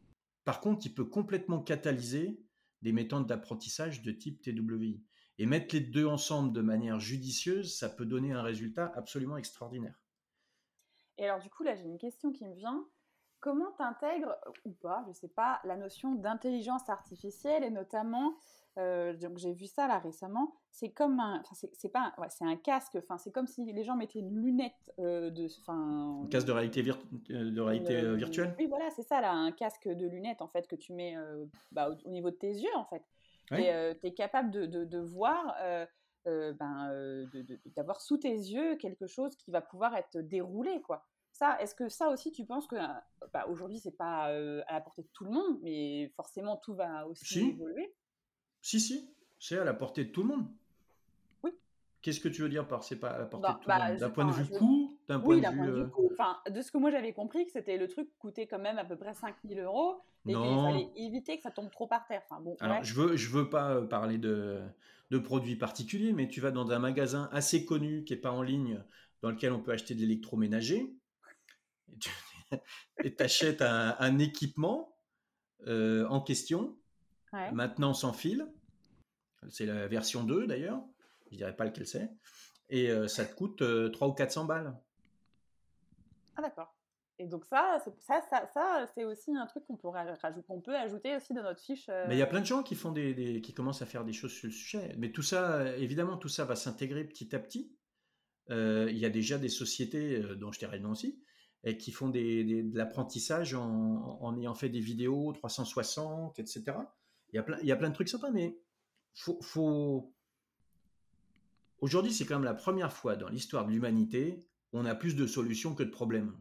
Par 0.44 0.60
contre, 0.60 0.86
il 0.86 0.94
peut 0.94 1.04
complètement 1.04 1.60
catalyser 1.60 2.40
des 2.82 2.92
méthodes 2.92 3.26
d'apprentissage 3.26 4.02
de 4.02 4.12
type 4.12 4.40
TWI. 4.42 5.02
Et 5.38 5.46
mettre 5.46 5.74
les 5.74 5.80
deux 5.80 6.06
ensemble 6.06 6.52
de 6.52 6.62
manière 6.62 6.98
judicieuse, 6.98 7.76
ça 7.76 7.88
peut 7.88 8.06
donner 8.06 8.32
un 8.32 8.42
résultat 8.42 8.92
absolument 8.94 9.36
extraordinaire. 9.36 10.00
Et 11.18 11.24
alors, 11.24 11.40
du 11.40 11.50
coup, 11.50 11.62
là, 11.62 11.74
j'ai 11.74 11.84
une 11.84 11.98
question 11.98 12.32
qui 12.32 12.46
me 12.46 12.54
vient 12.54 12.86
comment 13.40 13.72
tu 13.72 13.82
intègres, 13.82 14.34
ou 14.64 14.72
pas, 14.72 15.02
je 15.04 15.10
ne 15.10 15.14
sais 15.14 15.28
pas, 15.28 15.60
la 15.64 15.76
notion 15.76 16.14
d'intelligence 16.14 16.88
artificielle 16.88 17.64
et 17.64 17.70
notamment, 17.70 18.36
euh, 18.78 19.14
donc 19.14 19.38
j'ai 19.38 19.52
vu 19.52 19.66
ça 19.66 19.88
là 19.88 19.98
récemment, 19.98 20.54
c'est 20.70 20.90
comme 20.90 21.18
un, 21.18 21.42
c'est 21.72 21.88
pas, 21.88 22.12
ouais, 22.18 22.26
c'est 22.28 22.44
un 22.44 22.56
casque, 22.56 22.96
enfin 22.96 23.16
c'est 23.16 23.30
comme 23.30 23.46
si 23.46 23.64
les 23.72 23.84
gens 23.84 23.96
mettaient 23.96 24.18
une 24.18 24.42
lunette 24.42 24.92
euh, 24.98 25.30
de, 25.30 25.46
enfin, 25.60 26.22
un 26.24 26.26
casque 26.26 26.46
de 26.46 26.52
réalité, 26.52 26.84
euh, 27.30 27.50
de 27.50 27.60
réalité 27.60 28.14
virtuelle. 28.16 28.54
Oui 28.58 28.66
voilà, 28.66 28.90
c'est 28.90 29.02
ça 29.02 29.22
là, 29.22 29.32
un 29.32 29.50
casque 29.50 29.88
de 29.88 30.06
lunettes 30.06 30.42
en 30.42 30.48
fait 30.48 30.68
que 30.68 30.76
tu 30.76 30.92
mets 30.92 31.16
bah, 31.72 31.88
au, 31.90 32.10
niveau 32.10 32.30
de 32.30 32.36
tes 32.36 32.52
yeux 32.52 32.76
en 32.76 32.84
fait, 32.84 33.02
et 33.52 33.94
tu 34.00 34.08
es 34.08 34.12
capable 34.12 34.50
de, 34.50 34.66
de, 34.66 34.84
de 34.84 34.98
voir. 34.98 35.56
ben, 36.26 37.26
d'avoir 37.76 38.02
sous 38.02 38.18
tes 38.18 38.34
yeux 38.34 38.76
quelque 38.76 39.06
chose 39.06 39.36
qui 39.36 39.50
va 39.50 39.62
pouvoir 39.62 39.96
être 39.96 40.18
déroulé 40.18 40.82
quoi. 40.82 41.06
Est-ce 41.60 41.74
que 41.74 41.88
ça 41.88 42.08
aussi, 42.08 42.32
tu 42.32 42.44
penses 42.44 42.66
que 42.66 42.76
bah, 43.32 43.46
aujourd'hui, 43.48 43.78
c'est 43.78 43.96
pas 43.96 44.24
à 44.24 44.72
la 44.72 44.80
portée 44.80 45.02
de 45.02 45.08
tout 45.12 45.24
le 45.24 45.30
monde, 45.30 45.60
mais 45.62 46.10
forcément, 46.16 46.56
tout 46.56 46.74
va 46.74 47.06
aussi 47.06 47.40
évoluer? 47.40 47.94
Si, 48.66 48.80
si, 48.80 49.08
c'est 49.38 49.58
à 49.58 49.64
la 49.64 49.74
portée 49.74 50.06
de 50.06 50.10
tout 50.10 50.24
le 50.24 50.30
monde. 50.30 50.48
Oui. 51.44 51.52
Qu'est-ce 52.02 52.18
que 52.18 52.28
tu 52.28 52.42
veux 52.42 52.48
dire 52.48 52.66
par 52.66 52.82
c'est 52.82 52.96
pas 52.96 53.10
à 53.10 53.18
la 53.20 53.26
portée 53.26 53.46
de 53.46 53.52
tout 53.52 53.60
le 53.60 53.68
bah, 53.68 53.88
monde? 53.90 53.98
D'un 53.98 54.10
point 54.10 54.24
de 54.24 54.32
vue 54.32 54.58
coût 54.58 54.98
D'un 55.06 55.20
point, 55.20 55.36
de 55.36 55.84
vue, 55.84 55.88
coût. 55.90 56.10
Enfin, 56.10 56.38
de 56.50 56.60
ce 56.60 56.72
que 56.72 56.78
moi 56.78 56.90
j'avais 56.90 57.12
compris, 57.12 57.46
que 57.46 57.52
c'était 57.52 57.76
le 57.76 57.86
truc 57.86 58.08
coûtait 58.18 58.48
quand 58.48 58.58
même 58.58 58.76
à 58.78 58.84
peu 58.84 58.96
près 58.96 59.14
5000 59.14 59.60
euros 59.60 60.02
et 60.26 60.32
qu'il 60.32 60.42
fallait 60.42 60.90
éviter 60.96 61.36
que 61.36 61.44
ça 61.44 61.52
tombe 61.52 61.70
trop 61.70 61.86
par 61.86 62.08
terre. 62.08 62.22
Enfin, 62.28 62.42
bon, 62.42 62.56
Alors, 62.58 62.82
je 62.82 62.92
veux, 62.94 63.16
je 63.16 63.30
veux 63.30 63.48
pas 63.48 63.82
parler 63.82 64.18
de, 64.18 64.60
de 65.12 65.18
produits 65.18 65.54
particuliers, 65.54 66.12
mais 66.12 66.26
tu 66.26 66.40
vas 66.40 66.50
dans 66.50 66.68
un 66.72 66.80
magasin 66.80 67.28
assez 67.30 67.64
connu 67.64 68.02
qui 68.02 68.14
n'est 68.14 68.20
pas 68.20 68.32
en 68.32 68.42
ligne, 68.42 68.82
dans 69.22 69.30
lequel 69.30 69.52
on 69.52 69.60
peut 69.60 69.70
acheter 69.70 69.94
de 69.94 70.00
l'électroménager 70.00 70.92
et 73.04 73.14
tu 73.14 73.22
achètes 73.22 73.62
un, 73.62 74.18
équipement 74.18 74.92
euh, 75.68 76.04
en 76.08 76.20
question, 76.20 76.76
maintenant 77.52 77.94
sans 77.94 78.12
fil. 78.12 78.46
C'est 79.50 79.66
la 79.66 79.86
version 79.86 80.24
2 80.24 80.46
d'ailleurs, 80.46 80.82
je 81.30 81.36
dirais 81.36 81.54
pas 81.54 81.64
lequel 81.64 81.86
c'est. 81.86 82.10
Et 82.68 82.90
euh, 82.90 83.08
ça 83.08 83.24
te 83.24 83.34
coûte 83.34 83.58
3 83.58 83.66
euh, 83.66 84.10
ou 84.10 84.14
400 84.14 84.44
balles. 84.44 84.76
Ah 86.36 86.42
d'accord. 86.42 86.74
Et 87.18 87.26
donc 87.26 87.46
ça, 87.46 87.78
ça, 88.00 88.20
ça, 88.28 88.46
ça 88.52 88.86
c'est 88.94 89.04
aussi 89.04 89.34
un 89.34 89.46
truc 89.46 89.64
qu'on 89.66 89.76
peut, 89.76 89.88
qu'on 90.46 90.60
peut 90.60 90.76
ajouter 90.76 91.16
aussi 91.16 91.32
dans 91.32 91.42
notre 91.42 91.62
fiche. 91.62 91.88
Mais 92.08 92.16
il 92.16 92.18
y 92.18 92.22
a 92.22 92.26
plein 92.26 92.40
de 92.40 92.46
gens 92.46 92.62
qui 92.62 92.74
font 92.74 92.92
des, 92.92 93.40
qui 93.42 93.54
commencent 93.54 93.80
à 93.80 93.86
faire 93.86 94.04
des 94.04 94.12
choses 94.12 94.32
sur 94.32 94.48
le 94.48 94.52
sujet. 94.52 94.94
Mais 94.98 95.10
tout 95.12 95.22
ça, 95.22 95.76
évidemment, 95.78 96.18
tout 96.18 96.28
ça 96.28 96.44
va 96.44 96.56
s'intégrer 96.56 97.04
petit 97.04 97.34
à 97.34 97.38
petit. 97.38 97.72
il 98.50 98.98
y 98.98 99.06
a 99.06 99.10
déjà 99.10 99.38
des 99.38 99.48
sociétés 99.48 100.20
dont 100.36 100.52
je 100.52 100.60
t'ai 100.60 100.66
aussi 100.84 101.22
et 101.66 101.76
qui 101.76 101.90
font 101.90 102.08
de 102.08 102.76
l'apprentissage 102.76 103.54
en, 103.54 104.36
ayant 104.38 104.54
fait 104.54 104.68
des 104.68 104.80
vidéos 104.80 105.32
360, 105.32 106.38
etc. 106.38 106.62
Il 107.32 107.36
y 107.36 107.38
a 107.38 107.42
plein, 107.42 107.58
il 107.60 107.66
y 107.66 107.72
a 107.72 107.76
plein 107.76 107.88
de 107.88 107.94
trucs 107.94 108.08
sympas, 108.08 108.30
mais 108.30 108.56
faut, 109.16 109.38
faut... 109.42 110.12
aujourd'hui, 111.80 112.12
c'est 112.12 112.24
quand 112.26 112.36
même 112.36 112.44
la 112.44 112.54
première 112.54 112.92
fois 112.92 113.16
dans 113.16 113.28
l'histoire 113.28 113.66
de 113.66 113.72
l'humanité 113.72 114.44
où 114.72 114.78
on 114.78 114.84
a 114.84 114.94
plus 114.94 115.16
de 115.16 115.26
solutions 115.26 115.74
que 115.74 115.82
de 115.82 115.90
problèmes. 115.90 116.36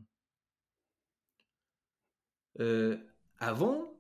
Euh, 2.60 2.98
avant, 3.40 3.98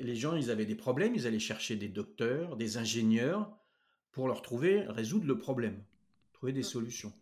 les 0.00 0.16
gens, 0.16 0.36
ils 0.36 0.50
avaient 0.50 0.66
des 0.66 0.76
problèmes, 0.76 1.14
ils 1.14 1.26
allaient 1.26 1.38
chercher 1.38 1.76
des 1.76 1.88
docteurs, 1.88 2.56
des 2.56 2.78
ingénieurs 2.78 3.50
pour 4.12 4.28
leur 4.28 4.42
trouver, 4.42 4.80
résoudre 4.82 5.26
le 5.26 5.38
problème, 5.38 5.82
trouver 6.32 6.52
des 6.52 6.62
solutions. 6.62 7.12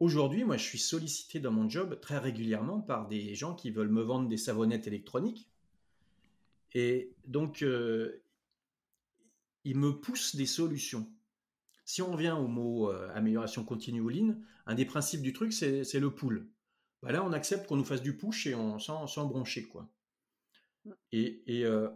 Aujourd'hui, 0.00 0.44
moi, 0.44 0.56
je 0.56 0.62
suis 0.62 0.78
sollicité 0.78 1.40
dans 1.40 1.50
mon 1.50 1.68
job 1.68 1.98
très 2.00 2.18
régulièrement 2.18 2.80
par 2.80 3.08
des 3.08 3.34
gens 3.34 3.54
qui 3.54 3.72
veulent 3.72 3.90
me 3.90 4.02
vendre 4.02 4.28
des 4.28 4.36
savonnettes 4.36 4.86
électroniques. 4.86 5.48
Et 6.74 7.16
donc, 7.26 7.62
euh, 7.62 8.22
ils 9.68 9.76
me 9.76 10.00
poussent 10.00 10.34
des 10.34 10.46
solutions. 10.46 11.06
Si 11.84 12.00
on 12.00 12.12
revient 12.12 12.30
au 12.38 12.48
mot 12.48 12.90
euh, 12.90 13.10
amélioration 13.14 13.64
continue 13.64 14.00
ou 14.00 14.08
lean, 14.08 14.34
un 14.64 14.74
des 14.74 14.86
principes 14.86 15.20
du 15.20 15.34
truc, 15.34 15.52
c'est 15.52 16.00
le 16.00 16.14
pull. 16.14 16.50
Bah 17.02 17.12
là, 17.12 17.22
on 17.22 17.34
accepte 17.34 17.66
qu'on 17.66 17.76
nous 17.76 17.84
fasse 17.84 18.00
du 18.00 18.16
push 18.16 18.46
et 18.46 18.54
on 18.54 18.78
s'en 18.78 19.26
broncher, 19.26 19.68
quoi. 19.68 19.92
Et, 21.12 21.42
euh, 21.66 21.90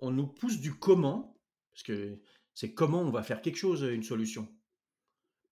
on 0.00 0.10
nous 0.10 0.26
pousse 0.26 0.58
du 0.60 0.74
comment, 0.74 1.38
parce 1.70 1.84
que 1.84 2.20
c'est 2.54 2.74
comment 2.74 3.02
on 3.02 3.10
va 3.10 3.22
faire 3.22 3.40
quelque 3.40 3.56
chose, 3.56 3.82
une 3.82 4.02
solution. 4.02 4.48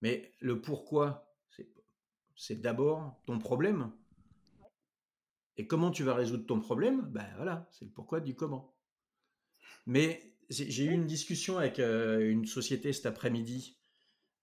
Mais 0.02 0.32
le 0.40 0.60
pourquoi, 0.60 1.32
c'est 2.34 2.60
d'abord 2.60 3.22
ton 3.26 3.38
problème. 3.38 3.92
Et 5.56 5.68
comment 5.68 5.92
tu 5.92 6.02
vas 6.02 6.14
résoudre 6.14 6.46
ton 6.46 6.58
problème? 6.58 7.02
Ben 7.02 7.28
voilà, 7.36 7.68
c'est 7.70 7.84
le 7.84 7.92
pourquoi 7.92 8.18
du 8.18 8.34
comment. 8.34 8.74
Mais 9.86 10.30
j'ai 10.50 10.84
eu 10.84 10.90
une 10.90 11.06
discussion 11.06 11.58
avec 11.58 11.78
euh, 11.78 12.28
une 12.28 12.44
société 12.44 12.92
cet 12.92 13.06
après-midi 13.06 13.78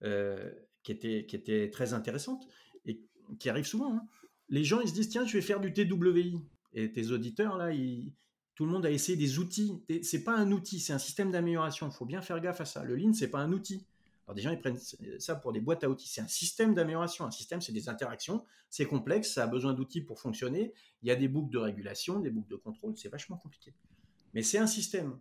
euh, 0.03 0.51
qui, 0.83 0.93
était, 0.93 1.25
qui 1.25 1.35
était 1.35 1.69
très 1.69 1.93
intéressante 1.93 2.47
et 2.85 3.01
qui 3.39 3.49
arrive 3.49 3.65
souvent. 3.65 3.93
Hein. 3.93 4.07
Les 4.49 4.63
gens, 4.63 4.79
ils 4.79 4.87
se 4.87 4.93
disent, 4.93 5.09
tiens, 5.09 5.25
je 5.25 5.33
vais 5.33 5.41
faire 5.41 5.59
du 5.59 5.73
TWI. 5.73 6.39
Et 6.73 6.91
tes 6.91 7.11
auditeurs, 7.11 7.57
là, 7.57 7.73
ils, 7.73 8.13
tout 8.55 8.65
le 8.65 8.71
monde 8.71 8.85
a 8.85 8.91
essayé 8.91 9.17
des 9.17 9.37
outils. 9.37 9.83
C'est 10.01 10.23
pas 10.23 10.35
un 10.35 10.51
outil, 10.51 10.79
c'est 10.79 10.93
un 10.93 10.97
système 10.97 11.31
d'amélioration. 11.31 11.89
Il 11.89 11.93
faut 11.93 12.05
bien 12.05 12.21
faire 12.21 12.39
gaffe 12.39 12.61
à 12.61 12.65
ça. 12.65 12.83
Le 12.83 12.95
Lean, 12.95 13.13
c'est 13.13 13.29
pas 13.29 13.39
un 13.39 13.51
outil. 13.51 13.85
Alors 14.25 14.35
des 14.35 14.41
gens 14.41 14.51
ils 14.51 14.59
prennent 14.59 14.79
ça 15.19 15.35
pour 15.35 15.53
des 15.53 15.61
boîtes 15.61 15.83
à 15.83 15.89
outils. 15.89 16.07
C'est 16.07 16.21
un 16.21 16.27
système 16.27 16.73
d'amélioration. 16.73 17.25
Un 17.25 17.31
système, 17.31 17.61
c'est 17.61 17.71
des 17.71 17.87
interactions. 17.87 18.43
C'est 18.69 18.85
complexe, 18.85 19.33
ça 19.33 19.43
a 19.43 19.47
besoin 19.47 19.73
d'outils 19.73 20.01
pour 20.01 20.19
fonctionner. 20.19 20.73
Il 21.03 21.07
y 21.07 21.11
a 21.11 21.15
des 21.15 21.27
boucles 21.27 21.51
de 21.51 21.59
régulation, 21.59 22.19
des 22.19 22.31
boucles 22.31 22.49
de 22.49 22.55
contrôle. 22.55 22.97
C'est 22.97 23.09
vachement 23.09 23.37
compliqué. 23.37 23.75
Mais 24.33 24.41
c'est 24.41 24.57
un 24.57 24.67
système. 24.67 25.19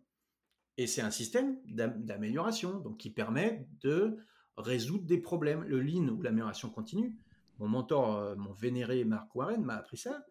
Et 0.78 0.86
c'est 0.86 1.02
un 1.02 1.10
système 1.10 1.58
d'amélioration, 1.66 2.80
donc 2.80 2.98
qui 2.98 3.10
permet 3.10 3.66
de 3.80 4.18
résoudre 4.56 5.04
des 5.04 5.18
problèmes. 5.18 5.62
Le 5.62 5.80
Lean 5.80 6.08
ou 6.08 6.22
l'amélioration 6.22 6.70
continue. 6.70 7.16
Mon 7.58 7.68
mentor, 7.68 8.16
euh, 8.16 8.36
mon 8.36 8.52
vénéré 8.52 9.04
Mark 9.04 9.34
Warren 9.34 9.62
m'a 9.62 9.76
appris 9.76 9.96
ça 9.96 10.24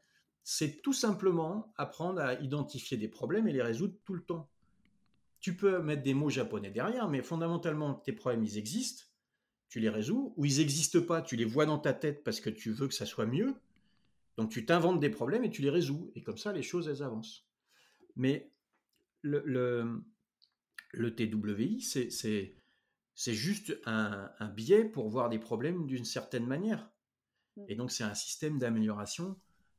c'est 0.47 0.83
tout 0.83 0.93
simplement 0.93 1.73
apprendre 1.75 2.21
à 2.21 2.35
identifier 2.35 2.97
des 2.97 3.07
problèmes 3.07 3.47
et 3.47 3.51
les 3.51 3.63
résoudre 3.63 3.95
tout 4.05 4.13
le 4.13 4.21
temps. 4.21 4.47
Tu 5.39 5.57
peux 5.57 5.81
mettre 5.81 6.03
des 6.03 6.13
mots 6.13 6.29
japonais 6.29 6.69
derrière, 6.69 7.09
mais 7.09 7.23
fondamentalement, 7.23 7.95
tes 7.95 8.13
problèmes, 8.13 8.43
ils 8.43 8.59
existent, 8.59 9.05
tu 9.69 9.79
les 9.79 9.89
résous, 9.89 10.35
ou 10.37 10.45
ils 10.45 10.59
n'existent 10.59 11.01
pas, 11.01 11.23
tu 11.23 11.35
les 11.35 11.45
vois 11.45 11.65
dans 11.65 11.79
ta 11.79 11.93
tête 11.93 12.23
parce 12.23 12.39
que 12.39 12.51
tu 12.51 12.71
veux 12.71 12.87
que 12.87 12.93
ça 12.93 13.07
soit 13.07 13.25
mieux. 13.25 13.55
Donc 14.37 14.51
tu 14.51 14.67
t'inventes 14.67 14.99
des 14.99 15.09
problèmes 15.09 15.43
et 15.43 15.49
tu 15.49 15.63
les 15.63 15.71
résous. 15.71 16.11
Et 16.13 16.21
comme 16.21 16.37
ça, 16.37 16.53
les 16.53 16.61
choses, 16.61 16.87
elles 16.87 17.01
avancent. 17.01 17.47
Mais 18.15 18.51
le, 19.23 19.41
le, 19.45 20.03
TWI, 21.15 21.81
c'est 21.81 23.33
juste 23.33 23.77
un, 23.85 24.29
un 24.39 24.49
biais 24.49 24.85
pour 24.85 25.09
voir 25.09 25.29
des 25.29 25.39
problèmes 25.39 25.85
d'une 25.87 26.05
certaine 26.05 26.45
manière. 26.45 26.91
Mmh. 27.57 27.63
Et 27.69 27.75
donc 27.75 27.91
c'est 27.91 28.03
un 28.03 28.15
système 28.15 28.59
d'amélioration 28.59 29.37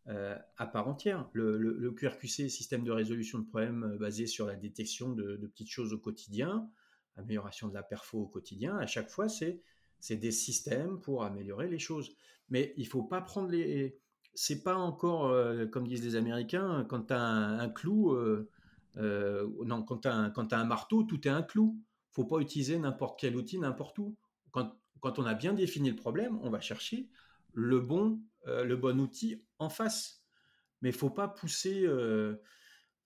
euh, 0.09 0.37
à 0.57 0.67
part 0.69 0.87
entière. 0.87 1.29
Le, 1.33 1.91
QRQC, 1.91 2.49
système 2.49 2.85
de 2.85 2.93
résolution 2.93 3.41
de 3.41 3.45
problèmes 3.45 3.83
euh, 3.83 3.99
basé 3.99 4.29
sur 4.29 4.47
la 4.47 4.55
détection 4.55 5.11
de, 5.11 5.37
petites 5.49 5.71
choses 5.71 5.93
au 5.93 5.99
quotidien, 5.99 6.71
amélioration 7.17 7.67
de 7.67 7.75
la 7.75 7.83
perfo 7.83 8.21
au 8.21 8.27
quotidien, 8.27 8.77
à 8.77 8.87
chaque 8.87 9.11
fois, 9.11 9.27
c'est 9.29 9.63
des 10.11 10.31
systèmes 10.31 11.01
pour 11.01 11.25
améliorer 11.25 11.69
les 11.69 11.81
choses. 11.81 12.17
Mais 12.51 12.73
il 12.77 12.87
faut 12.87 13.03
pas 13.03 13.21
prendre 13.21 13.49
les... 13.49 13.99
C'est 14.35 14.63
pas 14.63 14.77
encore, 14.77 15.27
euh, 15.27 15.67
comme 15.67 15.89
disent 15.89 16.05
les 16.05 16.15
Américains, 16.15 16.87
quand 16.89 17.07
tu 17.07 17.15
as 17.15 17.21
un, 17.21 17.69
clou, 17.69 18.17
non, 18.97 19.83
quand 19.83 19.99
tu 19.99 20.09
as, 20.09 20.59
un 20.59 20.65
marteau, 20.65 21.03
tout 21.03 21.27
est 21.27 21.31
un 21.31 21.43
clou. 21.43 21.81
faut 22.13 22.25
pas 22.25 22.39
utiliser 22.39 22.79
n'importe 22.79 23.21
quel 23.21 23.37
outil 23.37 23.59
n'importe 23.59 23.99
où. 23.99 24.17
Quand, 24.53 25.19
on 25.19 25.27
a 25.27 25.35
bien 25.35 25.53
défini 25.53 25.91
le 25.91 25.97
problème, 25.97 26.39
on 26.43 26.51
va 26.51 26.61
chercher 26.61 27.09
le 27.53 27.81
bon, 27.81 28.21
euh, 28.47 28.95
outil 28.95 29.45
en 29.59 29.69
face. 29.69 30.23
Mais 30.83 30.93
faut 30.93 31.11
pas 31.11 31.29
pousser, 31.29 31.83
euh, 31.87 32.43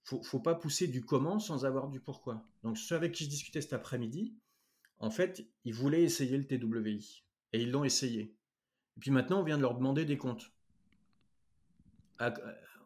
faut, 0.04 0.40
pas 0.40 0.54
pousser 0.54 0.88
du 0.88 1.04
comment 1.04 1.38
sans 1.38 1.64
avoir 1.64 1.88
du 1.88 2.00
pourquoi. 2.00 2.46
Donc 2.62 2.78
ceux 2.78 2.96
avec 2.96 3.12
qui 3.12 3.24
je 3.24 3.28
discutais 3.28 3.60
cet 3.60 3.72
après-midi, 3.72 4.34
en 4.98 5.10
fait, 5.10 5.46
ils 5.64 5.74
voulaient 5.74 6.02
essayer 6.02 6.36
le 6.36 6.46
TWI 6.46 7.24
et 7.52 7.62
ils 7.62 7.70
l'ont 7.70 7.84
essayé. 7.84 8.36
Et 8.96 9.00
puis 9.00 9.10
maintenant, 9.10 9.40
on 9.40 9.44
vient 9.44 9.56
de 9.56 9.62
leur 9.62 9.74
demander 9.74 10.04
des 10.04 10.18
comptes. 10.18 10.52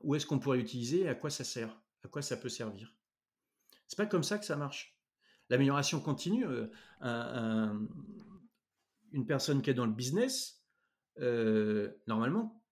où 0.02 0.14
est-ce 0.14 0.26
qu'on 0.26 0.38
pourrait 0.38 0.58
l'utiliser 0.58 1.08
À 1.08 1.14
quoi 1.14 1.30
ça 1.30 1.44
sert? 1.44 1.83
À 2.04 2.08
quoi 2.08 2.22
ça 2.22 2.36
peut 2.36 2.48
servir 2.48 2.94
C'est 3.88 3.96
pas 3.96 4.06
comme 4.06 4.22
ça 4.22 4.38
que 4.38 4.44
ça 4.44 4.56
marche. 4.56 4.96
L'amélioration 5.50 6.00
continue. 6.00 6.46
Euh, 7.02 7.74
une 9.12 9.26
personne 9.26 9.62
qui 9.62 9.70
est 9.70 9.74
dans 9.74 9.86
le 9.86 9.92
business, 9.92 10.64
euh, 11.20 11.92
normalement, 12.06 12.62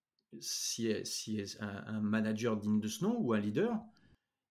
si, 0.41 0.93
si 1.05 1.43
un, 1.61 2.01
manager 2.01 2.57
digne 2.57 2.81
de 2.81 2.89
ce 2.89 3.05
nom 3.05 3.17
ou 3.19 3.33
un 3.33 3.41
leader, 3.41 3.79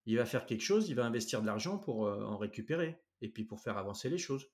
il 0.05 0.17
va 0.17 0.25
faire 0.25 0.45
quelque 0.45 0.63
chose, 0.63 0.89
il 0.89 0.95
va 0.95 1.05
investir 1.05 1.41
de 1.41 1.47
l'argent 1.47 1.77
pour 1.77 2.07
euh, 2.07 2.23
en 2.23 2.37
récupérer 2.37 2.99
et 3.21 3.29
puis 3.29 3.43
pour 3.43 3.59
faire 3.59 3.77
avancer 3.77 4.09
les 4.09 4.17
choses. 4.17 4.49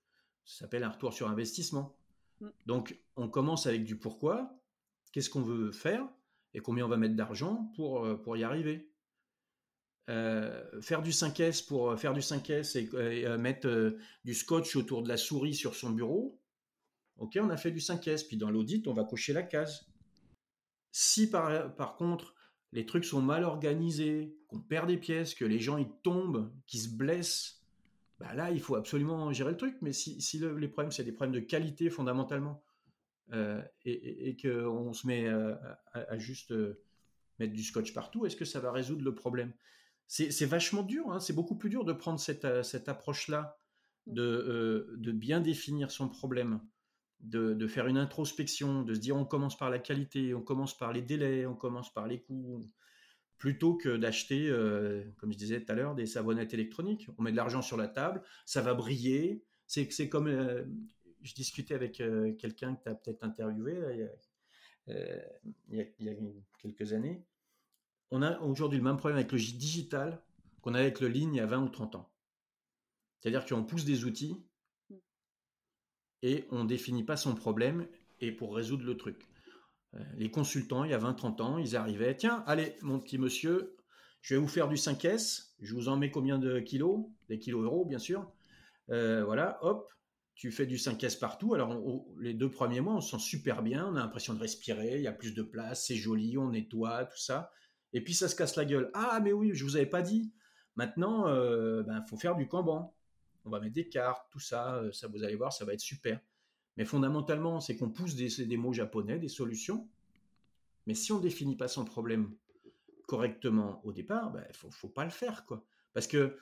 Ça 0.46 0.60
s'appelle 0.60 0.84
un 0.84 0.90
retour 0.90 1.14
sur 1.14 1.30
investissement. 1.30 1.96
Mm. 2.42 2.48
Donc, 2.66 3.00
on 3.16 3.30
commence 3.30 3.68
avec 3.68 3.84
du 3.84 3.98
pourquoi, 3.98 4.60
qu'est-ce 5.12 5.30
qu'on 5.30 5.44
veut 5.44 5.72
faire 5.72 6.08
et 6.54 6.60
combien 6.60 6.86
on 6.86 6.90
va 6.90 6.98
mettre 6.98 7.16
d'argent 7.16 7.72
pour, 7.76 8.06
euh, 8.06 8.16
pour 8.16 8.36
y 8.36 8.44
arriver. 8.44 8.87
Faire 10.08 11.02
du 11.02 11.12
5S 11.12 11.68
pour 11.68 12.00
faire 12.00 12.14
du 12.14 12.22
5S 12.22 12.78
et, 12.78 13.38
mettre 13.38 13.98
du 14.24 14.34
scotch 14.34 14.76
autour 14.76 15.04
de 15.04 15.10
la 15.10 15.18
souris 15.18 15.54
sur 15.54 15.76
son 15.76 15.90
bureau, 15.90 16.40
Ok, 17.18 17.38
on 17.42 17.50
a 17.50 17.58
fait 17.58 17.72
du 17.72 17.80
5S, 17.80 18.28
puis 18.28 18.38
dans 18.38 18.52
l'audit, 18.52 18.88
on 18.88 18.94
va 18.94 19.04
cocher 19.04 19.34
la 19.34 19.44
case. 19.44 19.88
Si 20.92 21.30
par, 21.30 21.96
contre, 21.98 22.36
les 22.74 22.86
trucs 22.86 23.06
sont 23.06 23.22
mal 23.22 23.44
organisés, 23.44 24.36
qu'on 24.48 24.60
perd 24.60 24.88
des 24.88 24.98
pièces, 24.98 25.34
que 25.34 25.46
les 25.46 25.60
gens 25.60 25.78
ils 25.78 25.92
tombent, 26.04 26.52
qu'ils 26.68 26.82
se 26.82 26.90
blessent, 26.90 27.64
bah 28.20 28.34
là, 28.34 28.52
il 28.52 28.62
faut 28.62 28.76
absolument 28.76 29.32
gérer 29.32 29.52
le 29.52 29.58
truc. 29.58 29.78
Mais 29.82 29.94
si, 29.94 30.20
les 30.40 30.68
problèmes, 30.68 30.92
c'est 30.92 31.04
des 31.04 31.12
problèmes 31.12 31.40
de 31.40 31.46
qualité 31.46 31.90
fondamentalement, 31.90 32.64
euh, 33.34 33.62
et, 33.84 34.38
qu'on 34.38 34.94
se 34.94 35.08
met 35.08 35.28
à, 35.28 36.18
juste 36.18 36.52
euh, 36.52 36.80
mettre 37.40 37.54
du 37.54 37.64
scotch 37.64 37.94
partout, 37.94 38.26
est-ce 38.26 38.36
que 38.36 38.46
ça 38.46 38.60
va 38.60 38.72
résoudre 38.72 39.04
le 39.04 39.16
problème? 39.16 39.54
C'est, 40.08 40.46
vachement 40.46 40.84
dur, 40.84 41.12
hein. 41.12 41.20
c'est 41.20 41.34
beaucoup 41.34 41.56
plus 41.56 41.70
dur 41.70 41.84
de 41.86 41.94
prendre 41.94 42.20
cette, 42.20 42.46
euh, 42.46 42.64
approche-là, 42.88 43.60
de, 44.06 44.96
de, 44.98 45.12
bien 45.12 45.42
définir 45.42 45.92
son 45.92 46.08
problème, 46.08 46.62
de, 47.20 47.68
faire 47.68 47.88
une 47.88 47.98
introspection, 47.98 48.84
de 48.84 48.94
se 48.94 49.00
dire 49.00 49.16
on 49.16 49.26
commence 49.26 49.58
par 49.58 49.70
la 49.70 49.80
qualité, 49.80 50.34
on 50.34 50.42
commence 50.42 50.78
par 50.78 50.94
les 50.94 51.02
délais, 51.02 51.46
on 51.46 51.56
commence 51.56 51.94
par 51.94 52.08
les 52.08 52.22
coûts, 52.22 52.62
plutôt 53.38 53.76
que 53.76 53.98
d'acheter, 53.98 54.48
euh, 54.50 55.04
comme 55.18 55.32
je 55.32 55.38
disais 55.38 55.64
tout 55.64 55.72
à 55.72 55.76
l'heure, 55.76 55.96
des 55.96 56.06
savonnettes 56.06 56.54
électroniques. 56.54 57.08
On 57.18 57.24
met 57.24 57.32
de 57.32 57.38
l'argent 57.38 57.62
sur 57.62 57.78
la 57.78 57.88
table, 57.88 58.24
ça 58.46 58.62
va 58.62 58.74
briller. 58.74 59.44
C'est, 59.68 60.10
comme, 60.10 60.28
euh, 60.28 60.64
je 61.22 61.34
discutais 61.34 61.76
avec 61.76 62.00
euh, 62.00 62.34
quelqu'un 62.34 62.76
que 62.76 62.84
tu 62.84 62.90
as 62.90 62.96
peut-être 62.96 63.24
interviewé 63.24 64.10
il, 64.88 65.78
y 65.78 66.10
a, 66.10 66.14
quelques 66.62 66.94
années. 66.94 67.24
On 68.12 68.22
a 68.22 68.40
aujourd'hui 68.40 68.78
le 68.78 68.84
même 68.84 68.98
problème 68.98 69.18
avec 69.18 69.32
le 69.32 69.38
digital 69.38 70.22
qu'on 70.62 70.74
a 70.74 70.80
avec 70.80 71.00
le 71.00 71.08
ligne 71.08 71.36
il 71.36 71.38
y 71.38 71.42
a 71.42 71.46
20 71.46 71.64
ou 71.64 71.70
30 71.70 71.96
ans. 71.96 72.12
C'est-à-dire 73.20 73.46
qu'on 73.46 73.64
pousse 73.64 73.86
des 73.86 74.06
outils 74.06 74.44
et 76.22 76.46
on 76.52 76.64
ne 76.64 76.68
définit 76.68 77.04
pas 77.04 77.18
son 77.18 77.36
problème 77.36 77.88
et 78.20 78.32
pour 78.32 78.56
résoudre 78.56 78.86
le 78.86 78.98
truc. 78.98 79.28
Euh, 79.96 80.04
les 80.16 80.32
consultants, 80.32 80.84
il 80.84 80.92
y 80.92 80.94
a 80.94 81.00
20-30 81.00 81.42
ans, 81.42 81.58
ils 81.58 81.76
arrivaient, 81.76 82.16
tiens, 82.16 82.44
allez, 82.48 82.76
mon 82.82 83.00
petit 83.00 83.18
monsieur, 83.18 83.76
je 84.22 84.36
vais 84.36 84.42
vous 84.42 84.48
faire 84.48 84.68
du 84.68 84.76
5S, 84.76 85.54
je 85.60 85.74
vous 85.74 85.90
en 85.90 85.98
mets 85.98 86.12
combien 86.12 86.38
de 86.38 86.60
kilos? 86.60 87.06
Des 87.30 87.40
kilos 87.40 87.64
euros, 87.64 87.86
bien 87.86 88.00
sûr. 88.00 88.32
Euh, 88.90 89.24
voilà, 89.24 89.58
hop, 89.62 89.90
tu 90.36 90.52
fais 90.52 90.66
du 90.66 90.78
5S 90.78 91.20
partout. 91.20 91.54
Alors, 91.54 91.76
les 92.20 92.34
deux 92.34 92.50
premiers 92.50 92.82
mois, 92.82 92.96
on 92.96 93.02
se 93.02 93.18
sent 93.18 93.24
super 93.24 93.64
bien, 93.64 93.88
on 93.88 93.96
a 93.96 94.00
l'impression 94.00 94.34
de 94.34 94.40
respirer, 94.40 94.98
il 94.98 95.04
y 95.04 95.08
a 95.08 95.14
plus 95.14 95.34
de 95.34 95.44
place, 95.44 95.86
c'est 95.88 95.96
joli, 95.96 96.38
on 96.38 96.52
nettoie, 96.52 97.06
tout 97.06 97.18
ça. 97.18 97.52
Et 97.94 98.04
puis, 98.04 98.14
ça 98.14 98.28
se 98.28 98.36
casse 98.36 98.56
la 98.56 98.66
gueule. 98.66 98.92
Ah, 98.94 99.20
mais 99.24 99.34
oui, 99.34 99.52
je 99.54 99.64
vous 99.64 99.76
avais 99.76 99.86
pas 99.86 100.02
dit. 100.02 100.32
Maintenant, 100.76 101.28
il 101.28 101.34
euh, 101.34 101.84
ben, 101.84 102.02
faut 102.04 102.18
faire 102.18 102.36
du 102.36 102.48
Kanban. 102.48 102.94
On 103.46 103.50
va 103.50 103.60
mettre 103.60 103.74
des 103.74 103.90
cartes, 103.90 104.28
tout 104.30 104.40
ça, 104.40 104.76
euh, 104.76 104.92
ça 104.92 105.08
vous 105.08 105.24
allez 105.24 105.36
voir, 105.36 105.52
ça 105.52 105.66
va 105.66 105.74
être 105.74 105.80
super. 105.80 106.20
Mais 106.78 106.86
fondamentalement, 106.86 107.60
c'est 107.60 107.76
qu'on 107.76 107.90
pousse 107.90 108.16
des, 108.16 108.58
mots 108.58 108.74
japonais, 108.74 109.18
des 109.18 109.30
solutions. 109.30 109.90
Mais 110.86 110.94
si 110.94 111.12
on 111.12 111.18
ne 111.18 111.24
définit 111.24 111.56
pas 111.56 111.68
son 111.68 111.84
problème 111.84 112.36
correctement 113.08 113.82
au 113.84 113.92
départ, 113.92 114.32
il 114.36 114.42
ben, 114.42 114.48
ne 114.64 114.72
faut, 114.72 114.90
pas 114.90 115.04
le 115.04 115.10
faire. 115.10 115.46
quoi. 115.46 115.66
Parce 115.94 116.06
que 116.06 116.38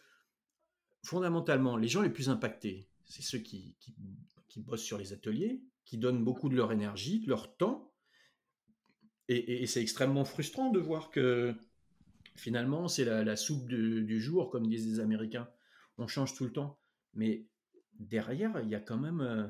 fondamentalement, 1.03 1.77
les 1.77 1.87
gens 1.87 2.01
les 2.01 2.09
plus 2.09 2.29
impactés, 2.29 2.89
c'est 3.05 3.21
ceux 3.21 3.39
qui, 3.39 3.77
qui, 4.49 4.59
bossent 4.59 4.83
sur 4.83 4.97
les 4.97 5.13
ateliers, 5.13 5.61
qui 5.85 5.97
donnent 5.97 6.23
beaucoup 6.23 6.49
de 6.49 6.55
leur 6.55 6.71
énergie, 6.71 7.19
de 7.19 7.29
leur 7.29 7.55
temps. 7.55 7.93
Et, 9.27 9.65
c'est 9.65 9.81
extrêmement 9.81 10.25
frustrant 10.25 10.69
de 10.69 10.79
voir 10.79 11.09
que 11.09 11.55
finalement, 12.35 12.87
c'est 12.87 13.05
la, 13.05 13.35
soupe 13.35 13.67
du, 13.67 14.19
jour, 14.19 14.49
comme 14.49 14.67
disent 14.67 14.87
les 14.87 14.99
Américains. 14.99 15.49
On 15.97 16.07
change 16.07 16.35
tout 16.35 16.45
le 16.45 16.51
temps. 16.51 16.79
Mais 17.13 17.47
derrière, 17.99 18.59
il 18.61 18.69
y 18.69 18.75
a 18.75 18.79
quand 18.79 18.97
même, 18.97 19.21
euh, 19.21 19.47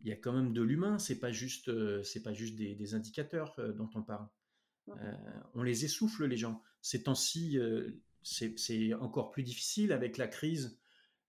il 0.00 0.08
y 0.08 0.12
a 0.12 0.16
quand 0.16 0.32
même 0.32 0.52
de 0.52 0.62
l'humain. 0.62 0.98
C'est 0.98 1.20
pas 1.20 1.30
juste, 1.30 1.68
euh, 1.68 2.02
c'est 2.02 2.22
pas 2.22 2.32
juste 2.32 2.56
des, 2.56 2.94
indicateurs 2.94 3.54
euh, 3.58 3.72
dont 3.72 3.90
on 3.94 4.02
parle. 4.02 4.26
on 5.54 5.62
les 5.62 5.84
essouffle, 5.84 6.26
les 6.26 6.36
gens. 6.36 6.62
Ces 6.80 7.04
temps-ci, 7.04 7.58
c'est 8.22 8.94
encore 8.94 9.30
plus 9.30 9.44
difficile 9.44 9.92
avec 9.92 10.16
la 10.16 10.26
crise 10.26 10.80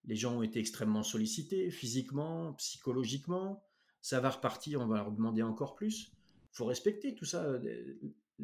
les 0.06 0.16
gens 0.16 0.38
ont 0.38 0.44
été 0.44 0.60
extrêmement 0.60 1.04
sollicités, 1.04 1.72
physiquement, 1.72 2.54
psychologiquement. 2.54 3.64
Ça 4.02 4.20
va 4.20 4.30
repartir, 4.30 4.82
on 4.82 4.88
va 4.88 4.98
leur 4.98 5.12
demander 5.12 5.44
encore 5.44 5.76
plus. 5.76 6.12
Faut 6.54 6.66
respecter 6.66 7.16
tout 7.16 7.26
ça. 7.26 7.60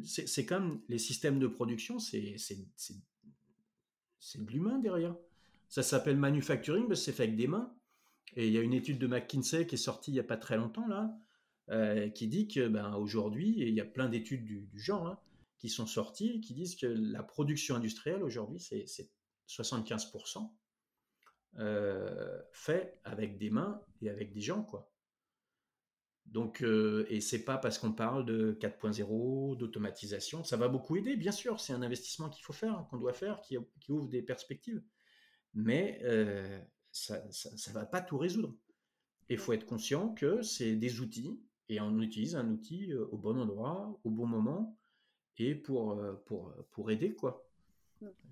C'est 0.04 0.46
comme 0.46 0.82
les 0.88 0.98
systèmes 0.98 1.38
de 1.38 1.46
production, 1.46 1.98
c'est 1.98 2.36
de 4.34 4.50
l'humain 4.50 4.78
derrière. 4.78 5.16
Ça 5.68 5.82
s'appelle 5.82 6.16
manufacturing 6.16 6.88
parce 6.88 7.00
que 7.00 7.04
c'est 7.06 7.12
fait 7.12 7.24
avec 7.24 7.36
des 7.36 7.46
mains. 7.46 7.74
Et 8.36 8.46
il 8.46 8.52
y 8.52 8.58
a 8.58 8.60
une 8.60 8.74
étude 8.74 8.98
de 8.98 9.06
McKinsey 9.06 9.66
qui 9.66 9.74
est 9.74 9.78
sortie 9.78 10.10
il 10.10 10.14
n'y 10.14 10.20
a 10.20 10.24
pas 10.24 10.36
très 10.36 10.56
longtemps 10.56 10.86
là, 10.86 12.10
qui 12.10 12.28
dit 12.28 12.48
que 12.48 12.68
ben, 12.68 12.94
aujourd'hui, 12.94 13.54
il 13.58 13.74
y 13.74 13.80
a 13.80 13.84
plein 13.84 14.08
d'études 14.08 14.44
du, 14.44 14.68
genre 14.74 15.06
hein, 15.06 15.18
qui 15.58 15.68
sont 15.68 15.86
sorties, 15.86 16.40
qui 16.40 16.54
disent 16.54 16.76
que 16.76 16.86
la 16.86 17.22
production 17.22 17.76
industrielle 17.76 18.22
aujourd'hui, 18.22 18.60
c'est 18.60 18.86
75% 19.48 20.50
euh, 21.58 22.40
fait 22.52 23.00
avec 23.04 23.36
des 23.36 23.50
mains 23.50 23.82
et 24.00 24.08
avec 24.08 24.32
des 24.32 24.40
gens, 24.40 24.62
quoi. 24.62 24.90
Donc, 26.30 26.62
euh, 26.62 27.06
et 27.08 27.20
c'est 27.20 27.44
pas 27.44 27.58
parce 27.58 27.78
qu'on 27.78 27.92
parle 27.92 28.24
de 28.24 28.56
4.0, 28.60 29.56
d'automatisation, 29.56 30.44
ça 30.44 30.56
va 30.56 30.68
beaucoup 30.68 30.96
aider, 30.96 31.16
bien 31.16 31.32
sûr, 31.32 31.58
c'est 31.58 31.72
un 31.72 31.82
investissement 31.82 32.30
qu'il 32.30 32.44
faut 32.44 32.52
faire, 32.52 32.86
qu'on 32.88 32.98
doit 32.98 33.12
faire, 33.12 33.40
qui, 33.40 33.58
ouvre 33.88 34.08
des 34.08 34.22
perspectives. 34.22 34.80
Mais 35.54 36.00
euh, 36.04 36.60
ça 36.92 37.20
ne 37.20 37.72
va 37.72 37.84
pas 37.84 38.00
tout 38.00 38.16
résoudre. 38.16 38.54
il 39.28 39.38
faut 39.38 39.52
être 39.52 39.66
conscient 39.66 40.14
que 40.14 40.40
c'est 40.42 40.76
des 40.76 41.00
outils, 41.00 41.40
et 41.68 41.80
on 41.80 42.00
utilise 42.00 42.36
un 42.36 42.48
outil 42.48 42.94
au 42.94 43.18
bon 43.18 43.36
endroit, 43.36 43.98
au 44.04 44.10
bon 44.10 44.26
moment, 44.26 44.78
et 45.36 45.56
pour, 45.56 46.00
pour, 46.26 46.54
pour 46.70 46.90
aider, 46.92 47.14
quoi. 47.14 47.44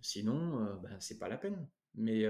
Sinon, 0.02 0.76
ben, 0.82 0.96
c'est 1.00 1.18
pas 1.18 1.28
la 1.28 1.36
peine. 1.36 1.68
Mais 1.94 2.26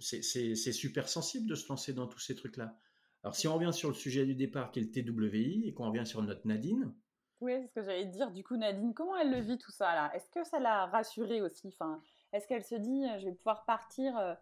c'est 0.00 0.72
super 0.72 1.08
sensible 1.08 1.48
de 1.48 1.54
se 1.54 1.68
lancer 1.68 1.92
dans 1.92 2.08
tous 2.08 2.18
ces 2.18 2.34
trucs-là. 2.34 2.76
Alors, 3.22 3.34
si 3.34 3.48
on 3.48 3.54
revient 3.54 3.72
sur 3.72 3.88
le 3.88 3.94
sujet 3.94 4.24
du 4.24 4.34
départ, 4.34 4.70
qui 4.70 4.80
est 4.80 4.82
le 4.82 4.90
TWI, 4.90 5.64
et 5.66 5.74
qu'on 5.74 5.90
revient 5.90 6.06
sur 6.06 6.22
notre 6.22 6.46
Nadine. 6.46 6.92
Oui, 7.40 7.52
c'est 7.60 7.68
ce 7.68 7.74
que 7.74 7.82
j'allais 7.82 8.06
dire. 8.06 8.30
Du 8.30 8.42
coup, 8.42 8.56
Nadine, 8.56 8.94
comment 8.94 9.16
elle 9.16 9.30
le 9.30 9.40
vit 9.40 9.58
tout 9.58 9.72
ça 9.72 9.94
là? 9.94 10.10
Est-ce 10.14 10.30
que 10.30 10.44
ça 10.44 10.58
l'a 10.58 10.86
rassurée 10.86 11.40
aussi? 11.40 11.68
Enfin, 11.68 12.02
Est-ce 12.32 12.46
qu'elle 12.46 12.64
se 12.64 12.74
dit, 12.74 13.04
je 13.18 13.26
vais 13.26 13.32
pouvoir 13.32 13.64
partir 13.64 14.16
euh, 14.16 14.34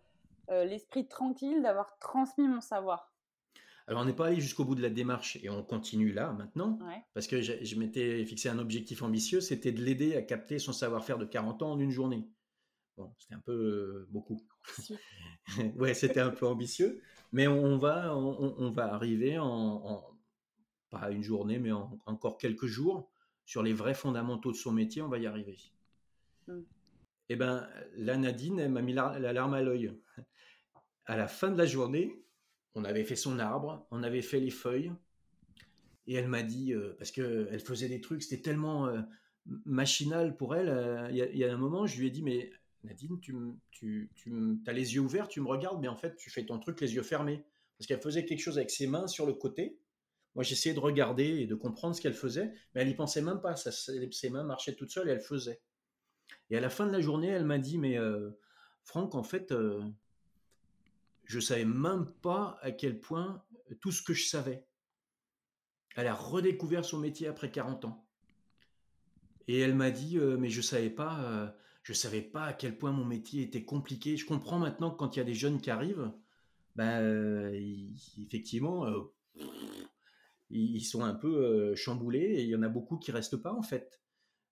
euh, 0.51 0.65
l'esprit 0.65 1.07
tranquille 1.07 1.63
d'avoir 1.63 1.99
transmis 1.99 2.49
mon 2.49 2.61
savoir? 2.61 3.13
Alors, 3.87 4.03
on 4.03 4.05
n'est 4.05 4.13
pas 4.13 4.27
allé 4.27 4.41
jusqu'au 4.41 4.65
bout 4.65 4.75
de 4.75 4.83
la 4.83 4.91
démarche 4.91 5.39
et 5.43 5.49
on 5.49 5.63
continue 5.63 6.13
là 6.13 6.33
maintenant, 6.33 6.79
parce 7.15 7.27
que 7.27 7.41
je, 7.41 7.65
je 7.65 7.77
m'étais 7.77 8.25
fixé 8.27 8.49
un 8.51 8.59
objectif 8.59 9.03
ambitieux, 9.03 9.41
c'était 9.41 9.73
de 9.73 9.83
l'aider 9.83 10.15
à 10.15 10.23
capter 10.23 10.59
son 10.59 10.73
savoir-faire 10.73 11.17
de 11.17 11.25
40 11.25 11.63
ans 11.63 11.73
en 11.73 11.79
une 11.79 11.91
journée. 11.91 12.29
C'était 13.19 13.35
un 13.35 13.41
peu 13.41 14.07
beaucoup. 14.11 14.41
ouais, 15.77 15.95
c'était 15.95 16.21
un 16.21 16.31
peu 16.31 16.47
ambitieux, 16.47 17.01
mais 17.33 17.47
on 17.47 17.79
va, 17.79 18.17
on, 18.17 18.71
va 18.71 18.95
arriver 18.95 19.39
en, 19.39 20.03
pas 20.91 21.11
une 21.11 21.23
journée, 21.23 21.59
mais 21.59 21.73
en, 21.73 21.99
encore 22.07 22.39
quelques 22.39 22.67
jours 22.67 23.11
sur 23.45 23.63
les 23.63 23.73
vrais 23.73 23.95
fondamentaux 23.95 24.53
de 24.53 24.57
son 24.57 24.73
métier. 24.73 25.03
On 25.03 25.09
va 25.09 25.19
y 25.19 25.27
arriver. 25.27 25.59
Et 27.31 27.35
eh 27.35 27.37
ben, 27.37 27.69
la 27.95 28.17
Nadine, 28.17 28.59
elle 28.59 28.71
m'a 28.71 28.81
mis 28.81 28.95
la, 28.95 29.19
larme 29.19 29.53
à 29.53 29.61
l'œil. 29.61 29.93
À 31.05 31.17
la 31.17 31.29
fin 31.29 31.51
de 31.51 31.59
la 31.59 31.67
journée, 31.67 32.25
on 32.75 32.85
avait 32.85 33.05
fait 33.05 33.17
son 33.17 33.39
arbre, 33.39 33.87
on 33.91 34.03
avait 34.03 34.23
fait 34.23 34.41
les 34.41 34.51
feuilles, 34.51 34.93
et 36.07 36.15
elle 36.15 36.29
m'a 36.29 36.43
dit, 36.43 36.73
parce 36.97 37.11
qu'elle 37.11 37.61
faisait 37.61 37.89
des 37.89 38.01
trucs, 38.01 38.23
c'était 38.23 38.41
tellement 38.41 38.91
machinal 39.67 40.37
pour 40.37 40.55
elle. 40.55 41.09
Il 41.11 41.37
y, 41.37 41.45
a 41.45 41.53
un 41.53 41.59
moment, 41.59 41.87
je 41.87 41.99
lui 41.99 42.07
ai 42.07 42.11
dit, 42.11 42.23
mais 42.23 42.51
Nadine, 42.85 43.19
tu, 43.21 44.11
as 44.67 44.73
les 44.73 44.95
yeux 44.95 45.01
ouverts, 45.01 45.29
tu 45.29 45.41
me 45.41 45.49
regardes, 45.49 45.81
mais 45.81 45.89
en 45.89 45.97
fait, 45.97 46.17
tu 46.17 46.31
fais 46.31 46.45
ton 46.45 46.59
truc 46.59 46.81
les 46.81 46.95
yeux 46.95 47.03
fermés. 47.03 47.45
Parce 47.77 47.87
qu'elle 47.87 48.01
faisait 48.01 48.25
quelque 48.25 48.41
chose 48.41 48.59
avec 48.59 48.71
ses 48.71 48.87
mains 48.87 49.07
sur 49.07 49.27
le 49.27 49.35
côté. 49.35 49.79
Moi, 50.35 50.45
j'essayais 50.45 50.75
de 50.75 50.81
regarder 50.81 51.25
et 51.25 51.47
de 51.47 51.55
comprendre 51.55 51.95
ce 51.95 52.01
qu'elle 52.01 52.15
faisait, 52.15 52.53
mais 52.75 52.83
elle 52.83 52.89
n'y 52.89 52.95
pensait 52.95 53.23
même 53.23 53.41
pas. 53.41 53.55
ses 53.57 54.31
mains 54.31 54.45
marchaient 54.45 54.75
toutes 54.75 54.91
seules 54.91 55.09
et 55.09 55.13
elle 55.13 55.21
faisait. 55.21 55.61
Et 56.51 56.57
à 56.57 56.61
la 56.61 56.71
fin 56.71 56.87
de 56.87 56.93
la 56.93 57.01
journée, 57.01 57.29
elle 57.29 57.45
m'a 57.45 57.59
dit, 57.59 57.79
mais 57.79 57.99
euh, 57.99 58.31
Franck, 58.83 59.15
en 59.15 59.23
fait, 59.23 59.53
euh, 59.53 59.83
je 61.25 61.41
savais 61.41 61.65
même 61.65 62.07
pas 62.23 62.59
à 62.63 62.73
quel 62.73 63.01
point 63.01 63.45
tout 63.81 63.93
ce 63.93 64.03
que 64.03 64.15
je 64.15 64.27
savais. 64.27 64.65
Elle 65.97 66.07
a 66.07 66.15
redécouvert 66.15 66.85
son 66.85 66.99
métier 66.99 67.27
après 67.27 67.51
40 67.51 67.85
ans. 67.85 68.09
Et 69.47 69.59
elle 69.59 69.75
m'a 69.75 69.91
dit, 69.91 70.19
euh, 70.19 70.37
mais 70.37 70.51
je 70.51 70.61
savais 70.61 70.91
pas 70.91 71.21
euh, 71.23 71.49
je 71.89 71.95
savais 71.95 72.21
pas 72.21 72.45
à 72.45 72.53
quel 72.53 72.77
point 72.77 72.93
mon 72.93 73.07
métier 73.07 73.43
était 73.43 73.65
compliqué. 73.65 74.19
Je 74.19 74.27
comprends 74.27 74.59
maintenant 74.59 74.91
que 74.91 74.99
quand 74.99 75.17
il 75.17 75.21
y 75.21 75.23
a 75.23 75.25
des 75.25 75.33
jeunes 75.33 75.59
qui 75.59 75.71
arrivent, 75.71 76.13
ben, 76.77 77.01
euh, 77.01 77.59
effectivement, 78.21 78.85
euh, 78.85 79.11
ils 80.51 80.85
sont 80.85 81.03
un 81.03 81.15
peu 81.15 81.35
euh, 81.35 81.75
chamboulés 81.77 82.43
il 82.43 82.49
y 82.51 82.55
en 82.55 82.63
a 82.63 82.69
beaucoup 82.69 82.99
qui 82.99 83.11
restent 83.11 83.39
pas 83.39 83.55
en 83.55 83.63
fait. 83.63 84.03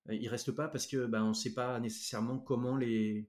Ils 0.08 0.28
restent 0.28 0.52
pas 0.52 0.68
parce 0.68 0.86
que 0.86 1.04
ben, 1.04 1.24
on 1.24 1.28
ne 1.28 1.34
sait 1.34 1.52
pas 1.52 1.78
nécessairement 1.78 2.38
comment 2.38 2.74
les, 2.74 3.28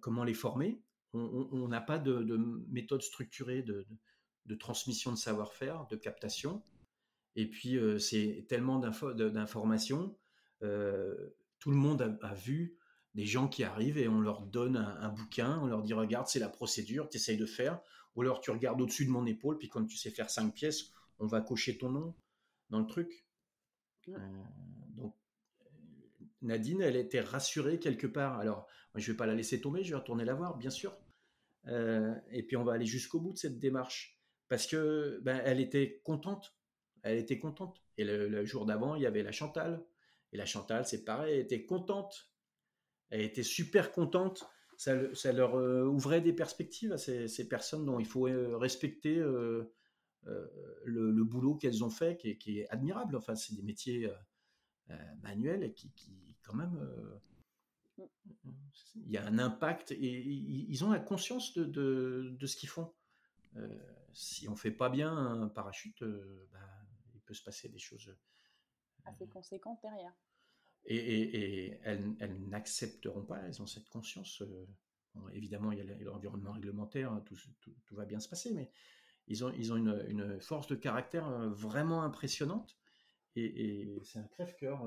comment 0.00 0.24
les 0.24 0.32
former. 0.32 0.80
On 1.12 1.68
n'a 1.68 1.82
pas 1.82 1.98
de, 1.98 2.38
méthode 2.70 3.02
structurée 3.02 3.62
de 3.62 4.54
transmission 4.54 5.10
de 5.10 5.18
savoir-faire, 5.18 5.86
de 5.90 5.96
captation. 5.96 6.62
Et 7.36 7.50
puis, 7.50 7.78
c'est 7.98 8.46
tellement 8.48 8.78
d'informations 8.78 10.16
tout 11.62 11.70
le 11.70 11.76
monde 11.76 12.18
a, 12.22 12.34
vu 12.34 12.76
des 13.14 13.24
gens 13.24 13.46
qui 13.46 13.62
arrivent 13.62 13.96
et 13.96 14.08
on 14.08 14.20
leur 14.20 14.42
donne 14.42 14.76
un, 14.76 15.08
bouquin, 15.10 15.60
on 15.62 15.66
leur 15.66 15.84
dit 15.84 15.94
regarde, 15.94 16.26
c'est 16.26 16.40
la 16.40 16.48
procédure, 16.48 17.08
tu 17.08 17.18
essayes 17.18 17.36
de 17.36 17.46
faire. 17.46 17.80
Ou 18.16 18.22
alors 18.22 18.40
tu 18.40 18.50
regardes 18.50 18.80
au-dessus 18.80 19.04
de 19.06 19.10
mon 19.10 19.26
épaule, 19.26 19.58
puis 19.58 19.68
quand 19.68 19.84
tu 19.84 19.96
sais 19.96 20.10
faire 20.10 20.28
cinq 20.28 20.54
pièces, 20.54 20.90
on 21.20 21.28
va 21.28 21.40
cocher 21.40 21.78
ton 21.78 21.90
nom 21.90 22.16
dans 22.70 22.80
le 22.80 22.86
truc. 22.88 23.24
Euh, 24.08 24.42
donc 24.88 25.14
Nadine, 26.40 26.82
elle 26.82 26.96
était 26.96 27.20
rassurée 27.20 27.78
quelque 27.78 28.08
part. 28.08 28.40
Alors, 28.40 28.66
moi, 28.92 29.00
je 29.00 29.12
vais 29.12 29.16
pas 29.16 29.26
la 29.26 29.36
laisser 29.36 29.60
tomber, 29.60 29.84
je 29.84 29.90
vais 29.90 30.00
retourner 30.00 30.24
la 30.24 30.34
voir, 30.34 30.56
bien 30.56 30.70
sûr. 30.70 30.96
Euh, 31.68 32.12
et 32.32 32.42
puis 32.42 32.56
on 32.56 32.64
va 32.64 32.72
aller 32.72 32.86
jusqu'au 32.86 33.20
bout 33.20 33.34
de 33.34 33.38
cette 33.38 33.60
démarche 33.60 34.20
parce 34.48 34.66
que 34.66 35.20
ben, 35.22 35.40
elle 35.44 35.60
était 35.60 36.00
contente. 36.02 36.56
Elle 37.02 37.18
était 37.18 37.38
contente. 37.38 37.80
Et 37.98 38.04
le 38.04 38.44
jour 38.44 38.66
d'avant, 38.66 38.96
il 38.96 39.02
y 39.02 39.06
avait 39.06 39.22
la 39.22 39.30
Chantal, 39.30 39.84
et 40.32 40.36
la 40.36 40.46
Chantal, 40.46 40.86
c'est 40.86 41.04
pareil, 41.04 41.34
elle 41.34 41.40
était 41.40 41.64
contente. 41.64 42.32
Elle 43.10 43.20
était 43.20 43.42
super 43.42 43.92
contente. 43.92 44.44
Ça, 44.78 45.14
ça 45.14 45.32
leur 45.32 45.54
euh, 45.54 45.84
ouvrait 45.84 46.22
des 46.22 46.32
perspectives 46.32 46.92
à 46.92 46.98
ces, 46.98 47.48
personnes 47.48 47.84
dont 47.84 48.00
il 48.00 48.06
faut 48.06 48.26
euh, 48.26 48.56
respecter 48.56 49.18
euh, 49.18 49.70
le, 50.84 51.24
boulot 51.24 51.54
qu'elles 51.56 51.84
ont 51.84 51.90
fait, 51.90 52.16
qui 52.16 52.58
est, 52.58 52.68
admirable. 52.70 53.16
Enfin, 53.16 53.34
c'est 53.34 53.54
des 53.54 53.62
métiers 53.62 54.10
manuels 55.22 55.62
et 55.62 55.72
qui, 55.72 56.36
quand 56.42 56.54
même, 56.54 56.78
il 57.98 59.10
y 59.10 59.16
a 59.16 59.26
un 59.26 59.38
impact 59.38 59.92
et 59.92 59.96
ils 59.98 60.84
ont 60.84 60.90
la 60.90 61.00
conscience 61.00 61.56
de, 61.56 62.36
ce 62.44 62.56
qu'ils 62.56 62.68
font. 62.68 62.92
si 64.12 64.48
on 64.48 64.56
fait 64.56 64.70
pas 64.70 64.88
bien 64.88 65.14
un 65.14 65.48
parachute, 65.48 66.02
bah, 66.52 66.58
il 67.14 67.20
peut 67.20 67.34
se 67.34 67.42
passer 67.42 67.68
des 67.68 67.78
choses 67.78 68.10
assez 69.04 69.26
conséquentes 69.26 69.80
derrière. 69.82 70.12
Et, 70.84 71.78
elles, 71.84 72.48
n'accepteront 72.48 73.22
pas, 73.22 73.38
elles 73.38 73.62
ont 73.62 73.66
cette 73.66 73.88
conscience 73.88 74.42
euh, 74.42 74.66
évidemment, 75.32 75.72
il 75.72 75.78
y 75.78 75.80
a 75.80 76.04
l'environnement 76.04 76.52
réglementaire, 76.52 77.12
hein, 77.12 77.22
tout, 77.26 77.36
va 77.94 78.04
bien 78.04 78.18
se 78.18 78.28
passer, 78.28 78.52
mais 78.52 78.70
ils 79.28 79.44
ont, 79.44 79.52
ils 79.52 79.72
ont 79.72 79.76
une, 79.76 80.40
force 80.40 80.66
de 80.66 80.74
caractère 80.74 81.28
vraiment 81.50 82.02
impressionnante. 82.02 82.76
Et, 83.36 84.00
c'est 84.04 84.18
un 84.18 84.28
crève-cœur. 84.28 84.82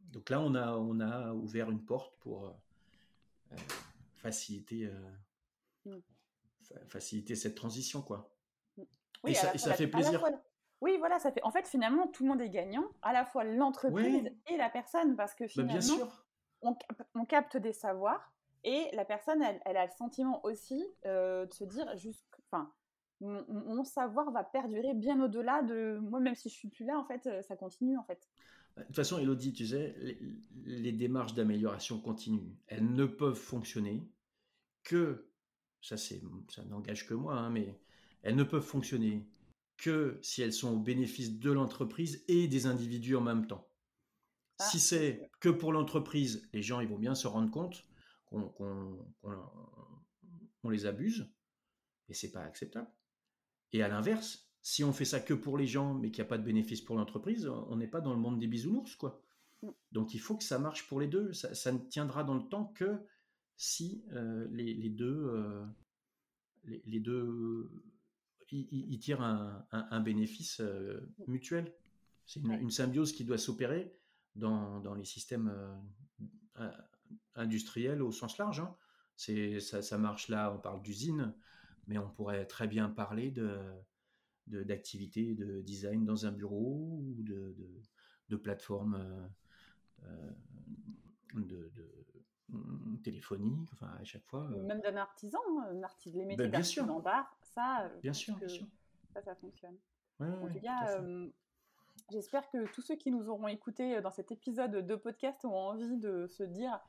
Donc 0.00 0.30
là, 0.30 0.40
on 0.40 0.54
a, 0.54 0.76
on 0.76 1.00
a 1.00 1.32
ouvert 1.32 1.70
une 1.70 1.84
porte 1.84 2.16
pour 2.20 2.56
faciliter, 4.14 4.90
mmh. 5.84 5.96
faciliter 6.86 7.34
cette 7.34 7.56
transition, 7.56 8.00
quoi. 8.00 8.32
Mmh. 8.76 8.82
Oui, 9.24 9.32
et 9.32 9.34
ça, 9.34 9.74
fait 9.74 9.88
plaisir. 9.88 10.24
Oui, 10.80 10.96
voilà, 10.98 11.18
ça 11.18 11.30
fait. 11.30 11.42
En 11.42 11.50
fait, 11.50 11.66
finalement, 11.68 12.06
tout 12.08 12.22
le 12.22 12.30
monde 12.30 12.40
est 12.40 12.50
gagnant, 12.50 12.84
à 13.02 13.12
la 13.12 13.24
fois 13.24 13.44
l'entreprise 13.44 14.30
et 14.48 14.56
la 14.56 14.70
personne, 14.70 15.16
parce 15.16 15.34
que 15.34 15.46
finalement, 15.46 15.74
bah, 15.74 15.78
bien 15.78 15.96
sûr. 15.96 16.26
On, 17.14 17.24
capte 17.24 17.56
des 17.56 17.72
savoirs 17.72 18.32
et 18.64 18.88
la 18.92 19.06
personne, 19.06 19.42
elle, 19.42 19.60
elle 19.64 19.76
a 19.78 19.86
le 19.86 19.92
sentiment 19.92 20.44
aussi 20.44 20.84
de 21.04 21.48
se 21.50 21.64
dire, 21.64 21.86
enfin, 22.50 22.70
mon, 23.20 23.84
savoir 23.84 24.30
va 24.30 24.44
perdurer 24.44 24.94
bien 24.94 25.22
au-delà 25.22 25.62
de 25.62 25.98
moi, 26.02 26.20
même 26.20 26.34
si 26.34 26.48
je 26.48 26.54
suis 26.54 26.68
plus 26.68 26.84
là, 26.84 26.98
en 26.98 27.04
fait, 27.04 27.28
ça 27.42 27.56
continue, 27.56 27.96
en 27.96 28.04
fait. 28.04 28.28
Bah, 28.76 28.82
de 28.82 28.86
toute 28.86 28.96
façon, 28.96 29.18
Elodie, 29.18 29.52
tu 29.52 29.66
sais, 29.66 29.94
les, 30.64 30.92
démarches 30.92 31.34
d'amélioration 31.34 32.00
continue, 32.00 32.56
elles 32.66 32.90
ne 32.92 33.04
peuvent 33.04 33.34
fonctionner 33.34 34.08
que, 34.82 35.28
ça, 35.82 35.96
ça 35.96 36.64
n'engage 36.68 37.06
que 37.06 37.14
moi, 37.14 37.34
hein, 37.34 37.50
mais 37.50 37.80
elles 38.22 38.36
ne 38.36 38.44
peuvent 38.44 38.64
fonctionner 38.64 39.26
que 39.80 40.18
si 40.20 40.42
elles 40.42 40.52
sont 40.52 40.74
au 40.74 40.78
bénéfice 40.78 41.38
de 41.38 41.50
l'entreprise 41.50 42.22
et 42.28 42.46
des 42.48 42.66
individus 42.66 43.16
en 43.16 43.22
même 43.22 43.46
temps. 43.46 43.66
Ah, 44.58 44.64
si 44.64 44.78
c'est 44.78 45.30
que 45.40 45.48
pour 45.48 45.72
l'entreprise, 45.72 46.46
les 46.52 46.60
gens 46.60 46.80
ils 46.80 46.88
vont 46.88 46.98
bien 46.98 47.14
se 47.14 47.26
rendre 47.26 47.50
compte 47.50 47.86
qu'on, 48.26 48.98
les 50.68 50.84
abuse, 50.84 51.32
et 52.08 52.14
c'est 52.14 52.30
pas 52.30 52.42
acceptable. 52.42 52.90
Et 53.72 53.82
à 53.82 53.88
l'inverse, 53.88 54.52
si 54.60 54.84
on 54.84 54.92
fait 54.92 55.06
ça 55.06 55.18
que 55.18 55.32
pour 55.32 55.56
les 55.56 55.66
gens, 55.66 55.94
mais 55.94 56.10
qu'il 56.10 56.22
n'y 56.22 56.26
a 56.26 56.28
pas 56.28 56.38
de 56.38 56.44
bénéfice 56.44 56.82
pour 56.82 56.96
l'entreprise, 56.96 57.48
on 57.48 57.76
n'est 57.76 57.88
pas 57.88 58.02
dans 58.02 58.12
le 58.12 58.20
monde 58.20 58.38
des 58.38 58.46
bisounours, 58.46 58.94
quoi. 58.96 59.22
Mm. 59.62 59.68
Donc 59.92 60.12
il 60.12 60.20
faut 60.20 60.36
que 60.36 60.44
ça 60.44 60.58
marche 60.58 60.86
pour 60.88 61.00
les 61.00 61.06
deux. 61.06 61.32
Ça, 61.32 61.72
ne 61.72 61.78
tiendra 61.78 62.22
dans 62.22 62.34
le 62.34 62.46
temps 62.48 62.66
que 62.66 62.98
si 63.56 64.04
euh, 64.12 64.46
les, 64.50 64.90
deux, 64.90 65.26
euh, 65.26 65.64
les, 66.64 67.00
deux, 67.00 67.70
y, 68.52 68.98
tirent 68.98 69.22
un, 69.22 70.00
bénéfice 70.00 70.60
euh, 70.60 71.00
mutuel. 71.26 71.72
C'est 72.26 72.40
une, 72.40 72.70
symbiose 72.70 73.12
qui 73.12 73.24
doit 73.24 73.38
s'opérer 73.38 73.92
dans, 74.36 74.94
les 74.94 75.04
systèmes 75.04 75.52
industriels 77.34 78.02
au 78.02 78.12
sens 78.12 78.38
large. 78.38 78.60
Hein. 78.60 78.74
C'est 79.16 79.60
ça, 79.60 79.82
ça 79.82 79.98
marche 79.98 80.28
là. 80.28 80.52
On 80.54 80.58
parle 80.58 80.80
d'usine, 80.82 81.34
mais 81.86 81.98
on 81.98 82.08
pourrait 82.08 82.46
très 82.46 82.68
bien 82.68 82.88
parler 82.88 83.30
de 83.30 83.58
d'activités 84.46 85.34
de, 85.34 85.60
design 85.60 86.04
dans 86.04 86.26
un 86.26 86.32
bureau 86.32 87.02
ou 87.02 87.22
de, 87.22 87.54
de, 88.28 88.36
plateformes 88.36 88.94
euh, 88.94 89.28
euh, 90.04 90.30
téléphonique, 93.02 93.68
enfin 93.72 93.92
à 94.00 94.04
chaque 94.04 94.24
fois. 94.26 94.48
Euh. 94.52 94.62
Même 94.62 94.80
d'un 94.80 94.96
artisan, 94.96 95.40
hein, 95.58 95.68
un 95.72 95.82
artisan, 95.82 96.18
les 96.18 96.24
métiers 96.24 96.46
ben, 96.46 96.52
d'artisan 96.52 97.00
d'art, 97.00 97.36
ça, 97.42 97.90
bien 98.02 98.12
sûr, 98.12 98.36
bien 98.36 98.48
sûr. 98.48 98.66
ça, 99.14 99.22
ça 99.22 99.34
fonctionne. 99.34 99.76
en 100.20 100.48
tout 100.48 100.60
cas, 100.60 101.00
j'espère 102.10 102.48
que 102.50 102.66
tous 102.72 102.82
ceux 102.82 102.96
qui 102.96 103.10
nous 103.10 103.28
auront 103.28 103.48
écoutés 103.48 104.00
dans 104.00 104.10
cet 104.10 104.32
épisode 104.32 104.86
de 104.86 104.96
podcast 104.96 105.44
ont 105.44 105.54
envie 105.54 105.96
de 105.96 106.26
se 106.26 106.42
dire 106.42 106.80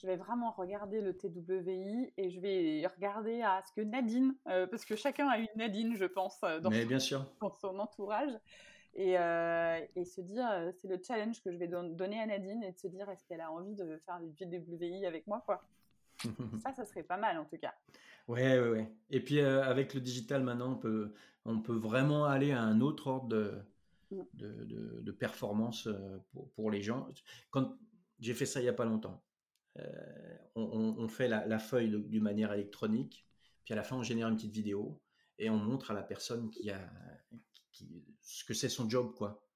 je 0.00 0.06
vais 0.06 0.16
vraiment 0.16 0.50
regarder 0.50 1.00
le 1.00 1.14
TWI 1.14 2.12
et 2.16 2.30
je 2.30 2.40
vais 2.40 2.86
regarder 2.86 3.42
à 3.42 3.62
ce 3.66 3.72
que 3.72 3.82
Nadine, 3.82 4.34
euh, 4.48 4.66
parce 4.66 4.84
que 4.84 4.96
chacun 4.96 5.28
a 5.28 5.38
une 5.38 5.48
Nadine, 5.56 5.94
je 5.94 6.06
pense, 6.06 6.38
euh, 6.42 6.58
dans, 6.58 6.70
bien 6.70 6.98
sûr. 6.98 7.26
dans 7.40 7.50
son 7.50 7.78
entourage, 7.78 8.32
et, 8.94 9.18
euh, 9.18 9.80
et 9.96 10.04
se 10.04 10.20
dire, 10.20 10.46
c'est 10.80 10.88
le 10.88 11.00
challenge 11.02 11.42
que 11.42 11.52
je 11.52 11.56
vais 11.56 11.68
donner 11.68 12.20
à 12.20 12.26
Nadine 12.26 12.62
et 12.62 12.72
de 12.72 12.78
se 12.78 12.88
dire, 12.88 13.08
est-ce 13.08 13.24
qu'elle 13.26 13.40
a 13.40 13.50
envie 13.50 13.74
de 13.74 13.98
faire 14.04 14.20
du 14.20 14.32
TWI 14.34 15.06
avec 15.06 15.26
moi, 15.26 15.42
quoi? 15.44 15.62
ça, 16.62 16.72
ça 16.72 16.84
serait 16.84 17.02
pas 17.02 17.16
mal 17.16 17.38
en 17.38 17.44
tout 17.46 17.56
cas. 17.56 17.74
Ouais, 18.28 18.58
ouais, 18.58 18.68
ouais. 18.68 18.92
Et 19.10 19.20
puis 19.20 19.40
avec 19.40 19.94
le 19.94 20.00
digital 20.00 20.42
maintenant, 20.42 20.72
on 20.72 20.76
peut, 20.76 21.14
on 21.44 21.60
peut 21.60 21.76
vraiment 21.76 22.24
aller 22.26 22.52
à 22.52 22.60
un 22.60 22.80
autre 22.82 23.06
ordre 23.06 23.28
de, 23.28 23.54
mm. 24.10 24.22
de, 24.34 25.00
de, 25.00 25.12
performance 25.12 25.88
pour, 26.32 26.50
pour, 26.50 26.70
les 26.70 26.82
gens. 26.82 27.08
Quand 27.50 27.74
j'ai 28.18 28.34
fait 28.34 28.44
ça 28.44 28.60
il 28.60 28.66
y 28.66 28.68
a 28.68 28.74
pas 28.74 28.84
longtemps, 28.84 29.22
euh, 29.78 30.36
on, 30.56 31.08
fait 31.08 31.28
la, 31.28 31.58
feuille 31.58 31.90
d'une 31.90 32.22
manière 32.22 32.52
électronique, 32.52 33.26
puis 33.64 33.72
à 33.72 33.76
la 33.76 33.82
fin 33.82 33.96
on 33.96 34.02
génère 34.02 34.28
une 34.28 34.36
petite 34.36 34.52
vidéo 34.52 35.00
et 35.38 35.48
on 35.48 35.56
montre 35.56 35.90
à 35.92 35.94
la 35.94 36.02
personne 36.02 36.50
qui 36.50 36.70
a 36.70 36.80
ce 38.34 38.44
que 38.44 38.54
c'est 38.54 38.68
son 38.68 38.88
job 38.88 39.14
quoi. 39.14 39.46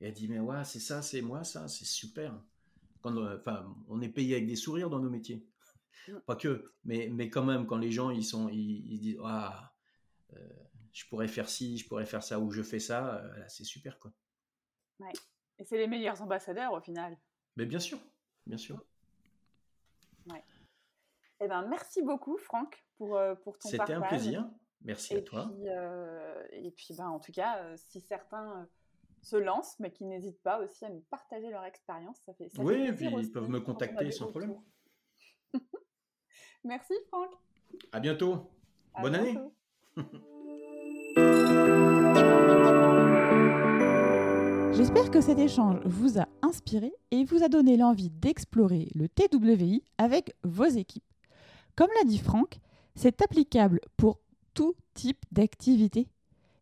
Et 0.00 0.08
elle 0.08 0.12
dit 0.12 0.28
mais 0.28 0.40
ouais 0.40 0.64
c'est 0.64 0.80
ça, 0.80 1.02
c'est 1.02 1.22
moi 1.22 1.44
ça, 1.44 1.68
c'est 1.68 1.84
super. 1.84 2.40
Quand, 3.02 3.16
euh, 3.16 3.38
enfin, 3.38 3.74
on 3.88 4.00
est 4.00 4.08
payé 4.08 4.34
avec 4.34 4.46
des 4.46 4.56
sourires 4.56 4.90
dans 4.90 4.98
nos 4.98 5.10
métiers. 5.10 5.46
Mm. 6.08 6.18
Pas 6.26 6.36
que, 6.36 6.72
mais, 6.84 7.08
mais 7.12 7.30
quand 7.30 7.44
même, 7.44 7.66
quand 7.66 7.78
les 7.78 7.90
gens 7.90 8.10
ils 8.10 8.24
sont, 8.24 8.48
ils, 8.48 8.98
disent 8.98 9.18
ah, 9.24 9.72
euh, 10.34 10.48
je 10.92 11.06
pourrais 11.08 11.28
faire 11.28 11.48
ci, 11.48 11.78
je 11.78 11.88
pourrais 11.88 12.06
faire 12.06 12.22
ça 12.22 12.38
ou 12.38 12.50
je 12.50 12.62
fais 12.62 12.80
ça, 12.80 13.22
c'est 13.48 13.64
super 13.64 13.98
quoi. 13.98 14.12
Ouais. 14.98 15.12
Et 15.58 15.64
c'est 15.64 15.78
les 15.78 15.86
meilleurs 15.86 16.20
ambassadeurs 16.22 16.72
au 16.72 16.80
final. 16.80 17.16
Mais 17.56 17.66
bien 17.66 17.80
sûr, 17.80 17.98
bien 18.46 18.58
sûr. 18.58 18.84
Eh 21.40 21.48
ben, 21.48 21.66
merci 21.68 22.02
beaucoup, 22.02 22.38
Franck, 22.38 22.82
pour, 22.96 23.16
euh, 23.16 23.34
pour 23.34 23.58
ton 23.58 23.70
partage. 23.70 23.86
C'était 23.86 24.04
un 24.04 24.08
plaisir. 24.08 24.48
Merci 24.82 25.16
à 25.16 25.22
toi. 25.22 25.50
Euh, 25.64 26.44
et 26.52 26.70
puis, 26.70 26.94
ben, 26.96 27.08
en 27.08 27.18
tout 27.18 27.32
cas, 27.32 27.58
euh, 27.58 27.74
si 27.76 28.00
certains 28.00 28.68
se 29.22 29.36
lancent, 29.36 29.78
mais 29.80 29.90
qui 29.90 30.04
n'hésitent 30.04 30.42
pas 30.42 30.60
aussi 30.60 30.84
à 30.84 30.88
nous 30.88 31.04
partager 31.10 31.50
leur 31.50 31.64
expérience, 31.64 32.18
ça 32.24 32.32
fait. 32.34 32.48
Ça 32.48 32.62
oui, 32.62 32.92
puis 32.92 33.06
ils 33.06 33.32
peuvent 33.32 33.50
me 33.50 33.60
contacter 33.60 34.10
sans 34.12 34.28
problème. 34.28 34.56
merci, 36.64 36.94
Franck. 37.08 37.30
À 37.92 38.00
bientôt. 38.00 38.50
Bonne 39.00 39.14
année. 39.14 39.38
J'espère 44.76 45.10
que 45.10 45.20
cet 45.20 45.38
échange 45.38 45.80
vous 45.84 46.18
a 46.18 46.28
inspiré 46.42 46.92
et 47.10 47.24
vous 47.24 47.42
a 47.42 47.48
donné 47.48 47.76
l'envie 47.76 48.10
d'explorer 48.10 48.88
le 48.94 49.08
TWI 49.08 49.82
avec 49.98 50.34
vos 50.44 50.66
équipes. 50.66 51.02
Comme 51.74 51.88
l'a 51.98 52.04
dit 52.04 52.18
Franck, 52.18 52.58
c'est 52.94 53.22
applicable 53.22 53.80
pour 53.96 54.20
tout 54.56 54.74
type 54.94 55.24
d'activité. 55.30 56.08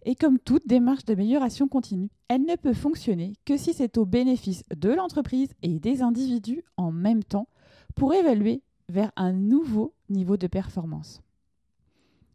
Et 0.04 0.16
comme 0.16 0.38
toute 0.38 0.66
démarche 0.66 1.04
d'amélioration 1.04 1.68
continue, 1.68 2.10
elle 2.28 2.42
ne 2.42 2.56
peut 2.56 2.74
fonctionner 2.74 3.34
que 3.44 3.56
si 3.56 3.72
c'est 3.72 3.96
au 3.96 4.04
bénéfice 4.04 4.64
de 4.76 4.90
l'entreprise 4.90 5.48
et 5.62 5.78
des 5.78 6.02
individus 6.02 6.64
en 6.76 6.92
même 6.92 7.24
temps 7.24 7.48
pour 7.94 8.12
évaluer 8.12 8.62
vers 8.90 9.12
un 9.16 9.32
nouveau 9.32 9.94
niveau 10.10 10.36
de 10.36 10.48
performance. 10.48 11.22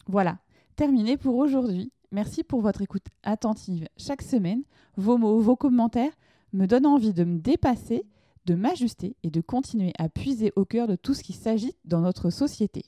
Voilà, 0.07 0.39
terminé 0.77 1.17
pour 1.17 1.35
aujourd'hui. 1.35 1.91
Merci 2.11 2.43
pour 2.43 2.61
votre 2.61 2.81
écoute 2.81 3.05
attentive 3.21 3.87
chaque 3.97 4.23
semaine. 4.23 4.63
Vos 4.95 5.17
mots, 5.17 5.39
vos 5.39 5.57
commentaires 5.57 6.13
me 6.53 6.65
donnent 6.65 6.87
envie 6.87 7.13
de 7.13 7.25
me 7.25 7.37
dépasser 7.37 8.07
de 8.45 8.55
m'ajuster 8.55 9.15
et 9.21 9.29
de 9.29 9.41
continuer 9.41 9.91
à 9.99 10.09
puiser 10.09 10.53
au 10.55 10.65
cœur 10.65 10.87
de 10.87 10.95
tout 10.95 11.13
ce 11.13 11.21
qui 11.21 11.33
s'agit 11.33 11.75
dans 11.85 12.01
notre 12.01 12.31
société. 12.31 12.83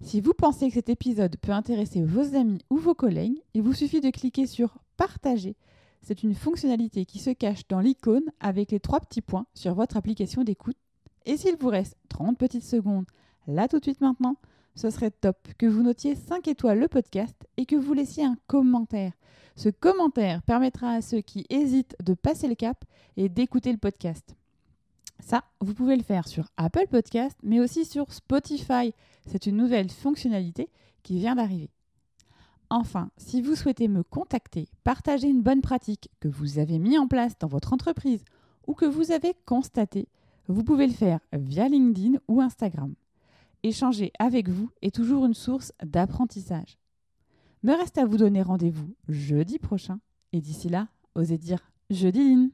Si 0.00 0.20
vous 0.20 0.32
pensez 0.32 0.68
que 0.68 0.74
cet 0.74 0.88
épisode 0.88 1.36
peut 1.38 1.52
intéresser 1.52 2.02
vos 2.02 2.36
amis 2.36 2.64
ou 2.70 2.76
vos 2.76 2.94
collègues, 2.94 3.42
il 3.54 3.62
vous 3.62 3.72
suffit 3.72 4.00
de 4.00 4.10
cliquer 4.10 4.46
sur 4.46 4.78
Partager. 4.96 5.56
C'est 6.02 6.22
une 6.22 6.34
fonctionnalité 6.34 7.04
qui 7.04 7.18
se 7.18 7.30
cache 7.30 7.66
dans 7.68 7.80
l'icône 7.80 8.30
avec 8.38 8.70
les 8.70 8.78
trois 8.78 9.00
petits 9.00 9.22
points 9.22 9.46
sur 9.54 9.74
votre 9.74 9.96
application 9.96 10.44
d'écoute. 10.44 10.76
Et 11.26 11.36
s'il 11.36 11.56
vous 11.56 11.68
reste 11.68 11.96
30 12.08 12.38
petites 12.38 12.64
secondes, 12.64 13.06
là 13.48 13.66
tout 13.66 13.80
de 13.80 13.84
suite 13.84 14.00
maintenant, 14.00 14.36
ce 14.76 14.90
serait 14.90 15.10
top 15.10 15.36
que 15.58 15.66
vous 15.66 15.82
notiez 15.82 16.14
5 16.14 16.46
étoiles 16.46 16.78
le 16.78 16.88
podcast 16.88 17.36
et 17.56 17.66
que 17.66 17.76
vous 17.76 17.92
laissiez 17.92 18.24
un 18.24 18.36
commentaire. 18.46 19.12
Ce 19.56 19.68
commentaire 19.68 20.42
permettra 20.42 20.92
à 20.92 21.02
ceux 21.02 21.20
qui 21.20 21.44
hésitent 21.50 21.96
de 22.00 22.14
passer 22.14 22.46
le 22.46 22.54
cap 22.54 22.84
et 23.16 23.28
d'écouter 23.28 23.72
le 23.72 23.78
podcast. 23.78 24.36
Ça, 25.20 25.44
vous 25.60 25.74
pouvez 25.74 25.96
le 25.96 26.02
faire 26.02 26.28
sur 26.28 26.48
Apple 26.56 26.86
Podcast, 26.90 27.36
mais 27.42 27.60
aussi 27.60 27.84
sur 27.84 28.12
Spotify. 28.12 28.92
C'est 29.26 29.46
une 29.46 29.56
nouvelle 29.56 29.90
fonctionnalité 29.90 30.70
qui 31.02 31.18
vient 31.18 31.34
d'arriver. 31.34 31.70
Enfin, 32.70 33.10
si 33.16 33.40
vous 33.40 33.54
souhaitez 33.54 33.88
me 33.88 34.02
contacter, 34.02 34.68
partager 34.84 35.28
une 35.28 35.42
bonne 35.42 35.62
pratique 35.62 36.10
que 36.20 36.28
vous 36.28 36.58
avez 36.58 36.78
mis 36.78 36.98
en 36.98 37.08
place 37.08 37.38
dans 37.38 37.48
votre 37.48 37.72
entreprise 37.72 38.24
ou 38.66 38.74
que 38.74 38.84
vous 38.84 39.10
avez 39.10 39.34
constaté, 39.46 40.08
vous 40.48 40.64
pouvez 40.64 40.86
le 40.86 40.92
faire 40.92 41.20
via 41.32 41.68
LinkedIn 41.68 42.18
ou 42.28 42.40
Instagram. 42.40 42.94
Échanger 43.62 44.12
avec 44.18 44.48
vous 44.48 44.70
est 44.82 44.94
toujours 44.94 45.26
une 45.26 45.34
source 45.34 45.72
d'apprentissage. 45.82 46.78
Me 47.62 47.72
reste 47.72 47.98
à 47.98 48.04
vous 48.04 48.18
donner 48.18 48.42
rendez-vous 48.42 48.94
jeudi 49.08 49.58
prochain 49.58 49.98
et 50.32 50.40
d'ici 50.40 50.68
là, 50.68 50.88
osez 51.14 51.38
dire 51.38 51.72
jeudi 51.90 52.50